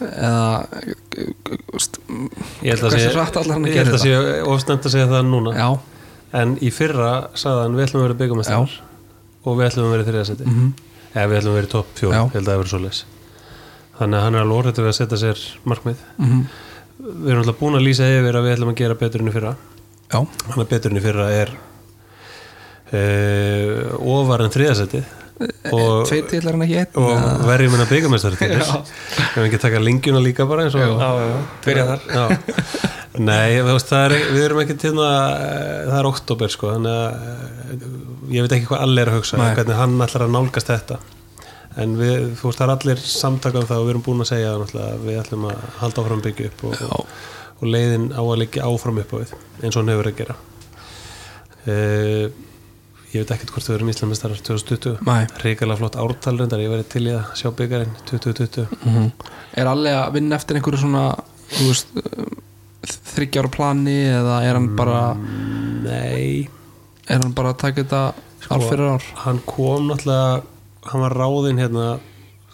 eða 0.00 0.68
Ég 2.64 2.80
Hversu 2.80 3.10
hratt 3.14 3.36
ætlar 3.36 3.52
hann 3.54 3.66
að 3.66 3.70
Ég 3.70 3.76
gera 3.76 3.90
held 3.90 3.98
að 3.98 4.04
sé 4.04 4.14
ofsnæmt 4.54 4.86
að 4.88 4.94
segja 4.96 5.08
það 5.10 5.26
núna. 5.28 5.52
Já, 5.58 5.68
En 6.34 6.56
í 6.66 6.70
fyrra 6.74 7.10
sagði 7.38 7.60
hann 7.66 7.76
við 7.78 7.84
ætlum 7.86 8.00
að 8.00 8.06
vera 8.08 8.16
byggamestrar 8.22 8.72
og 9.44 9.58
við 9.60 9.66
ætlum 9.68 9.84
að 9.86 9.92
vera 9.94 10.06
þriðasetti 10.08 10.46
mm 10.48 10.54
Mhm. 10.54 10.70
eða 11.14 11.26
við 11.30 11.38
ætlum 11.38 11.52
að 11.52 11.58
vera 11.60 11.68
í 11.68 11.72
topp 11.74 11.92
fjór, 12.00 12.14
Já. 12.16 12.22
held 12.32 12.48
að 12.48 12.50
það 12.50 12.58
vera 12.62 12.72
svoleiðis. 12.72 13.02
Þannig 13.98 14.18
að 14.18 14.24
hann 14.24 14.34
er 14.34 14.40
alveg 14.42 14.58
orðið 14.58 14.80
við 14.82 14.88
að 14.90 14.98
setja 14.98 15.18
sér 15.22 15.38
markmið. 15.70 16.00
Mm 16.18 16.40
Við 17.04 17.28
erum 17.30 17.42
alltaf 17.44 17.58
búin 17.60 17.74
að 17.78 17.84
lýsa 17.84 18.06
yfir 18.08 18.34
að 18.38 18.44
við 18.48 18.52
ætlum 18.56 18.70
að 18.72 18.76
gera 18.80 18.94
betur 18.98 19.20
enn 19.22 19.28
í 19.30 19.34
fyrra. 19.34 19.54
Já, 20.10 20.18
Þannig 20.24 20.64
að 20.64 20.68
betur 20.74 20.90
enn 20.90 20.98
í 20.98 21.04
fyrra 21.04 21.26
er 21.30 21.50
uh, 22.92 23.94
ofar 24.14 24.44
en 24.44 24.52
þriðasetti 24.54 25.00
og, 25.74 26.04
tveir 26.06 26.26
til 26.30 26.42
hann 26.46 26.62
ekki 26.62 26.76
einn 26.78 26.98
og 27.00 27.08
eða- 27.10 27.46
verjum 27.48 27.72
hennar 27.74 27.88
byggamestrar 27.90 28.36
til 28.38 28.50
þess 28.54 28.74
Við 28.74 29.24
hefum 29.24 29.46
ekki 29.48 29.62
taka 29.64 29.80
lingjuna 29.82 30.20
líka 30.22 30.46
bara 30.50 30.66
eins 30.68 30.76
og 30.78 30.84
Já. 30.84 30.92
já, 30.94 31.38
byrja 31.64 31.86
þar. 31.88 32.04
Já. 32.14 32.24
Nei, 33.14 33.62
veist, 33.62 33.90
það 33.90 34.04
er, 34.08 34.14
við 34.34 34.44
erum 34.48 34.60
ekki 34.64 34.74
til 34.82 34.92
það, 34.98 35.18
það 35.86 35.98
er 36.00 36.06
oktober 36.08 36.50
sko, 36.50 36.70
þannig 36.74 36.94
að 36.94 37.26
eh, 37.74 37.84
ég 38.34 38.42
veit 38.46 38.54
ekki 38.56 38.66
hvað 38.72 38.80
allir 38.86 39.02
er 39.04 39.10
að 39.12 39.18
hugsa, 39.20 39.38
hvernig 39.54 39.78
hann 39.78 39.94
ætlar 40.06 40.24
að 40.26 40.32
nálgast 40.34 40.70
þetta. 40.72 40.96
En 41.82 41.92
við, 41.98 42.16
þú 42.40 42.48
veist, 42.50 42.58
það 42.58 42.64
er 42.66 42.72
allir 42.74 43.04
samtaka 43.06 43.60
um 43.62 43.68
það 43.70 43.82
og 43.82 43.86
við 43.86 43.92
erum 43.94 44.02
búin 44.08 44.24
að 44.24 44.30
segja 44.32 44.50
að 44.56 44.74
við 45.06 45.20
ætlum 45.22 45.46
að 45.50 45.62
halda 45.78 46.02
áfram 46.04 46.24
byggja 46.26 46.50
upp 46.50 46.64
og, 46.70 46.82
og, 46.98 47.14
og 47.60 47.70
leiðin 47.74 48.08
á 48.18 48.22
að 48.22 48.40
liggja 48.42 48.66
áfram 48.70 48.98
upp 49.04 49.14
á 49.14 49.16
við 49.22 49.32
eins 49.62 49.70
og 49.74 49.80
hann 49.84 49.92
hefur 49.94 50.10
að 50.10 50.18
gera. 50.22 50.36
Uh, 51.64 52.26
ég 53.14 53.22
veit 53.22 53.30
ekkert 53.36 53.52
hvort 53.54 53.68
við 53.70 53.76
erum 53.78 53.90
Íslandmestarar 53.92 54.40
2020 54.42 54.98
Nei. 55.06 55.26
ríkala 55.44 55.76
flott 55.78 55.94
ártal 56.02 56.36
reyndar, 56.40 56.60
ég 56.64 56.72
verið 56.72 56.88
til 56.94 57.04
í 57.06 57.12
að 57.14 57.30
sjá 57.38 57.50
byggarinn 57.54 57.94
2020 58.10 58.66
Mhm. 58.84 59.10
er 59.62 59.66
Alli 59.70 59.90
að 59.94 60.12
vinna 60.18 60.36
eftir 60.36 60.56
einhverju 60.58 60.80
svona 60.82 61.04
þryggjára 63.14 63.50
plani 63.54 63.94
eða 64.12 64.40
er 64.44 64.54
hann 64.58 64.70
bara 64.76 65.14
Nei. 65.16 66.48
er 67.08 67.22
hann 67.22 67.32
bara 67.36 67.52
að 67.54 67.58
taka 67.62 67.82
þetta 67.84 68.02
ár 68.50 68.64
fyrir 68.68 68.90
ár? 68.96 69.04
hann 69.24 69.40
kom 69.46 69.88
náttúrulega 69.88 70.42
hann 70.90 71.00
var 71.06 71.14
ráðinn 71.16 71.58
hérna 71.62 71.86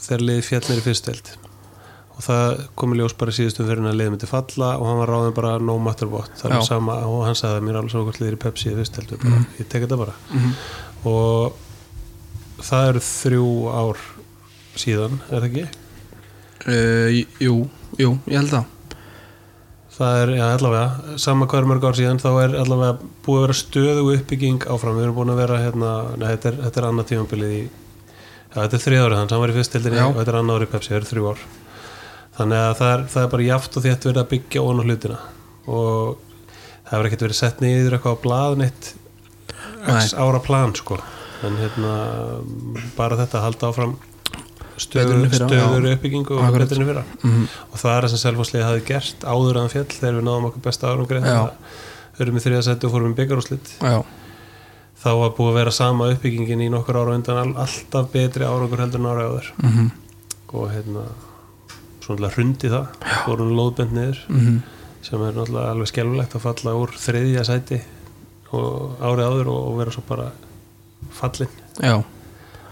þegar 0.00 0.24
liði 0.28 0.44
fjallnir 0.46 0.82
í 0.82 0.84
fyrsteld 0.86 1.32
og 2.20 2.26
það 2.26 2.58
kom 2.76 2.92
í 2.92 2.98
ljós 2.98 3.14
bara 3.16 3.32
síðustum 3.32 3.64
fyrir 3.64 3.80
hann 3.80 3.88
að 3.88 3.96
liði 3.96 4.12
myndi 4.12 4.28
falla 4.28 4.74
og 4.76 4.84
hann 4.90 4.98
var 5.00 5.12
ráðinn 5.14 5.36
bara 5.38 5.52
no 5.64 5.78
matter 5.80 6.10
what. 6.12 6.34
Það 6.36 6.52
var 6.52 6.66
sama 6.66 6.98
og 7.08 7.22
hann 7.24 7.38
sagði 7.38 7.60
að 7.62 7.64
mér 7.64 7.72
er 7.72 7.78
alveg 7.80 7.94
svo 7.94 8.02
hvort 8.04 8.20
liðir 8.20 8.36
í 8.36 8.40
Pepsi 8.42 8.68
í 8.68 8.76
fyrsteld 8.76 9.14
bara, 9.22 9.38
ég 9.56 9.70
tek 9.72 9.86
þetta 9.86 9.98
bara. 10.02 10.16
Mhm. 10.34 10.50
og 11.08 11.54
það 12.60 12.88
eru 12.90 13.02
þrjú 13.06 13.46
ár 13.72 14.02
síðan, 14.80 15.16
er 15.30 15.38
það 15.38 15.48
ekki? 15.48 15.64
uh, 16.68 17.22
jú, 17.40 17.54
jú, 17.96 18.10
ég 18.28 18.36
held 18.36 18.52
það. 18.52 18.76
Það 20.00 20.18
er, 20.22 20.30
já, 20.36 20.44
allavega, 20.48 21.16
sama 21.20 21.48
hvað 21.48 21.62
er 21.62 21.70
mörg 21.72 21.86
ár 21.88 21.96
síðan 21.98 22.20
þá 22.20 22.28
er 22.44 22.58
allavega 22.60 23.08
búið 23.24 23.38
að 23.40 23.46
vera 23.46 23.56
stöðu 23.58 24.04
uppbygging 24.14 24.68
áfram, 24.72 24.96
við 24.96 25.08
erum 25.08 25.16
búin 25.16 25.32
að 25.32 25.40
vera 25.42 25.58
hérna, 25.60 25.94
nei, 26.20 26.28
þetta 26.34 26.52
er, 26.52 26.60
þetta 26.66 26.80
er 26.80 26.88
annað 26.88 27.08
tímabilið 27.10 27.56
í 27.56 27.62
já, 27.64 28.60
þetta 28.60 28.80
er 28.80 28.96
árið 29.00 29.18
hans, 29.18 29.34
hann 29.34 29.42
var 29.44 29.52
í 29.52 29.56
fyrstildinni 29.58 30.04
og 30.04 30.20
þetta 30.20 30.32
er 30.32 30.38
annað 30.40 30.60
árið 30.60 30.68
í 30.68 30.72
Pepsi, 30.76 30.92
það 30.94 31.00
er 31.00 31.08
þrjú 31.10 31.32
ár 31.32 31.44
þannig 32.41 32.64
að 32.64 32.74
það 32.80 32.93
er, 32.95 33.07
það 33.12 33.22
er 33.22 33.32
bara 33.36 33.49
jaft 33.51 33.76
og 33.76 33.86
þétt 33.86 34.09
verið 34.09 34.22
að 34.24 34.30
byggja 34.34 34.64
ón 34.64 34.80
á 34.80 34.84
hlutina. 34.88 35.22
Og 35.70 36.18
það 36.88 36.93
hefur 36.95 37.09
ekkert 37.11 37.24
verið 37.28 37.41
sett 37.41 37.64
niður 37.64 37.97
eitthvað 37.97 38.16
á 38.16 38.22
blaðin 38.24 38.66
eitt 38.66 38.93
ára 40.16 40.41
plan 40.45 40.72
sko. 40.76 41.01
En 41.47 41.57
hérna 41.61 41.93
bara 42.97 43.18
þetta 43.20 43.41
að 43.41 43.47
halda 43.49 43.70
áfram 43.70 43.99
stöður, 44.80 45.26
stöður 45.32 45.86
já. 45.86 45.95
uppbyggingu 45.97 46.36
og 46.36 46.57
í 46.61 46.66
fyrra. 46.72 47.05
Mm 47.22 47.47
og 47.70 47.78
það 47.80 47.93
er 47.95 48.05
það 48.05 48.12
sem 48.12 48.22
Selfosslið 48.24 48.66
hafi 48.66 48.82
gert 48.88 49.24
áður 49.24 49.61
en 49.61 49.70
fjall 49.72 49.86
þegar 49.93 50.16
við 50.18 50.26
náðum 50.26 50.49
okkur 50.51 50.64
besta 50.64 50.91
árangri 50.91 51.20
Já. 51.20 51.41
við 52.16 52.24
erum 52.24 52.41
í 52.41 52.45
þriðasætti 52.45 52.88
og 52.88 52.95
fórum 52.95 53.12
í 53.12 53.18
byggarúslit 53.20 53.72
já, 53.78 53.99
þá 55.03 55.11
var 55.20 55.34
búið 55.36 55.51
að 55.53 55.59
vera 55.61 55.74
sama 55.76 56.11
uppbyggingin 56.14 56.64
í 56.64 56.70
nokkur 56.72 57.01
ára 57.01 57.16
undan 57.16 57.41
all, 57.43 57.55
alltaf 57.64 58.11
betri 58.12 58.49
árangur 58.49 58.82
heldur 58.82 59.03
en 59.03 59.11
ára 59.12 59.28
áður. 59.28 59.53
Mm 59.64 59.91
og 60.51 60.64
hérna 60.66 61.05
svona 62.18 62.32
hrundi 62.34 62.70
það, 62.72 62.86
fórum 63.24 63.52
lóðbend 63.56 63.96
niður 63.96 64.22
-hmm. 64.28 64.61
sem 65.02 65.22
er 65.22 65.34
náttúrulega 65.34 65.74
alveg 65.74 65.92
skelfulegt 65.92 66.34
að 66.34 66.46
falla 66.46 66.74
úr 66.74 66.94
þriðja 66.96 67.44
sæti 67.44 67.80
og 68.52 68.96
árið 69.00 69.26
áður 69.26 69.52
og, 69.54 69.61
og 69.68 69.78
vera 69.78 69.94
svo 69.94 70.02
bara 70.08 70.30
fallin 71.11 71.54
já, 71.78 72.02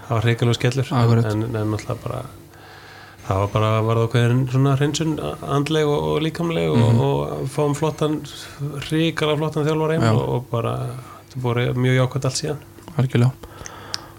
það 0.09 0.14
var 0.14 0.22
hreikalegu 0.26 0.55
skellur 0.55 0.93
en, 0.93 1.43
en 1.43 1.70
náttúrulega 1.72 2.03
bara 2.05 2.22
það 3.28 3.41
var 3.43 3.51
bara 3.53 3.70
var 3.84 3.99
það 3.99 4.07
okkur 4.07 4.34
svona 4.53 4.74
hreinsun 4.76 5.18
andleg 5.43 5.86
og, 5.86 6.05
og 6.11 6.22
líkamleg 6.24 6.70
og, 6.72 7.01
og 7.05 7.49
fáum 7.53 7.76
flottan 7.76 8.22
hrikala 8.89 9.36
flottan 9.36 9.66
þjálfar 9.66 9.95
heim 9.95 10.07
Já. 10.07 10.12
og, 10.16 10.47
bara 10.51 10.74
það 11.32 11.45
voru 11.45 11.66
mjög 11.76 11.99
jákvæmt 11.99 12.28
allt 12.28 12.39
síðan. 12.39 12.62
Algjörlega. 12.97 13.32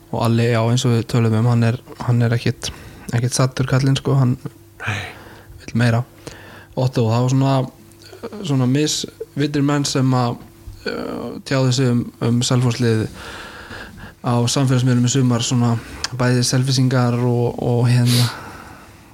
Og 0.10 0.22
Alli, 0.26 0.46
já, 0.50 0.60
eins 0.62 0.86
og 0.86 0.94
við 0.94 1.04
tölum 1.12 1.36
um 1.40 1.50
hann 1.50 1.66
er, 1.66 1.80
hann 2.06 2.22
er 2.26 2.34
ekkit, 2.38 2.72
ekkit 3.14 3.36
sattur 3.36 3.70
kallinn 3.70 3.98
sko, 3.98 4.16
hann 4.18 4.38
Nei. 4.86 5.02
vil 5.66 5.76
meira 5.80 6.04
Otto, 6.80 7.10
það 7.10 7.26
var 7.26 7.34
svona 7.34 7.54
svona 8.44 8.68
misvittir 8.70 9.64
menn 9.66 9.86
sem 9.88 10.16
að 10.16 10.36
uh, 10.90 11.38
tjáði 11.48 11.76
sig 11.76 11.94
um, 11.94 12.04
um 12.26 12.42
selfhúslið 12.46 13.06
á 14.20 14.36
samfélagsmiðlum 14.52 15.08
í 15.08 15.14
sumar 15.14 15.46
svona 15.46 15.74
bæði 16.20 16.44
selfisingar 16.48 17.16
og, 17.24 17.56
og 17.64 17.86
hérna 17.88 18.26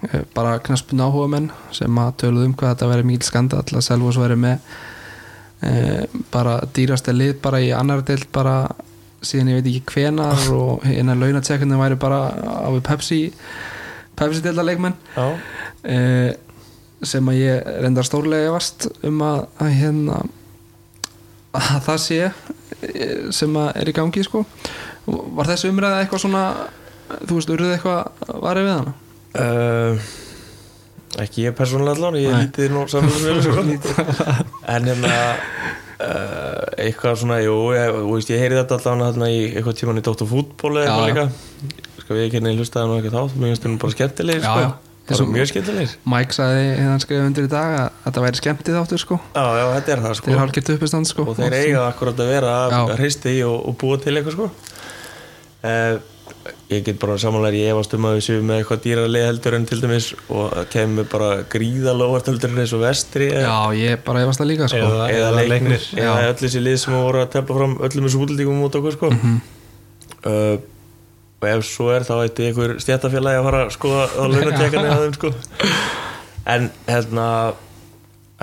eh, 0.08 0.24
bara 0.34 0.58
knaspun 0.66 1.04
áhuga 1.06 1.30
menn 1.36 1.52
sem 1.76 2.02
að 2.02 2.16
töluðu 2.24 2.50
um 2.50 2.56
hvað 2.58 2.74
þetta 2.74 2.90
væri 2.90 3.08
mikil 3.12 3.28
skandall 3.28 3.78
að 3.78 3.86
Selfoss 3.86 4.18
væri 4.18 4.40
með 4.42 4.72
e, 5.62 5.76
bara 6.34 6.56
dýrasta 6.74 7.14
lið 7.14 7.36
bara 7.44 7.62
í 7.62 7.70
annar 7.76 8.02
deild 8.08 8.26
bara 8.34 8.64
síðan 9.22 9.54
ég 9.54 9.60
veit 9.60 9.70
ekki 9.76 9.94
hvenar 9.94 10.50
og 10.58 10.90
hérna 10.90 11.18
launatsekundin 11.20 11.84
væri 11.84 12.02
bara 12.02 12.24
á 12.34 12.70
við 12.74 12.82
Pepsi 12.90 13.22
Pepsi 13.22 13.22
deilda 14.18 14.66
leikmenn 14.66 14.96
já, 15.16 15.28
e, 15.84 16.00
sem 17.06 17.30
að 17.30 17.40
ég 17.42 17.70
reyndar 17.84 18.08
stórlega 18.08 18.54
vast 18.56 18.88
um 19.06 19.22
að, 19.26 19.46
að 19.62 19.72
hérna 19.80 20.24
að 21.56 21.80
það 21.86 22.02
sé 22.04 22.20
eh, 22.26 23.32
sem 23.36 23.58
að 23.60 23.72
er 23.82 23.92
í 23.92 23.96
gangi 23.96 24.26
sko. 24.26 24.44
Var 25.06 25.52
þessi 25.52 25.72
umræða 25.72 26.02
eitthvað 26.04 26.24
svona 26.26 26.44
þú 27.28 27.38
veist, 27.38 27.52
urðið 27.54 27.74
eitthvað 27.76 28.38
varðið 28.44 28.68
við 28.68 28.76
hana? 28.76 28.94
Uh, 29.36 30.06
ekki 31.22 31.46
ég 31.46 31.56
persónulega 31.58 32.00
allan 32.00 32.20
ég 32.20 32.38
lítið 32.46 32.74
nú 32.74 32.86
saman 32.92 33.42
sko. 33.44 33.66
en 34.74 34.90
hérna 34.90 35.16
uh, 36.00 36.64
eitthvað 36.82 37.20
svona, 37.22 37.42
jú 37.44 37.58
ég, 37.76 38.00
ég 38.32 38.46
heyri 38.46 38.60
þetta 38.62 38.80
allan 38.80 39.10
hérna 39.10 39.32
í 39.32 39.42
eitthvað 39.52 39.82
tíman 39.82 40.02
í 40.02 40.06
Dóttar 40.06 40.32
fútból 40.32 40.76
eða 40.80 40.86
eitthvað 40.88 41.12
líka 41.12 41.84
sko 42.06 42.14
við 42.18 42.26
ekki 42.30 42.40
henni 42.40 42.56
hlustaði 42.56 42.88
nú 42.90 42.98
eitthvað 43.00 43.16
þá 43.16 43.38
mér 43.42 43.52
finnst 43.52 43.64
þetta 43.66 43.82
bara 43.84 43.96
skemmtilegir 43.98 44.44
sko. 44.46 44.60
já. 44.62 44.72
bara 44.76 44.82
Þessum- 45.06 45.34
mjög 45.36 45.48
skemmtilegir. 45.52 45.92
Mike 46.10 46.34
sagði 46.34 46.62
hérna 46.80 46.98
skrifa 47.04 47.26
undir 47.30 47.46
í 47.46 47.50
dag 47.52 47.74
að 47.78 47.90
þetta 48.08 48.22
væri 48.26 48.40
skemmtið 48.42 48.78
áttur 48.80 49.02
sko. 49.04 49.20
Já, 49.36 49.44
já, 49.60 49.66
þetta 49.76 49.92
er 49.94 50.00
það 50.06 50.16
sko. 50.18 50.32
hálfgert 50.40 50.72
uppistand 50.76 51.06
sko. 51.12 51.26
Og 51.30 51.38
þeir 51.38 51.54
eiga 51.60 51.84
akkurat 51.92 52.18
að 52.26 52.32
vera 52.34 52.56
að 52.74 52.96
hreisti 52.98 53.36
í 53.38 53.44
og, 53.46 53.60
og 53.70 53.78
búa 53.84 54.00
til 54.02 54.16
eitthvað 54.18 54.34
sko. 54.40 54.50
Uh, 55.66 55.98
ég 56.70 56.82
get 56.86 56.98
bara 57.02 57.16
samanlega 57.22 57.58
ég 57.58 57.72
efast 57.74 57.94
um 57.98 58.06
að 58.10 58.18
við 58.18 58.24
séum 58.26 58.44
með 58.50 58.60
eitthvað 58.64 58.82
dýralið 58.84 59.24
heldur 59.30 59.56
en 59.60 59.66
til 59.70 59.80
dæmis 59.82 60.08
og 60.30 60.52
það 60.56 60.68
kemur 60.74 61.08
bara 61.10 61.30
gríðalóvart 61.54 62.28
heldur 62.30 62.54
en 62.54 62.62
eins 62.66 62.74
og 62.74 62.82
vestri 62.82 63.30
eða, 63.32 63.46
Já, 63.46 63.78
ég 63.94 64.04
bara 64.06 64.22
efast 64.26 64.42
það 64.42 64.50
líka 64.52 64.68
sko. 64.70 64.78
Eða- 64.90 65.10
eða 65.14 65.48
leiknir. 65.50 65.86
Já. 65.94 66.10
eða 66.18 66.30
öll 66.34 66.40
þessi 66.42 66.62
lið 66.66 66.78
sem 66.82 66.94
voru 66.98 67.22
að 67.22 67.30
tefla 67.38 67.58
fram 67.62 67.76
öllum 67.78 68.08
þessu 68.10 68.22
útlendingum 68.26 68.64
út 68.66 68.78
okkur 68.82 68.98
sko. 68.98 69.10
Mhm. 69.14 69.42
uh, 70.26 70.58
og 71.46 71.52
ef 71.52 71.68
svo 71.68 71.92
er 71.94 72.06
þá 72.08 72.16
ætti 72.24 72.50
einhver 72.50 72.76
stjættafélagi 72.82 73.40
að 73.40 73.48
fara 73.50 73.62
að 73.66 73.76
skoða 73.76 74.08
á 74.10 74.24
launatekani 74.34 74.90
að 74.92 75.06
þeim 75.06 75.16
sko. 75.20 75.36
En 76.46 76.68
hérna 76.86 77.28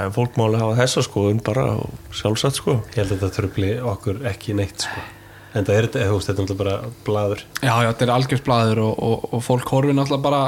en 0.02 0.14
fólk 0.14 0.38
máli 0.40 0.58
hafa 0.58 0.78
þessa 0.80 1.04
skoðun 1.06 1.42
bara 1.44 1.66
og 1.78 2.14
sjálfsagt 2.16 2.58
sko. 2.58 2.78
Ég 2.94 3.02
held 3.02 3.12
að 3.12 3.20
þetta 3.20 3.36
tröfli 3.36 3.68
okkur 3.92 4.24
ekki 4.30 4.56
neitt 4.58 4.86
sko. 4.86 5.04
en 5.52 5.68
það 5.68 5.76
er 5.76 5.86
þetta, 5.86 6.08
þú 6.08 6.16
veist, 6.16 6.30
þetta 6.30 6.42
er 6.42 6.48
náttúrulega 6.48 6.64
bara 6.64 7.04
blaður. 7.06 7.44
Já, 7.60 7.74
já, 7.74 7.88
þetta 7.92 8.06
er 8.06 8.14
algjörsblæður 8.16 8.82
og, 8.86 8.92
og, 9.10 9.28
og 9.36 9.44
fólk 9.46 9.72
horfi 9.76 9.94
náttúrulega 9.94 10.26
bara 10.26 10.42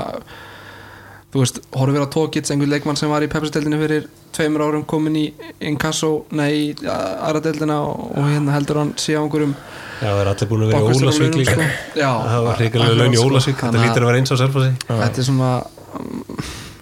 þú 1.35 1.41
veist, 1.43 1.57
horfir 1.75 2.05
á 2.07 2.09
Tókits 2.15 2.53
einhvern 2.55 2.71
leikmann 2.71 2.99
sem 2.99 3.11
var 3.11 3.25
í 3.27 3.29
pepsideldinu 3.33 3.79
fyrir 3.81 4.05
tveimur 4.35 4.63
árum 4.69 4.85
komin 4.87 5.17
í 5.19 5.25
Inkasso 5.67 6.11
nei, 6.31 6.51
í 6.71 6.87
aðra 6.87 7.41
deildina 7.49 7.81
og, 7.83 8.13
og 8.15 8.29
hérna 8.31 8.55
heldur 8.55 8.79
hann 8.85 8.93
á 8.95 9.03
einhverjum 9.19 9.57
Já, 10.05 10.09
það 10.11 10.21
er 10.21 10.31
allir 10.31 10.49
búin 10.51 10.63
að 10.65 10.71
vera 10.71 10.95
í 10.95 11.01
Ólasvík 11.01 11.37
líka 11.39 11.55
sko. 11.55 11.67
Já, 11.99 12.09
Það 12.29 12.45
var 12.47 12.59
hrigalega 12.61 12.97
laun 12.99 13.15
í 13.15 13.19
sko. 13.19 13.27
Ólasvík 13.31 13.57
Þetta 13.59 13.67
Þannig 13.67 13.91
að- 13.99 14.07
vera 14.07 14.21
eins 14.21 14.33
á 14.35 14.37
Selfossi. 14.45 14.71
þetta 14.89 15.23
er 15.23 15.29
svona 15.29 15.51
um, 15.99 16.25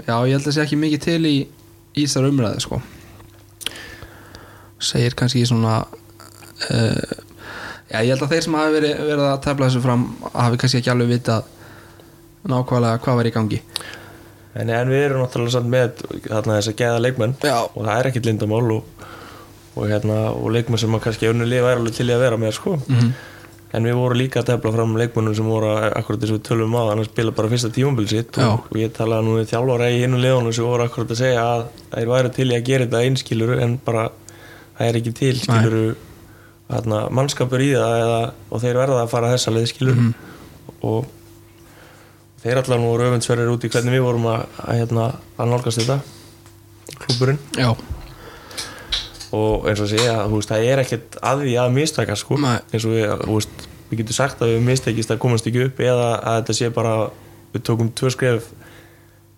já, 0.06 0.14
ég 0.28 0.32
held 0.36 0.46
að 0.48 0.56
sé 0.56 0.62
ekki 0.66 0.78
mikið 0.84 1.04
til 1.06 1.20
í 1.28 1.34
í 1.92 2.04
þessar 2.06 2.28
umræði 2.28 2.62
sko. 2.64 2.80
Segir 4.82 5.16
kannski 5.16 5.44
svona 5.48 5.74
uh, 5.86 7.16
já, 7.92 7.98
ég 8.02 8.12
held 8.12 8.24
að 8.26 8.32
þeir 8.34 8.46
sem 8.48 8.56
hafi 8.60 8.76
verið, 8.78 8.94
verið 9.12 9.26
að 9.28 9.40
tefla 9.48 9.68
þessu 9.68 9.84
fram 9.84 10.06
hafi 10.32 10.60
kannski 10.62 10.80
ekki 10.82 10.92
alveg 10.94 11.12
vitað 11.16 11.50
nákvæmlega 12.48 13.02
hvað 13.04 13.20
var 13.20 13.28
í 13.28 13.34
gangi 13.36 13.60
en, 14.54 14.70
en 14.70 14.92
við 14.92 15.04
erum 15.06 15.22
náttúrulega 15.24 15.56
samt 15.56 15.70
með 15.72 16.04
þarna 16.28 16.56
þess 16.58 16.72
að 16.72 16.78
geða 16.82 17.02
leikmenn 17.06 17.34
Já. 17.40 17.56
og 17.64 17.82
það 17.82 17.98
er 17.98 18.08
ekkit 18.10 18.28
lindamál 18.28 18.64
og, 18.76 19.04
og, 19.74 19.84
hérna, 19.88 20.16
og 20.36 20.48
leikmenn 20.54 20.82
sem 20.82 20.96
að 20.96 21.04
kannski 21.06 21.32
lifa 21.42 21.70
er 21.72 21.80
alveg 21.80 21.96
til 21.96 22.08
í 22.10 22.16
að 22.16 22.24
vera 22.26 22.40
með 22.40 22.56
sko. 22.58 22.78
Mhm. 22.86 23.12
en 23.72 23.86
við 23.88 23.94
vorum 23.96 24.18
líka 24.20 24.42
að 24.42 24.50
tefla 24.50 24.70
fram 24.74 24.90
leikmennum 25.00 25.34
sem 25.34 25.46
voru 25.48 25.70
akkurat 25.88 26.20
þess 26.20 26.34
að 26.34 26.36
við 26.36 26.42
tölum 26.50 26.74
á 26.76 26.82
hann 26.90 27.00
að 27.00 27.06
spila 27.08 27.32
bara 27.32 27.48
fyrsta 27.48 27.70
tímumbil 27.72 28.08
sitt 28.10 28.36
og, 28.36 28.66
og 28.68 28.76
ég 28.76 28.92
talaði 28.92 29.24
nú 29.24 29.36
við 29.38 29.46
þjálfara 29.48 29.86
í 29.88 30.02
hinu 30.02 30.18
liðunum 30.20 30.52
sem 30.52 30.66
voru 30.68 30.84
akkurat 30.84 31.14
að 31.14 31.20
segja 31.22 31.44
að 31.54 31.62
þeir 31.94 32.10
væru 32.12 32.32
til 32.36 32.48
í 32.50 32.56
að 32.58 32.66
gera 32.66 32.84
þetta 32.84 33.00
einskiluru 33.06 33.56
en 33.64 33.78
bara 33.86 34.04
það 34.76 34.90
er 34.90 34.98
ekki 35.00 35.14
til 35.16 35.32
skiluru 35.40 35.86
þarna, 36.68 37.00
mannskapur 37.16 37.64
í 37.64 37.70
það 37.72 37.96
eða, 38.02 38.20
og 38.50 38.62
þeir 38.66 38.78
verða 38.82 39.00
að 39.06 39.10
fara 39.14 39.32
þessa 39.32 39.56
leið 39.56 39.66
skiluru 39.72 40.12
og 40.92 41.08
þeir 42.42 42.62
allan 42.62 42.86
voru 42.86 43.08
öfundsverðir 43.08 43.52
út 43.54 43.64
í 43.66 43.72
hvernig 43.72 43.96
við 43.96 44.06
vorum 44.06 44.28
að, 44.32 44.46
að, 44.64 44.78
hérna, 44.80 45.08
að 45.38 45.52
nálgast 45.52 45.82
þetta. 45.82 45.98
Klúburinn 47.02 47.38
já, 47.56 47.72
og 49.32 49.68
eins 49.68 49.80
og 49.80 49.90
segja, 49.90 50.16
þú 50.28 50.40
veist, 50.40 50.50
það 50.52 50.66
er 50.68 50.82
ekkert 50.82 51.20
að 51.24 51.44
því 51.46 51.54
að 51.62 51.76
mistaka 51.76 52.16
sko. 52.20 52.38
Nei. 52.42 52.56
eins 52.72 52.84
og 52.88 52.96
við, 52.96 53.06
þú 53.22 53.36
veist, 53.38 53.68
við 53.90 54.02
getum 54.02 54.18
sagt 54.18 54.42
að 54.44 54.54
við 54.54 54.66
mistekist 54.66 55.14
að 55.14 55.22
komast 55.22 55.48
ekki 55.48 55.68
upp 55.68 55.80
eða 55.84 56.10
að 56.18 56.36
þetta 56.40 56.58
sé 56.58 56.72
bara 56.74 56.96
við 57.52 57.64
tókum 57.68 57.88
tvö 57.96 58.12
skref 58.12 58.50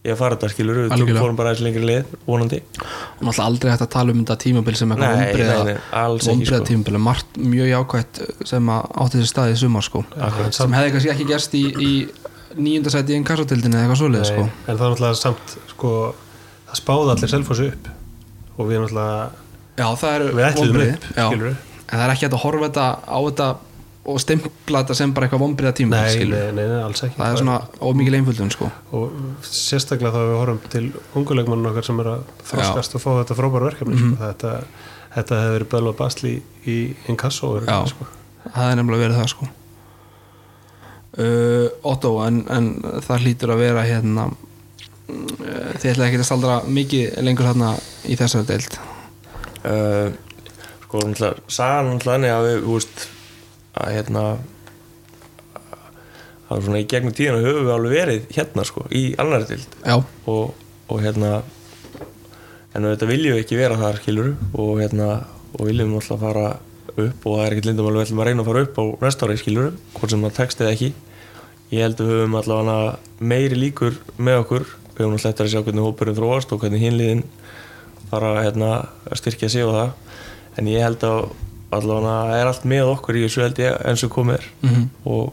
í 0.04 0.10
að 0.12 0.18
fara 0.20 0.36
þetta 0.36 0.50
skilur, 0.52 0.80
við 0.82 0.92
tókum 0.92 1.16
fórum 1.16 1.38
bara 1.38 1.52
aðeins 1.52 1.64
lengri 1.64 1.86
leið, 1.88 2.10
vonandi. 2.26 2.58
Og 2.60 3.22
náttúrulega 3.24 3.46
aldrei 3.46 3.70
hægt 3.72 3.84
að 3.86 3.92
tala 3.94 4.12
um 4.12 4.20
þetta 4.20 4.36
tímabil 4.42 4.74
sem 4.76 4.92
eitthvað 4.92 5.22
ekki, 5.22 5.46
ombriða 6.34 6.58
sko. 6.58 6.66
tímabil. 6.68 6.98
Margt 7.06 7.38
mjög 7.40 7.70
jákvætt 7.70 8.20
sem 8.50 8.68
að 8.74 8.90
átti 9.04 9.20
þessi 9.22 9.30
staði 9.32 9.54
í 9.54 9.60
sumar 9.62 9.86
sko. 9.86 10.04
Akkurat. 10.18 10.58
sem 10.58 10.76
hefði 10.76 10.92
kannski 10.96 11.12
ekki 11.14 11.28
gerst 11.30 11.56
í, 11.56 11.64
í 11.72 11.92
nýjundasæti 12.56 13.12
í 13.14 13.18
einn 13.18 13.24
kassatildinni 13.28 13.76
eða 13.76 13.84
eitthvað 13.86 14.00
svoleið 14.02 14.24
sko. 14.30 14.44
En 14.44 14.76
það 14.78 14.86
er 14.86 14.94
náttúrulega 14.94 15.20
samt 15.20 15.54
sko, 15.74 15.92
það 16.70 16.80
spáði 16.80 17.12
allir 17.14 17.32
Selfossi 17.34 17.68
upp. 17.72 17.88
Og 18.58 18.68
við 18.70 18.82
náttúrulega 18.84 19.30
eru 20.14 20.32
við 20.34 20.58
vonbrigði, 20.58 20.96
upp, 20.96 21.62
en 21.84 21.98
það 21.98 22.04
er 22.04 22.12
ekki 22.14 22.28
að 22.28 22.36
horfa 22.44 22.68
þetta 22.68 22.84
á 23.10 23.18
þetta 23.26 23.48
og 24.04 24.18
stimpla 24.20 24.82
þetta 24.84 24.94
sem 24.98 25.12
bara 25.16 25.26
eitthvað 25.26 25.40
vombriða 25.40 25.72
tíma 25.78 25.96
Nei, 26.04 26.24
nei, 26.28 26.52
nei, 26.68 26.80
alls 26.84 27.00
ekki. 27.06 27.16
Það 27.16 27.32
er 27.32 27.40
svona 27.40 27.56
ómikið 27.80 28.16
einföldun 28.18 28.50
sko. 28.52 28.68
Og 28.92 29.14
sérstaklega 29.48 30.12
þá 30.12 30.20
við 30.28 30.36
horfum 30.42 30.60
til 30.74 30.84
unguleikmannum 31.16 31.70
okkar 31.72 31.86
sem 31.88 32.02
er 32.04 32.10
að 32.12 32.26
þroskast 32.50 32.94
og 32.98 33.00
fá 33.04 33.10
þetta 33.22 33.38
frábæra 33.38 33.70
verkefni 33.70 33.96
Mhm. 33.96 34.14
sko. 34.14 34.24
þetta, 34.26 34.52
þetta 35.16 35.40
hefði 35.40 35.54
verið 35.56 35.68
og 35.88 35.96
basli 35.96 36.34
í 36.66 36.78
inkasso 37.08 37.60
já, 37.64 37.78
sko. 37.88 38.06
það 38.54 38.70
er 38.70 38.76
nefnilega 38.76 39.04
verið 39.08 39.20
það 39.22 39.28
sko 39.32 39.48
uh, 41.18 41.66
Otto 41.86 42.16
en, 42.24 42.42
en 42.50 42.70
það 43.04 43.26
hlýtur 43.26 43.54
að 43.54 43.62
vera 43.64 43.86
hérna 43.88 44.28
uh, 44.30 45.70
þið 45.80 45.90
ætlaði 45.92 46.08
ekki 46.08 46.22
að 46.22 46.28
staldra 46.30 46.60
mikið 46.66 47.20
lengur 47.26 47.50
hérna 47.50 47.74
í 48.08 48.18
þessari 48.20 48.48
deild? 48.50 48.80
Uh, 49.64 50.10
sko, 50.84 51.04
sagan 51.48 52.02
þannig 52.02 52.34
að 52.34 52.48
við, 52.50 52.66
veist 52.68 53.06
að 53.74 53.96
hérna 53.96 54.24
er 56.54 56.62
svona 56.62 56.80
í 56.82 56.88
gegnum 56.88 57.14
tíðina 57.16 57.42
höfum 57.42 57.66
við 57.66 57.74
alveg 57.74 57.94
verið 57.98 58.26
hérna 58.36 58.66
sko, 58.68 58.84
í 58.94 59.04
annari 59.20 59.48
dild 59.48 59.76
já, 59.80 59.96
og, 60.30 60.54
og 60.92 61.02
hérna 61.02 61.32
en 62.74 62.88
þetta 62.90 63.08
viljum 63.10 63.36
við 63.36 63.42
ekki 63.44 63.58
vera 63.58 63.78
þar 63.80 64.00
skilur 64.02 64.30
og 64.52 64.78
hérna 64.82 65.10
og 65.54 65.68
viljum 65.68 65.96
alltaf 65.98 66.22
fara 66.22 66.46
upp 67.02 67.26
og 67.26 67.36
það 67.36 67.44
er 67.44 67.54
ekkert 67.54 67.68
lindum 67.68 67.88
alveg 67.88 68.00
við 68.00 68.06
ætlum 68.06 68.22
að 68.22 68.28
reyna 68.28 68.42
að 68.44 68.48
fara 68.50 68.64
upp 68.64 68.78
á 68.78 68.84
næsta 69.04 69.26
ári 69.26 69.36
skilur 69.40 69.70
hvort 69.94 70.14
sem 70.14 70.24
það 70.24 70.36
tekst 70.38 70.62
eða 70.62 70.74
ekki. 70.74 70.90
Ég 71.74 71.82
held 71.84 72.00
að 72.00 72.10
við 72.10 72.20
höfum 72.20 72.36
allavega 72.40 72.76
meiri 73.32 73.58
líkur 73.58 73.96
með 74.16 74.40
okkur. 74.44 74.66
Við 74.94 75.02
höfum 75.02 75.16
alltaf 75.16 75.30
eftir 75.32 75.46
að 75.46 75.52
sjá 75.54 75.62
hvernig 75.64 75.86
hópurinn 75.88 76.18
þróast 76.18 76.54
og 76.54 76.60
hvernig 76.62 76.84
hinliðin 76.84 77.24
fara 78.10 78.34
hérna, 78.44 78.70
að 79.08 79.20
styrkja 79.22 79.50
sig 79.50 79.66
og 79.66 79.74
það. 79.74 80.20
En 80.60 80.70
ég 80.70 80.84
held 80.84 81.06
að 81.08 81.24
allavega 81.74 82.38
er 82.38 82.50
allt 82.50 82.68
með 82.70 82.92
okkur 82.92 83.18
í 83.18 83.24
þessu 83.24 83.42
held 83.42 83.58
ég 83.64 83.80
eins 83.88 84.04
og 84.06 84.12
komið 84.14 84.38
er. 84.38 84.46
Mhm. 84.62 84.84
og 85.04 85.32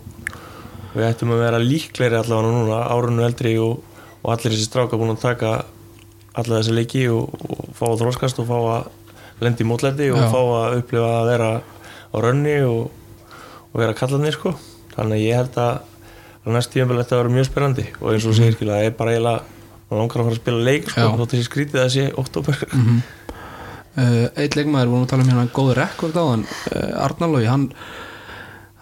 við 0.95 1.07
ættum 1.07 1.31
að 1.31 1.43
vera 1.45 1.59
líklegri 1.61 2.17
allavega 2.19 2.55
núna 2.55 2.79
árunnu 2.91 3.23
eldri 3.23 3.53
og, 3.61 3.83
og 4.23 4.33
allir 4.33 4.51
þessi 4.55 4.67
stráka 4.67 4.99
búin 4.99 5.13
að 5.13 5.21
taka 5.23 5.51
alla 6.35 6.59
þessi 6.59 6.75
leiki 6.75 7.03
og, 7.11 7.31
og 7.47 7.69
fá 7.75 7.85
að 7.91 8.01
þróskast 8.03 8.41
og 8.41 8.49
fá 8.49 8.57
að 8.59 8.89
lendi 9.45 9.65
í 9.65 9.69
mótlendi 9.69 10.09
og 10.13 10.19
Já. 10.21 10.27
fá 10.33 10.41
að 10.41 10.75
upplifa 10.81 11.13
að 11.19 11.31
vera 11.31 11.53
á 11.61 12.17
rönni 12.25 12.57
og, 12.67 12.91
og 13.71 13.79
vera 13.81 13.97
kallarnir 13.97 14.35
sko. 14.35 14.53
Þannig 14.95 15.17
að 15.17 15.25
ég 15.25 15.39
held 15.39 15.57
að, 15.63 15.73
að 16.43 16.53
næst 16.57 16.73
tíma 16.73 16.99
ætti 16.99 17.15
að 17.15 17.23
vera 17.23 17.33
mjög 17.37 17.49
spennandi. 17.49 17.87
Og 18.01 18.13
eins 18.13 18.27
og 18.27 18.37
segir 18.37 18.57
skilja 18.57 18.77
það 18.77 18.89
er 18.89 18.95
bara 18.99 19.15
eiginlega 19.15 19.59
maður 19.91 20.01
langar 20.01 20.21
að 20.21 20.27
fara 20.27 20.35
að 20.35 20.39
spila 20.39 20.67
leik 20.67 20.87
sko 20.87 21.07
þótt 21.19 21.33
þessi 21.33 21.47
skrítið 21.49 21.81
að 21.81 21.89
sé 21.91 22.05
oktober 22.21 22.61
uh, 22.63 24.27
eitt 24.39 24.55
leikmaður, 24.55 24.93
vorum 24.93 25.03
að 25.03 25.09
tala 25.11 25.25
um 25.25 25.31
hérna 25.33 25.51
góð 25.51 25.73
rekord 25.81 26.15
á 26.15 26.23
hann, 26.23 26.45
uh, 26.71 27.03
Arnalói 27.03 27.43
hann, 27.49 27.65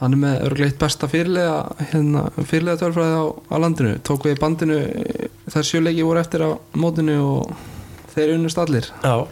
hann 0.03 0.15
er 0.15 0.21
með 0.21 0.43
örgleitt 0.49 0.77
besta 0.81 1.09
fyrirlega 1.09 1.87
hérna, 1.93 2.27
fyrirlega 2.37 2.83
tölfræði 2.83 3.17
á, 3.17 3.25
á 3.25 3.55
landinu, 3.65 3.95
tók 4.05 4.29
við 4.29 4.37
bandinu 4.43 4.77
eh, 4.85 5.31
þær 5.49 5.69
sjöleiki 5.71 6.05
voru 6.05 6.21
eftir 6.21 6.45
á 6.45 6.49
mótinu 6.77 7.17
og 7.25 7.55
þeir 8.13 8.35
unnust 8.37 8.61
allir. 8.61 8.91
Já, 9.01 9.25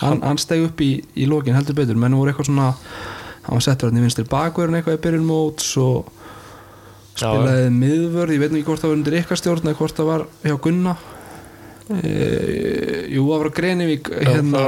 hann, 0.00 0.22
hann 0.24 0.40
steg 0.42 0.64
upp 0.68 0.80
í, 0.84 0.90
í 1.14 1.28
lokin 1.30 1.56
heldur 1.56 1.76
betur. 1.78 1.98
Menn 2.00 2.16
voru 2.18 2.32
eitthvað 2.32 2.50
svona 2.50 2.72
hann 3.44 3.58
var 3.58 3.64
settur 3.64 3.90
hann 3.90 4.00
í 4.00 4.04
vinstri 4.04 4.24
bakverðin 4.28 4.78
eitthvað 4.80 4.98
í 4.98 5.02
byrjun 5.06 5.26
móts 5.28 5.72
og 5.80 6.12
Já, 7.14 7.28
spilaði 7.30 7.66
miðvörð, 7.70 8.32
ég 8.34 8.40
veit 8.42 8.50
ekki 8.50 8.66
hvort 8.66 8.82
það 8.82 8.90
var 8.90 8.96
undir 8.98 9.16
ykkar 9.20 9.38
stjórn 9.38 9.68
eða 9.70 9.78
hvort 9.78 9.98
það 10.00 10.08
var 10.08 10.24
hjá 10.42 10.56
Gunna. 10.64 10.94
E, 11.84 12.12
jú, 13.12 13.26
það 13.28 13.42
var 13.42 13.50
á 13.52 13.56
Grenivík 13.58 14.08
hérna 14.24 14.60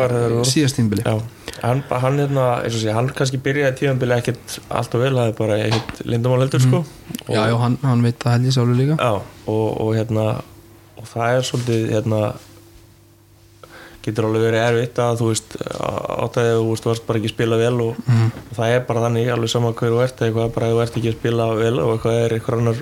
síðast 0.44 0.76
tímbili 0.76 1.00
Já, 1.00 1.14
hann, 1.62 1.80
hann 1.88 2.18
hérna, 2.20 2.44
eins 2.60 2.76
og 2.76 2.82
sé, 2.82 2.90
hann 2.92 3.08
kannski 3.16 3.40
byrjaði 3.40 3.78
tíðanbili 3.80 4.18
ekkert 4.18 4.58
alltaf 4.68 5.00
vel, 5.00 5.14
það 5.16 5.30
er 5.30 5.38
bara 5.38 5.56
ekkert 5.64 6.02
lindamál 6.04 6.42
heldur 6.44 6.60
sko. 6.60 6.82
Mhm. 6.84 7.22
já, 7.32 7.40
já, 7.48 7.56
hann, 7.62 7.78
hann 7.82 8.04
veit 8.04 8.18
það 8.20 8.36
held 8.36 8.50
ég 8.50 8.56
sjálfur 8.58 8.78
líka. 8.82 8.98
Já, 9.00 9.14
og, 9.48 9.64
og 9.80 9.90
hérna 9.96 10.26
og 11.00 11.08
það 11.08 11.38
er 11.38 11.48
svolítið 11.50 11.88
hérna 11.96 12.20
getur 14.07 14.26
alveg 14.28 14.44
verið 14.46 14.62
erfitt 14.68 14.98
að 15.02 15.18
þú 15.20 15.28
veist 15.32 15.57
áttæðið 15.66 16.57
þú 16.61 16.70
veist, 16.70 16.86
varst 16.90 17.07
bara 17.07 17.18
ekki 17.20 17.30
að 17.30 17.34
spila 17.34 17.57
vel 17.61 17.80
og, 17.86 17.96
Mhm. 18.07 18.30
og 18.50 18.57
það 18.57 18.72
er 18.76 18.80
bara 18.88 19.00
þannig, 19.07 19.28
alveg 19.34 19.50
sama 19.52 19.72
hver 19.72 19.90
þú 19.92 20.00
ert 20.04 20.20
eitthvað 20.26 20.54
bara 20.54 20.70
þú 20.72 20.80
ert 20.82 20.96
ekki 20.96 21.11
að 21.12 21.18
spila 21.20 21.46
vel 21.54 21.80
og 21.80 21.92
eitthvað 21.96 22.24
er 22.24 22.34
eitthvað 22.38 22.59
annar 22.61 22.80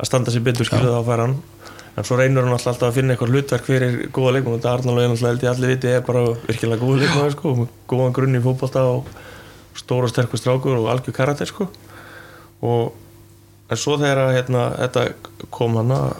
að 0.00 0.06
standa 0.10 0.30
sér 0.34 0.44
betur 0.44 0.66
skiluð 0.68 0.94
þá 0.94 1.04
fær 1.08 1.20
hann. 1.24 1.36
En 1.96 2.02
svo 2.04 2.16
reynur 2.18 2.42
hann 2.42 2.52
alltaf 2.56 2.82
að 2.82 2.92
finna 2.96 3.14
eitthvað 3.14 3.30
hlutverk 3.30 3.64
fyrir 3.68 3.92
góða 4.10 4.32
leikmann 4.34 4.54
og 4.56 4.60
þetta 4.62 4.82
náttúrulega 4.82 5.28
held 5.28 5.44
ég 5.44 5.50
allir 5.54 5.68
viti 5.76 5.88
er 5.88 6.00
bara 6.02 6.24
virkilega 6.48 6.82
góða 6.82 7.00
leikmann 7.04 7.30
sko, 7.30 7.68
góðan 7.88 8.12
grunn 8.16 8.34
í 8.34 8.42
fótbolta 8.42 8.82
og 8.82 9.06
stóra 9.78 10.08
sterkur 10.10 10.38
strákur 10.38 10.76
og 10.80 10.88
algjör 10.90 11.14
karakter 11.14 11.46
sko. 11.46 11.68
Og 12.62 12.92
en 13.70 13.76
svo 13.76 13.96
þegar 13.96 14.18
að, 14.26 14.34
hérna, 14.34 14.64
þetta 14.76 15.04
kom 15.50 15.76
hann 15.76 15.90
að 15.94 16.16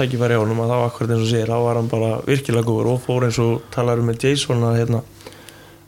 tækifæri 0.00 0.36
á 0.36 0.42
honum 0.42 0.60
að 0.64 0.72
þá 0.72 0.76
akkurat 0.88 1.12
eins 1.14 1.22
og 1.26 1.30
segir 1.30 1.52
þá 1.52 1.58
var 1.64 1.78
hann 1.80 1.88
bara 1.92 2.10
virkilega 2.26 2.66
góður 2.66 2.90
og 2.94 3.00
fór 3.04 3.26
eins 3.28 3.38
og 3.44 3.62
talar 3.74 4.00
um 4.02 4.08
með 4.10 4.24
Jason 4.26 4.64
að 4.66 4.78
hérna, 4.80 5.02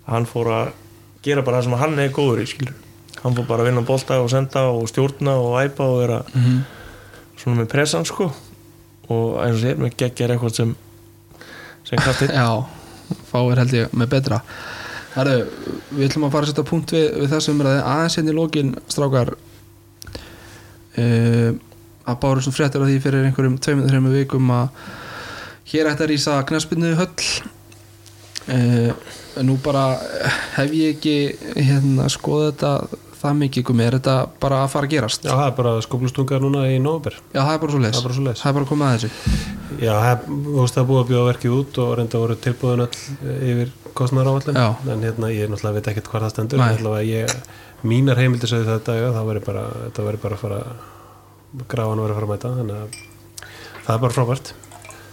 hann 0.08 0.26
fór 0.30 0.52
að 0.52 0.72
gera 1.26 1.42
bara 1.46 1.58
það 1.60 1.68
sem 1.70 1.78
hann 1.82 1.98
er 2.02 2.14
góður 2.16 2.42
í 2.42 2.46
skilur 2.50 2.78
hann 3.22 3.36
fór 3.36 3.46
bara 3.46 3.62
að 3.62 3.68
vinna 3.70 3.84
bolta 3.86 4.16
og 4.22 4.30
senda 4.32 4.64
og 4.74 4.88
stjórna 4.90 5.36
og 5.38 5.58
æpa 5.62 5.84
og 5.86 5.98
vera 6.02 6.22
Mhm. 6.34 6.62
svona 7.38 7.60
með 7.62 7.68
pressan 7.70 8.04
sko. 8.06 8.30
Og 9.10 9.36
eins 9.42 9.56
og 9.56 9.60
segir 9.62 9.76
með 9.82 9.96
geggjar 9.98 10.30
eitthvað 10.30 10.54
sem 10.56 10.76
sem 11.84 11.98
kastið. 11.98 12.30
Já, 12.32 12.64
fáir 13.32 13.58
held 13.58 13.72
ég 13.74 13.90
með 13.92 14.08
betra. 14.14 14.40
Herru, 15.14 15.46
við 15.94 16.08
ætlum 16.08 16.24
að 16.28 16.32
fara 16.32 16.46
að 16.46 16.50
setja 16.52 16.64
punkt 16.64 16.92
við, 16.94 17.08
við 17.20 17.28
þessum 17.34 17.58
umræði 17.60 17.82
aðeins 17.82 18.16
hérna 18.16 18.30
í 18.32 18.36
lokin 18.38 18.70
strákar. 18.88 19.32
Uh, 20.98 21.52
að 22.07 22.20
báru 22.24 22.44
svo 22.44 22.53
fréttir 22.55 22.82
af 22.82 22.90
því 22.90 23.00
fyrir 23.05 23.28
einhverjum 23.28 23.59
tveimur, 23.62 23.88
þreimur 23.90 24.16
vikum 24.16 24.53
að 24.55 24.84
hér 25.72 25.90
ætti 25.92 26.07
að 26.07 26.12
rísa 26.12 26.38
knæspinnu 26.48 26.94
höll. 26.98 27.26
Uh, 28.42 28.90
nú 29.46 29.55
bara 29.62 29.84
hef 30.57 30.72
ég 30.74 30.96
ekki 30.96 31.16
hérna 31.62 32.09
skoða 32.11 32.50
þetta 32.50 32.72
það 33.22 33.38
mikið 33.38 33.66
gumi, 33.68 33.84
er 33.86 33.96
þetta 33.98 34.14
bara 34.42 34.62
að 34.64 34.70
fara 34.72 34.88
að 34.88 34.94
gerast? 34.96 35.26
Já, 35.26 35.32
það 35.32 35.44
er 35.44 35.57
bara 35.59 35.74
skóplustungar 35.84 36.42
núna 36.42 36.64
í 36.70 36.78
nóvember. 36.82 37.18
Já, 37.30 37.40
það 37.40 37.53
er 37.55 37.61
bara 37.62 37.74
svo 37.74 37.82
leis 37.82 37.94
Það 37.94 38.00
er 38.03 38.09
bara 38.09 38.34
er 38.50 38.57
bara 38.57 38.64
að 38.66 38.70
koma 38.72 38.88
að 38.88 38.96
þessu. 38.96 39.42
Já, 39.82 39.92
það 39.92 40.11
er 40.12 40.88
búið 40.90 41.03
að 41.03 41.11
bjóða 41.12 41.28
verkið 41.28 41.57
út 41.59 41.80
og 41.84 41.92
reynda 41.98 42.22
voru 42.22 42.38
tilbúðin 42.46 42.84
öll 42.86 43.03
eh, 43.14 43.44
yfir 43.53 43.74
kostnæður 43.98 44.32
áallum 44.32 44.59
Já. 44.59 44.66
en 44.94 45.07
hérna 45.07 45.30
ég 45.32 45.53
náttúrulega 45.53 45.78
veit 45.78 45.92
ekkert 45.92 46.11
hvað 46.11 46.26
það 46.26 46.34
stendur. 46.34 46.64
Ætla 46.66 46.96
að 46.98 47.11
ég, 47.12 47.36
mínar 47.86 48.22
heimildir 48.22 48.50
sögðu 48.50 48.72
þetta 48.72 48.98
ja, 48.98 49.12
það 49.14 49.30
veri 49.30 49.44
bara, 49.46 49.66
bara 50.03 50.36
að 50.38 50.42
fara 50.42 50.61
gráðan 51.68 52.03
veri 52.03 52.14
að 52.14 52.18
fara 52.18 52.26
að 52.28 52.32
mæta 52.34 52.53
þannig 52.59 52.76
að 52.82 52.98
það 53.86 53.94
er 53.96 54.03
bara 54.05 54.16
frábært. 54.16 54.53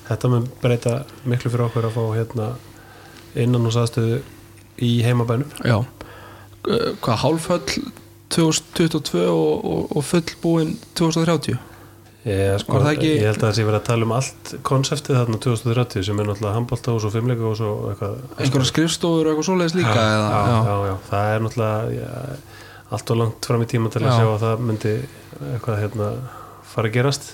Þetta 0.10 0.32
mun 0.34 0.48
breyta 0.64 0.94
miklu 1.30 1.52
fyrir 1.54 1.66
okkur 1.68 1.88
að 1.90 1.96
fá 1.98 2.04
hérna 2.18 2.50
innan 3.40 3.66
hús 3.68 3.78
aðstöðu 3.78 4.22
í 4.82 4.92
heimabænum. 5.06 5.50
Já. 5.68 5.78
Hvað, 6.66 7.18
hálföll 7.24 7.82
2022 8.34 9.26
og, 9.26 9.66
og, 9.66 9.98
og 9.98 10.06
fullbúin 10.06 10.76
2030 10.98 11.58
Ég, 12.28 12.58
sko, 12.62 12.82
ekki- 12.84 13.14
ég 13.16 13.24
held 13.30 13.40
að 13.40 13.46
það 13.48 13.54
sé 13.56 13.64
verið 13.64 13.78
að 13.80 13.86
tala 13.88 14.06
um 14.06 14.12
allt 14.18 14.50
konseptið 14.68 15.16
þarna 15.22 15.38
2030 15.46 16.04
sem 16.10 16.20
er 16.20 16.28
náttúrulega 16.28 16.58
handbóltahús 16.58 17.06
og 17.08 17.14
fimmleika 17.16 17.48
og 17.48 17.86
eitthvað. 17.94 18.18
Einhverja 18.44 18.68
skrifstofur 18.70 19.24
og 19.24 19.32
eitthvað 19.32 19.48
svoleiðis 19.48 19.78
líka 19.80 19.94
já, 19.96 20.04
eða, 20.18 20.28
já, 20.36 20.58
já, 20.68 20.76
já, 20.90 20.96
það 21.10 21.30
er 21.38 21.46
náttúrulega 21.46 22.12
allt 22.98 23.14
og 23.16 23.20
langt 23.22 23.48
fram 23.50 23.64
í 23.64 23.70
tíma 23.72 23.90
til 23.94 24.02
að 24.04 24.10
Já. 24.10 24.18
sjá 24.20 24.28
að 24.34 24.44
það 24.44 24.64
myndi 24.68 24.94
eitthvað 25.54 25.82
hérna 25.84 26.10
fara 26.70 26.90
að 26.90 26.98
gerast. 26.98 27.30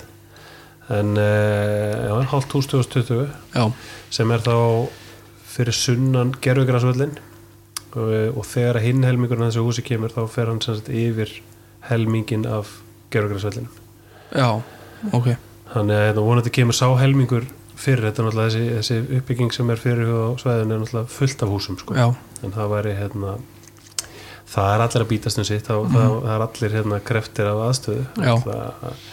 En 0.92 1.16
hálft 2.30 2.52
hús 2.54 2.68
2020 2.70 3.26
já, 3.56 3.64
sem 4.14 4.30
er 4.30 4.44
þá 4.44 4.56
fyrir 5.56 5.74
sunnan 5.74 6.30
gerfugrasvöllin 6.44 7.16
og, 7.96 8.12
og 8.36 8.44
þegar 8.46 8.78
hinn 8.84 9.02
helmingurinn 9.06 9.48
af 9.48 9.50
þessu 9.50 9.64
húsi 9.66 9.82
kemur 9.86 10.14
þá 10.14 10.22
fer 10.30 10.52
hann 10.52 10.60
sem 10.62 10.78
sagt 10.78 10.92
yfir 10.92 11.32
helmingin 11.88 12.46
af 12.46 12.70
gerfugrasvöllinum 13.10 13.72
já, 14.30 14.62
ok. 15.10 15.32
Þannig 15.72 15.98
að 15.98 16.04
hérna, 16.06 16.24
vonandi 16.28 16.52
kemur 16.54 16.76
sá 16.78 16.86
helmingur 17.00 17.48
fyrir. 17.76 18.06
Þetta 18.06 18.24
náttúrulega 18.26 18.52
þessi, 18.54 18.66
þessi 18.78 19.18
uppbygging 19.18 19.52
sem 19.54 19.72
er 19.72 19.80
fyrir 19.82 20.12
á 20.12 20.38
svæðinu 20.40 20.76
er 20.76 20.82
náttúrulega 20.82 21.12
fullt 21.16 21.42
af 21.42 21.52
húsum 21.52 21.78
sko. 21.80 21.96
en 21.96 22.54
það 22.54 22.72
væri 22.72 22.94
hérna 23.00 23.36
það 24.50 24.72
er 24.72 24.86
allir 24.86 25.04
að 25.04 25.12
bítast 25.12 25.40
um 25.40 25.46
sitt 25.46 25.66
það, 25.66 25.86
það, 25.92 26.16
það 26.24 26.32
er 26.34 26.44
allir 26.46 26.74
hérna 26.78 26.98
kreftir 27.04 27.50
af 27.50 27.62
aðstöðu. 27.66 28.06
Það, 28.16 29.06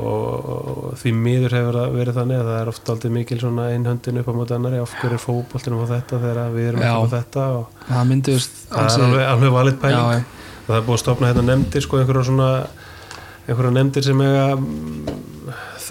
og, 0.00 0.52
og 0.52 0.84
því 1.00 1.12
miður 1.18 1.56
hefur 1.58 1.78
verið 1.92 2.18
þannig 2.20 2.38
að 2.40 2.46
það 2.48 2.60
er 2.60 2.70
oft 2.72 2.92
aldrei 2.94 3.10
mikil 3.12 3.40
einhöndin 3.42 4.20
upp 4.22 4.30
á 4.32 4.34
móti 4.38 4.56
annari 4.56 4.80
af 4.80 4.94
hverju 4.96 5.18
er 5.18 5.20
fótboltinum 5.20 5.82
á 5.84 5.86
þetta 5.90 6.20
þegar 6.22 6.54
við 6.54 6.70
erum 6.70 6.84
ekki 6.86 7.02
á 7.04 7.12
þetta 7.12 7.48
og 7.58 7.82
það 7.90 8.08
myndist 8.12 8.62
það 8.70 8.88
er 8.88 9.04
alveg, 9.08 9.26
alveg 9.34 9.54
valið 9.58 9.76
pæling. 9.82 10.22
Já, 10.22 10.56
það 10.68 10.78
er 10.78 10.86
búið 10.88 10.96
að 10.96 11.02
stopna 11.04 11.28
hérna 11.32 11.44
nefndir 11.50 11.84
sko 11.84 12.00
einhverja 12.00 13.74
nefndir 13.76 14.06
sem 14.06 14.24
eiga 14.24 14.48
mm, 14.56 15.12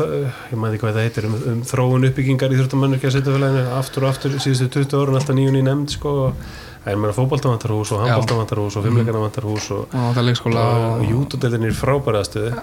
ég 0.01 0.57
maður 0.57 0.75
ekki 0.75 0.85
hvað 0.85 0.97
það 0.97 1.05
heitir 1.05 1.27
um, 1.27 1.33
um 1.51 1.61
þróun 1.67 2.07
uppbyggingar 2.07 2.53
í 2.53 2.57
þurftamannurkja 2.57 3.11
sveitafélaginu 3.13 3.63
aftur 3.77 4.05
og 4.05 4.13
aftur 4.15 4.37
síðustu 4.39 4.69
20 4.79 5.01
árun 5.01 5.19
alltaf 5.19 5.37
nýjun 5.37 5.59
í 5.59 5.63
nefnd 5.67 5.93
sko 5.93 6.13
og 6.25 6.45
það 6.81 6.91
er 6.95 6.97
meira 7.01 7.13
fótboltavantarhús 7.13 7.91
og 7.93 7.99
Já. 7.99 8.03
handboltavantarhús 8.09 8.77
og 8.79 8.85
fimmleikanavantarhús 8.87 9.67
og, 9.75 9.81
og 9.93 10.15
er 10.17 10.63
og, 10.65 11.03
jútudeldin 11.11 11.67
er 11.69 11.75
frábæra 11.77 12.23
stöðu 12.25 12.55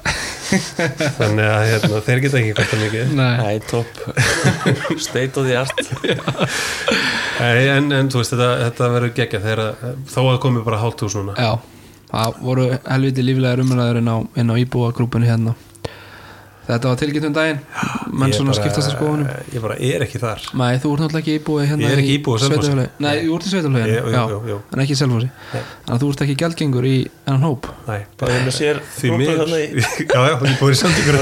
þannig 1.21 1.45
að 1.47 1.65
hérna, 1.71 2.01
þeir 2.09 2.23
geta 2.25 2.41
ekki 2.41 2.55
kvarta 2.59 2.79
mikið. 2.83 3.13
Nei, 3.19 3.55
topp. 3.69 4.03
State 5.09 5.39
of 5.39 5.47
the 5.47 5.57
art. 5.61 5.83
En, 7.39 7.93
en 7.95 8.09
þú 8.11 8.23
veist 8.23 8.33
þetta, 8.35 8.49
þetta 8.67 8.89
verður 8.95 9.13
geggja 9.21 9.41
þegar 9.45 9.63
að- 9.69 9.99
þó 10.11 10.21
að 10.33 10.39
komi 10.43 10.65
bara 10.67 10.81
hálft 10.83 11.05
hús 11.07 11.15
núna. 11.19 11.37
Já. 11.39 11.53
Það 12.09 12.39
voru 12.41 12.67
helviti 12.89 13.23
líflegar 13.27 13.61
umræður 13.63 13.99
inn 14.01 14.09
á, 14.09 14.17
á 14.49 14.55
íbúagrúpunni 14.57 15.29
hérna 15.29 15.53
þetta 16.69 16.89
var 16.91 16.97
tilgjitt 17.01 17.25
um 17.29 17.33
daginn. 17.33 17.61
Menn 18.13 18.33
svona 18.37 18.53
bara- 18.53 18.61
skiptast 18.63 18.91
að 18.91 18.97
skoðunum. 18.99 19.29
ég 19.55 19.63
bara 19.65 19.77
er 19.81 20.05
ekki 20.05 20.19
þar. 20.23 20.41
Nei, 20.61 20.79
þú 20.79 20.93
ert 20.93 21.01
náttúrulega 21.05 21.23
ekki 21.25 21.35
íbúið 21.41 21.67
hérna 21.71 21.83
Ég 21.89 21.93
er 21.97 22.03
ekki 22.03 22.15
íbúi 22.19 22.35
á 22.35 22.39
Selfossi. 22.39 22.69
Sveitarfélagi. 22.69 22.91
Nei, 22.99 23.15
þú 23.25 23.35
ert 23.39 23.47
í 23.47 23.53
jú. 24.53 24.59
en 24.73 24.79
ekki 24.85 24.93
í 24.93 25.01
Nei. 25.29 25.63
Þannig 25.87 25.95
að 25.97 26.03
þú 26.05 26.11
ert 26.13 26.23
ekki 26.27 26.37
gjaldgengur 26.43 26.85
í 26.89 26.97
enn 27.27 27.43
hóp. 27.49 27.71
Nei, 27.89 28.01
Það 28.19 28.29
er 28.37 28.45
með 28.49 28.55
sér 28.59 28.83
því 28.99 29.09
þarna 29.39 29.59
í- 29.59 29.71
já, 30.15 30.21
já, 30.29 30.35
ég 30.49 30.59
búið 30.61 30.75
í 30.77 30.81
samtíkur 30.83 31.19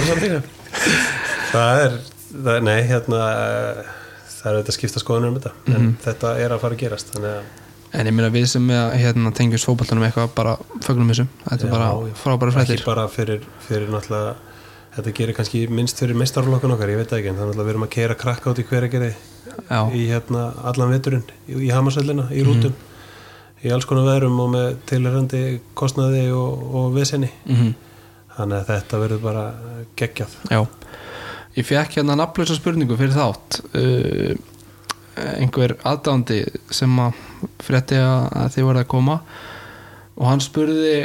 það 1.52 1.84
er, 1.86 1.94
það 2.36 2.56
nei, 2.66 2.80
hérna 2.90 3.20
eh, 3.36 3.84
það 4.36 4.50
er 4.50 4.58
þetta 4.62 4.74
skipta 4.76 5.02
skoðanur 5.02 5.28
um 5.32 5.38
þetta. 5.38 5.52
En 5.66 5.72
Mhm. 5.80 5.94
þetta 6.04 6.34
er 6.42 6.50
að 6.56 6.60
fara 6.60 6.74
að 6.74 6.82
gerast 6.86 7.14
þannig 7.14 7.36
að 7.38 7.42
En 7.96 8.04
ég 8.06 8.12
meina 8.12 8.28
við 8.28 8.46
sem 8.50 8.60
með, 8.66 8.92
hérna, 8.98 9.30
tengjast 9.32 9.64
fótboltanum 9.64 10.04
eitthvað 10.04 10.34
bara 10.34 10.56
fögnum 10.84 11.08
þessum 11.08 11.28
Þetta 11.48 11.62
er 11.64 11.70
Já, 11.70 11.70
bara 11.70 11.86
frábæra 12.18 12.52
fréttir. 12.52 12.74
Ekki 12.76 12.84
bara 12.84 13.06
fyrir, 13.08 13.40
fyrir 13.68 13.88
náttúrulega 13.88 14.34
þetta 14.96 15.14
gerir 15.20 15.36
kannski 15.36 15.62
minnst 15.68 16.02
fyrir 16.02 16.18
meistarflokkun 16.18 16.74
okkar, 16.74 16.92
ég 16.92 17.00
veit 17.00 17.12
það 17.12 17.22
ekki 17.22 17.32
en 17.32 17.40
þannig 17.40 17.56
að 17.56 17.64
við 17.64 17.74
erum 17.74 17.86
að 17.86 17.94
keira 17.96 18.18
krakka 18.18 18.52
út 18.52 18.60
í 18.60 18.66
hverjargeri 18.66 19.14
Já, 19.56 19.80
í 19.94 20.04
hérna 20.10 20.50
allan 20.68 20.92
veturinn 20.92 21.24
í, 21.46 21.56
í 21.68 21.72
Hamarsöllina, 21.72 22.28
í 22.34 22.44
rútum 22.46 22.74
í 23.64 23.72
alls 23.72 23.86
konar 23.88 24.06
veðrum 24.10 24.36
og 24.42 24.52
með 24.52 24.68
tilherrandi 24.90 25.42
kostnaði 25.78 26.28
og, 26.36 26.64
og 26.76 26.94
vesenni 26.96 27.30
mhm. 27.46 27.74
Þannig 28.36 28.58
að 28.58 28.66
þetta 28.68 28.98
verður 29.00 29.20
bara 29.22 29.42
geggjað. 29.96 30.32
Já, 30.52 30.58
ég 31.56 31.64
fekk 31.64 31.94
hérna 31.96 32.18
nafnlösa 32.20 32.56
spurningu 32.58 32.98
fyrir 33.00 33.14
þátt. 33.14 33.62
Uh, 33.72 34.34
einhver 35.16 35.72
aðdándi 35.88 36.42
sem 36.68 36.92
að 37.00 37.16
frétti 37.64 37.96
að 37.96 38.50
þið 38.52 38.66
voru 38.66 38.82
að 38.82 38.90
koma 38.92 39.14
og 40.16 40.26
hann 40.28 40.42
spurði 40.44 40.98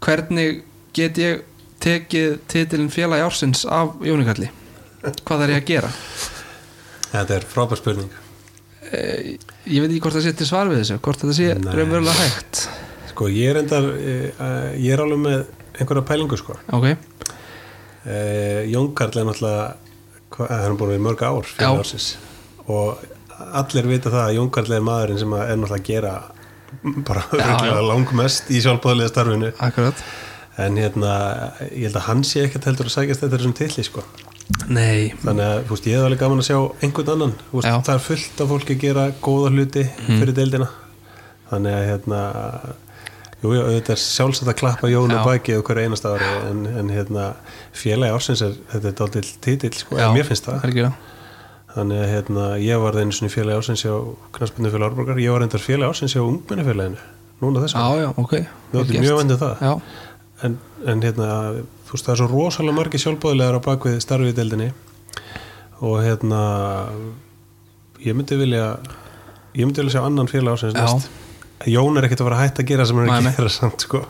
hvernig 0.00 0.62
get 0.96 1.20
ég 1.20 1.44
tekið 1.86 2.38
titilin 2.50 2.92
félagi 2.92 3.26
ársins 3.26 3.64
af 3.70 3.96
Jónikalli 4.04 4.50
hvað 5.26 5.42
þarf 5.42 5.52
ég 5.52 5.60
að 5.60 5.68
gera? 5.70 5.90
Þetta 7.12 7.36
er 7.36 7.46
frábær 7.48 7.80
spurning. 7.80 8.14
Uh, 8.86 9.34
ég 9.66 9.82
veit 9.82 9.90
ekki 9.90 10.02
hvort 10.04 10.16
það 10.16 10.26
sé 10.28 10.34
til 10.38 10.48
svar 10.48 10.70
við 10.70 10.82
þessu 10.82 10.98
hvort 11.02 11.22
þetta 11.22 11.36
sé 11.36 11.48
raunverulega 11.56 12.14
hægt. 12.20 12.62
Sko 13.10 13.30
ég 13.32 13.50
er 13.52 13.60
endar 13.62 13.88
uh, 13.90 14.70
ég 14.78 14.92
er 14.94 15.02
alveg 15.02 15.22
með 15.24 15.40
einhverja 15.76 16.06
pælingu 16.06 16.38
sko. 16.38 16.58
Ok, 16.76 16.88
uh, 16.92 18.62
Jón 18.70 18.92
Karl 18.96 19.20
er 19.22 19.28
náttúrulega 19.30 19.66
það 20.36 20.64
er 20.68 20.78
búin 20.78 20.94
við 20.94 21.04
mörg 21.06 21.26
ár 21.26 21.50
Já. 21.56 21.68
ársins. 21.70 22.08
Og 22.66 23.02
allir 23.46 23.90
vita 23.90 24.12
það 24.12 24.22
að 24.24 24.38
Jón 24.38 24.54
Karl 24.54 24.76
er 24.76 24.86
maðurinn 24.86 25.22
sem 25.22 25.36
er 25.38 25.52
náttúrulega 25.54 25.82
að 25.82 25.90
gera 25.90 26.16
bara 27.06 27.82
langmest 27.82 28.50
í 28.52 28.60
sjálfbóðlega 28.62 29.10
starfinu 29.10 29.52
akkurat 29.62 30.02
en 30.58 30.78
hérna, 30.80 31.12
ég 31.70 31.88
held 31.88 31.98
að 32.00 32.06
hann 32.08 32.24
sé 32.24 32.46
ekkert 32.46 32.64
heldur 32.70 32.88
að 32.88 32.94
sækjast 32.96 33.24
þetta 33.24 33.36
þessum 33.36 33.56
tilli 33.58 33.84
sko. 33.86 34.04
Nei, 34.70 35.12
þannig 35.24 35.42
að, 35.42 35.60
veist, 35.68 35.86
ég 35.90 35.98
hef 35.98 36.06
alveg 36.06 36.20
gaman 36.22 36.40
að 36.42 36.48
sjá 36.48 36.58
einhvern 36.86 37.12
annan, 37.16 37.32
Já. 37.50 37.72
það 37.82 37.94
er 37.96 38.02
fullt 38.04 38.42
af 38.44 38.50
fólki 38.52 38.76
að 38.76 38.82
gera 38.84 39.06
góða 39.24 39.50
hluti 39.52 39.82
fyrir 40.06 40.36
deildina. 40.36 40.68
Þannig 41.50 41.74
að, 41.76 41.86
hérna 41.90 42.20
jú, 43.42 43.50
jú, 43.52 43.64
þetta 43.74 43.92
er 43.96 44.00
sjálfsagt 44.02 44.52
að 44.52 44.58
klappa 44.62 44.90
Jón 44.90 45.12
Já. 45.12 45.18
og 45.18 45.28
bækið 45.28 45.60
og 45.60 45.66
hverju 45.68 45.88
einasta 45.90 46.14
ári. 46.14 46.30
En, 46.52 46.62
en 46.80 46.94
hérna, 46.94 47.26
félagi 47.76 48.16
ársins 48.16 48.44
er 48.46 48.56
þetta 48.72 48.90
er 48.92 48.96
dálítill 49.02 49.34
titill, 49.44 49.74
sko, 49.82 49.98
Já. 49.98 50.06
en 50.08 50.16
mér 50.16 50.30
finnst 50.30 50.46
það. 50.48 50.62
algjörlega. 50.62 50.94
Þannig 51.76 52.00
að, 52.00 52.08
hérna, 52.14 52.44
ég 52.62 52.80
var 52.86 52.96
einu 53.02 53.12
svona 53.18 53.34
félagi 53.34 53.60
ársins 53.60 53.82
hjá 53.84 53.94
knarspinnu 54.38 54.70
félagi 54.72 54.88
Árborgar, 54.88 55.18
ég 55.20 55.34
var 55.34 55.42
reyndar 55.44 55.60
félagi 55.60 55.90
ársins 55.90 56.14
hjá 56.16 56.22
ungmennifélaginu, 56.24 57.02
núna 57.42 57.66
þess 57.66 57.76
já, 57.76 57.86
já, 58.00 58.08
ok. 58.14 58.36
Þú 58.70 58.78
vel 58.78 58.84
ert 58.86 58.94
gert. 58.94 59.04
mjög 59.04 59.18
vendið 59.20 59.42
það. 59.42 59.66
Já, 59.66 59.74
en, 60.44 60.58
en 60.86 61.04
hérna, 61.04 61.28
þú 61.86 61.96
veist 61.96 62.08
það 62.08 62.14
er 62.14 62.20
svo 62.20 62.28
rosalega 62.32 62.76
margir 62.76 63.02
sjálfbóðilegar 63.02 63.60
á 63.60 63.66
bakvið 63.66 64.00
starfið 64.04 64.34
deildinni. 64.40 64.70
Og 65.84 66.00
hérna 66.04 66.40
ég 68.04 68.16
myndi 68.16 68.38
vilja 68.40 68.72
ég 69.56 69.64
myndi 69.64 69.82
vilja 69.82 69.98
sjá 69.98 70.06
annan 70.06 70.30
félag 70.30 70.58
ásins 70.58 70.76
næst. 70.76 71.08
Jón 71.66 71.96
er 71.96 72.06
ekkert 72.06 72.20
að 72.24 72.34
að 72.34 72.42
hætta 72.42 72.62
að 72.64 72.68
gera 72.72 72.86
sem 72.86 72.98
hann 73.00 73.14
er 73.16 73.30
að 73.30 73.38
gera 73.40 73.54
samt 73.54 73.86
sko. 73.86 74.02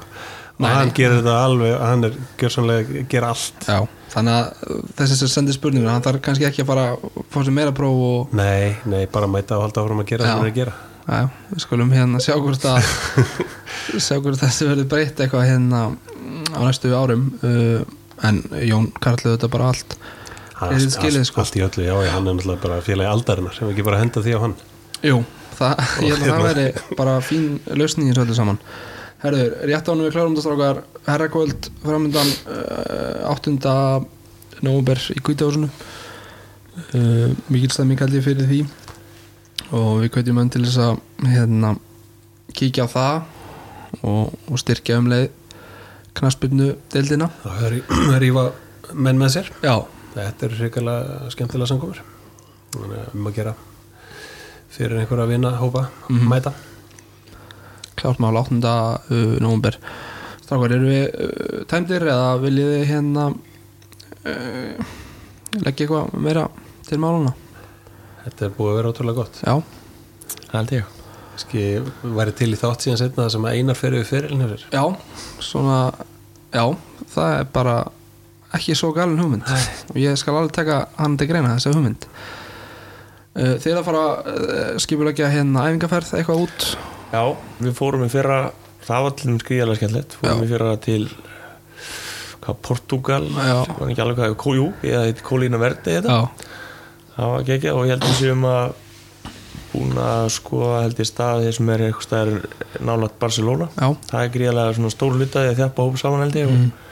Og 0.56 0.64
hann 0.64 0.90
gerir 0.96 1.18
þetta 1.20 1.36
alveg, 1.44 1.74
hann 1.82 2.08
er 2.08 2.14
gjörsanlega 2.40 3.02
gera 3.12 3.28
allt. 3.34 3.66
Já, 3.68 3.82
þannig 4.14 4.36
að 4.38 4.84
þessi 4.96 5.18
sem 5.20 5.30
sendir 5.34 5.56
spurningur, 5.56 5.90
hann 5.92 6.04
þarf 6.04 6.22
kannski 6.24 6.46
ekki 6.48 6.64
að 6.64 6.70
fara 6.70 6.86
að 6.94 7.18
fá 7.28 7.38
sér 7.42 7.56
meira 7.58 7.74
próf 7.76 8.04
og 8.06 8.32
nei, 8.36 8.72
nei, 8.88 9.02
bara 9.12 9.28
mæta 9.28 9.58
og 9.58 9.66
halda 9.66 9.84
áfram 9.84 10.00
að 10.00 10.08
gera 10.14 10.24
Já. 10.24 10.30
sem 10.30 10.40
hann 10.40 10.48
er 10.48 10.54
að 10.54 10.60
gera. 10.62 10.76
Já, 11.06 11.20
við 11.52 11.62
skulum 11.62 11.92
hérna 11.94 12.22
sjá 12.24 12.34
hvort 12.40 12.64
að 12.66 12.88
sjá 14.06 14.16
hvort 14.16 14.40
þessi 14.40 14.70
verður 14.70 14.88
breytt 14.94 15.20
eitthvað 15.22 15.44
hérna 15.52 15.82
á 16.56 16.60
næstu 16.64 16.92
árum 16.96 17.28
uh, 17.44 17.84
en 18.26 18.42
Jón 18.64 18.90
Karlu 19.02 19.34
þetta 19.34 19.50
bara 19.52 19.70
allt 19.72 19.96
allt, 20.64 20.88
skilið, 20.94 21.26
sko? 21.28 21.42
allt 21.42 21.58
í 21.58 21.64
öllu, 21.66 21.84
já, 21.84 21.94
já, 22.06 22.10
hann 22.14 22.26
er 22.26 22.38
náttúrulega 22.38 22.62
bara 22.64 22.82
félagi 22.84 23.12
aldarinnar 23.12 23.56
sem 23.56 23.70
ekki 23.70 23.84
bara 23.86 24.00
henda 24.00 24.22
því 24.24 24.36
á 24.36 24.40
hann 24.46 24.56
jú, 25.04 25.22
það, 25.58 25.84
ég 26.06 26.14
held 26.14 26.22
að 26.22 26.26
það 26.26 26.32
hérna. 26.32 26.48
veri 26.48 26.96
bara 27.00 27.16
fín 27.24 27.48
lausning 27.76 28.12
í 28.12 28.16
öllu 28.16 28.38
saman 28.38 28.60
Herður, 29.16 29.54
rétt 29.64 29.86
ánum 29.88 30.04
við 30.04 30.12
klárum 30.12 30.34
þetta 30.36 30.44
strákar 30.44 30.82
herrakvöld 31.06 31.70
framöndan 31.84 32.32
uh, 32.52 33.32
8. 33.32 33.54
november 34.64 35.00
í 35.12 35.22
Kvítáðsunu 35.24 35.70
uh, 35.70 37.30
mikil 37.52 37.72
held 37.72 38.18
ég 38.18 38.24
fyrir 38.24 38.50
því 38.50 38.60
og 39.74 40.02
við 40.04 40.12
kveitjum 40.14 40.38
önn 40.40 40.52
til 40.52 40.62
þess 40.66 40.82
að 40.84 41.00
hérna, 41.32 41.72
kíkja 42.54 42.86
á 42.86 42.88
það 42.92 43.16
og, 44.06 44.36
og 44.46 44.60
styrkja 44.60 45.00
um 45.00 45.10
leið 45.10 45.30
knaspinu 46.16 46.72
deildina 46.92 47.28
það 47.42 47.64
er 47.68 47.76
að 47.78 48.18
rífa 48.24 48.44
menn 48.94 49.20
með 49.20 49.32
sér. 49.36 49.50
Já, 49.64 49.74
þetta 50.14 50.46
er 50.46 50.58
hrikalega 50.60 51.30
skemmtilega 51.34 51.70
samkomur. 51.72 52.02
Um 52.76 53.28
að 53.28 53.38
gera 53.38 53.54
fyrir 54.74 55.00
einhverja 55.00 55.30
vinna 55.30 55.54
hópa 55.60 55.86
mæta. 56.08 56.52
Klárt 57.96 58.20
mál 58.20 58.36
8. 58.36 58.60
Uh, 59.08 59.38
nóvumber 59.40 59.78
Strákar, 60.42 60.76
eru 60.76 60.90
við 60.90 61.06
uh, 61.08 61.62
tæmdir 61.70 62.04
eða 62.06 62.36
viljið 62.42 62.74
þið 62.74 62.84
hérna 62.90 63.24
uh, 63.32 64.92
leggja 65.64 65.86
eitthvað 65.86 66.14
meira 66.20 66.46
til 66.86 67.00
máluna? 67.02 67.32
þetta 68.26 68.48
er 68.48 68.54
búið 68.58 68.72
að 68.72 68.78
vera 68.80 68.92
ótrúlega 68.92 69.22
gott. 69.22 69.42
Já, 69.46 69.56
held 70.52 70.78
ég 70.80 70.95
Ski, 71.36 71.64
væri 72.16 72.32
til 72.36 72.50
í 72.54 72.58
þátt 72.60 72.86
síðan 72.86 73.00
setna 73.02 73.28
sem 73.32 73.44
að 73.44 73.58
einar 73.58 73.76
fyrir 73.76 74.00
við 74.00 74.10
fyrirlin 74.12 74.46
hér 74.46 74.62
já, 74.72 74.84
svona 75.44 75.78
já, 76.54 76.64
það 77.12 77.32
er 77.34 77.48
bara 77.52 77.76
ekki 78.56 78.76
svo 78.78 78.92
galin 78.96 79.20
hugmynd. 79.20 79.48
Og 79.92 80.00
ég 80.00 80.16
skal 80.16 80.38
alveg 80.38 80.54
taka 80.56 80.86
hann 80.96 81.16
til 81.20 81.28
greina 81.28 81.52
þessa 81.56 81.74
hugmynd. 81.74 82.06
Þið 83.36 83.66
er 83.68 83.80
að 83.82 83.88
fara 83.90 84.04
uh, 84.16 84.78
skipulegja 84.80 85.28
hérna 85.28 85.66
æfingaferð 85.68 86.14
eitthvað 86.16 86.46
út? 86.46 86.68
Já, 87.12 87.22
við 87.60 87.74
fórum 87.76 88.06
í 88.06 88.08
fyrra 88.12 88.38
það 88.86 89.06
var 89.06 89.16
til 89.16 89.28
þeim 89.28 89.40
skriðalega 89.42 89.80
skemmtilegt. 89.80 90.16
Fórum 90.22 90.40
Já. 90.40 90.46
í 90.46 90.50
fyrra 90.54 90.72
til 90.86 91.02
hvað, 92.46 92.58
Portugal 92.62 93.28
Já. 93.28 93.58
var 93.76 93.90
ekki 93.90 94.04
alveg 94.04 94.22
hvað, 94.22 94.36
Kójú 94.40 94.70
eða 94.86 95.04
heit 95.08 95.22
Kólína 95.26 95.60
Verdi 95.60 95.98
það 96.06 97.30
var 97.32 97.46
ekki 97.56 97.72
og 97.72 97.86
ég 97.86 97.94
held 97.94 98.06
að 98.06 98.18
séum 98.20 98.44
að 98.48 98.74
búin 99.76 99.92
að 100.00 100.26
skoða 100.34 100.80
held 100.86 100.98
ég 101.04 101.08
staði 101.10 101.52
sem 101.54 101.70
er 101.76 101.84
eitthvað 101.86 102.06
staðar 102.08 102.82
nálægt 102.88 103.18
Barcelona. 103.22 103.68
Já, 103.76 103.88
það 104.10 104.24
er 104.26 104.32
gríðalega 104.36 104.74
svona 104.80 104.92
stór 104.96 105.14
hluta 105.20 105.44
því 105.44 105.52
að 105.52 105.60
þjappa 105.62 105.86
hópa 105.86 106.02
saman 106.02 106.24
held 106.26 106.38
ég 106.40 106.50
Mm. 106.50 106.66
og, 106.66 106.82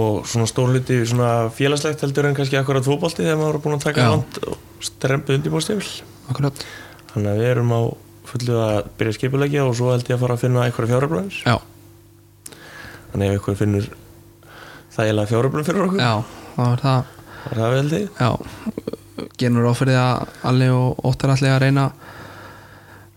og 0.00 0.26
svona 0.26 0.48
stór 0.50 0.72
hluti 0.74 0.96
svona 1.06 1.30
félagslegt 1.54 2.02
heldur 2.02 2.26
en 2.30 2.34
kannski 2.36 2.58
akkurat 2.58 2.84
fótbolti 2.88 3.22
þegar 3.22 3.38
maður 3.40 3.60
er 3.60 3.64
búin 3.66 3.76
að 3.78 3.84
taka 3.86 4.02
Já. 4.02 4.10
land 4.16 4.40
og 4.50 4.58
strempu 4.90 5.36
undirbúrstifil 5.36 6.02
akkurat. 6.32 6.64
Þannig 7.12 7.30
að 7.32 7.40
við 7.40 7.50
erum 7.52 7.70
á 7.76 7.80
fullu 8.26 8.56
að 8.58 8.80
byrja 8.98 9.14
skipulegja 9.20 9.64
og 9.68 9.76
svo 9.78 9.92
held 9.94 10.08
ég 10.10 10.16
að 10.18 10.24
fara 10.24 10.34
að 10.36 10.42
finna 10.42 10.64
eitthvað 10.66 10.90
fjáröflunir 10.90 11.38
Já, 11.46 11.56
þannig 13.12 13.30
ef 13.30 13.38
ykkur 13.40 13.58
finnur 13.62 13.86
þægilega 14.96 15.30
fjáröflun 15.30 15.66
fyrir 15.68 15.84
okkur. 15.86 16.02
Já, 16.02 16.14
þá 16.56 16.62
er 16.66 16.82
það. 16.86 17.12
Það 17.46 17.76
er 17.78 17.90
það 18.18 19.05
við 19.16 19.26
Já, 19.26 19.30
genur 19.40 19.68
áfyrir 19.70 19.98
að 20.00 20.34
Alli 20.50 20.68
og 20.72 21.04
Óttar 21.08 21.32
allir 21.34 21.54
að 21.54 21.62
reyna 21.64 21.86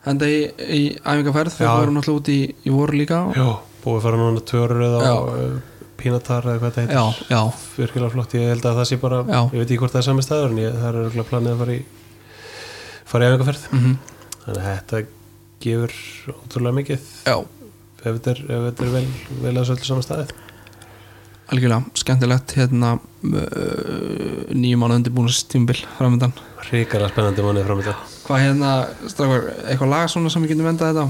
henda 0.05 0.29
í, 0.31 0.39
í 0.47 0.81
æfingarferð 1.03 1.57
þau 1.57 1.65
Já. 1.65 1.71
voru 1.75 1.95
náttúrulega 1.97 2.21
út 2.21 2.31
í, 2.33 2.39
í 2.63 2.73
voru 2.73 2.99
líka. 3.01 3.19
Já, 3.35 3.49
búið 3.83 3.99
að 3.99 4.05
fara 4.07 4.21
núna 4.21 4.45
tvörur 4.51 4.83
eða 4.87 5.01
Já. 5.03 5.15
pínatar 5.99 6.47
eða 6.47 6.61
hvað 6.63 6.75
þetta 6.79 6.95
já, 6.95 7.03
heitir. 7.03 7.31
Já, 7.35 7.41
virkilega 7.75 8.13
flott, 8.15 8.35
ég 8.39 8.53
held 8.53 8.65
að 8.69 8.79
það 8.79 8.89
sé 8.89 8.99
bara 9.01 9.19
Já. 9.27 9.39
ég 9.43 9.57
veit 9.59 9.65
ekki 9.67 9.79
hvort 9.83 9.95
það 9.95 10.01
er 10.01 10.07
sami 10.07 10.23
staður 10.25 10.53
en 10.55 10.61
ég, 10.63 10.77
það 10.79 10.89
er 10.89 10.99
örgulega 11.03 11.29
planið 11.33 11.51
að 11.53 11.63
fara 11.63 11.75
í 11.75 11.81
fara 13.09 13.25
í 13.25 13.29
æfingarferð 13.33 13.67
mm 13.75 13.97
þannig 14.39 14.59
að 14.63 14.69
þetta 14.69 15.01
gefur 15.59 15.95
ótrúlega 16.33 16.77
mikið. 16.79 17.09
Já. 17.27 17.35
Ef 17.99 18.05
þetta 18.15 18.31
er, 18.31 18.39
ef 18.47 18.61
þetta 18.69 18.85
er 18.85 18.93
vel, 18.95 19.07
vel 19.43 19.51
að 19.59 19.65
svolítið 19.67 19.89
saman 19.89 20.05
staðið 20.07 20.31
algjörlega, 21.49 21.97
skemmtilegt 21.97 22.55
hérna 22.57 22.95
uh, 22.97 24.53
nýjum 24.53 24.83
mánu 24.83 24.99
undirbúinustímbil 24.99 25.81
framöndan 25.97 26.33
hrikalega 26.69 27.11
spennandi 27.13 27.45
mánuði 27.45 27.67
fram 27.67 27.81
í 27.81 27.87
þetta 27.87 28.19
hvað 28.29 28.45
hérna, 28.45 28.73
strafgar, 29.09 29.47
eitthvað 29.65 29.93
lag 29.95 30.11
svona 30.13 30.29
sem 30.33 30.45
við 30.45 30.53
getum 30.53 30.69
endað 30.69 30.93
þetta 30.93 31.05
á? 31.05 31.09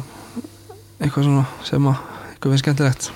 Eitthvað 0.99 1.25
svona 1.27 1.45
sem 1.67 1.89
að 1.91 2.05
eitthvað 2.31 2.53
við 2.53 2.61
skemmtilegt? 2.63 3.09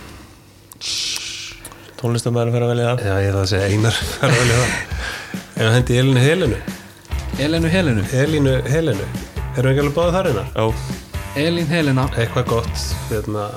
Tónlistamæður 2.02 2.52
fyrir 2.52 2.66
að 2.66 2.72
velja 2.74 2.88
það. 2.90 3.04
Já, 3.08 3.14
ég 3.24 3.30
er 3.30 3.38
það 3.38 3.44
að 3.46 3.52
segja 3.54 3.70
einar 3.72 4.00
fara 4.10 4.40
vel 4.40 4.50
í 4.50 4.58
það. 4.58 4.74
En 5.54 5.68
að 5.68 5.76
hendi 5.78 5.98
Elinu 6.02 6.22
Helenu. 6.24 6.60
Elinu 7.46 7.70
Helinu, 7.70 8.04
Elinu 8.18 8.56
Helenu. 8.68 9.06
Erum 9.54 9.70
við 9.70 9.72
ekki 9.72 9.84
alveg 9.84 9.96
báðið 10.00 10.18
þar 10.18 10.30
einar? 10.32 10.50
Já, 10.58 10.66
Elín 11.44 11.70
Helena. 11.70 12.10
Eitthvað 12.18 12.50
gott 12.50 12.84
Hérna 13.12 13.48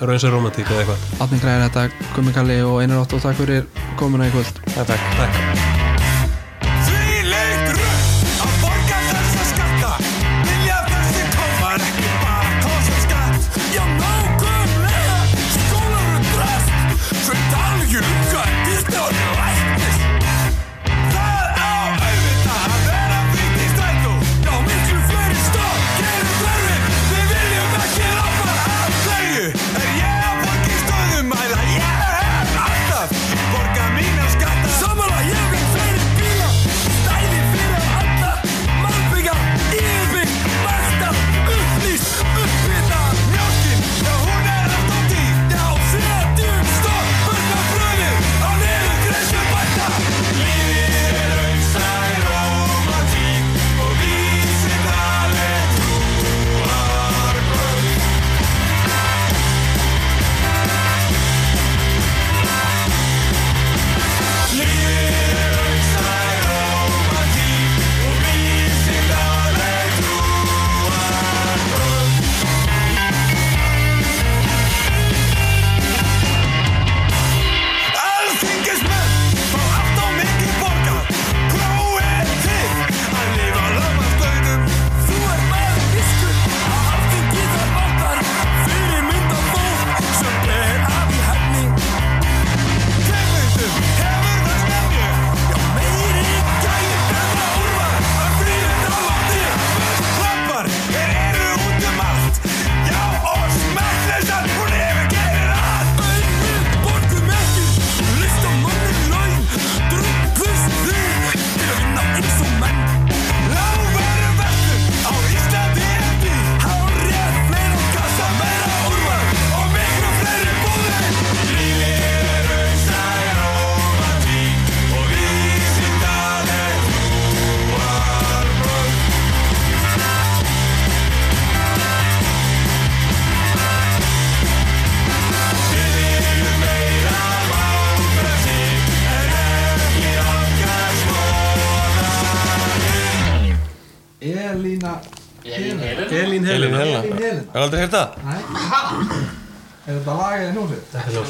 Erum 0.00 0.14
eins 0.14 0.24
og 0.24 0.32
romantík 0.32 0.70
eða 0.72 0.84
eitthvað? 0.84 1.02
Átni 1.20 1.40
græðir 1.42 1.66
þetta, 1.66 2.06
Gummi 2.14 2.32
Kalli 2.36 2.56
og 2.64 2.80
Einar 2.80 3.02
Ótt 3.04 3.18
og 3.18 3.20
takk 3.26 3.36
fyrir 3.42 3.68
komuna 4.00 4.30
í 4.30 4.32
kvöld. 4.32 4.64
Það 4.72 4.94
takk. 4.94 5.12
Takk 5.20 5.79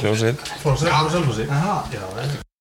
hljómsveit? 0.01 0.47
Hljómsveit 0.63 0.93
Frá 0.93 1.11
Selfossi 1.11 1.47
Aha 1.51 1.85
Já, 1.93 2.07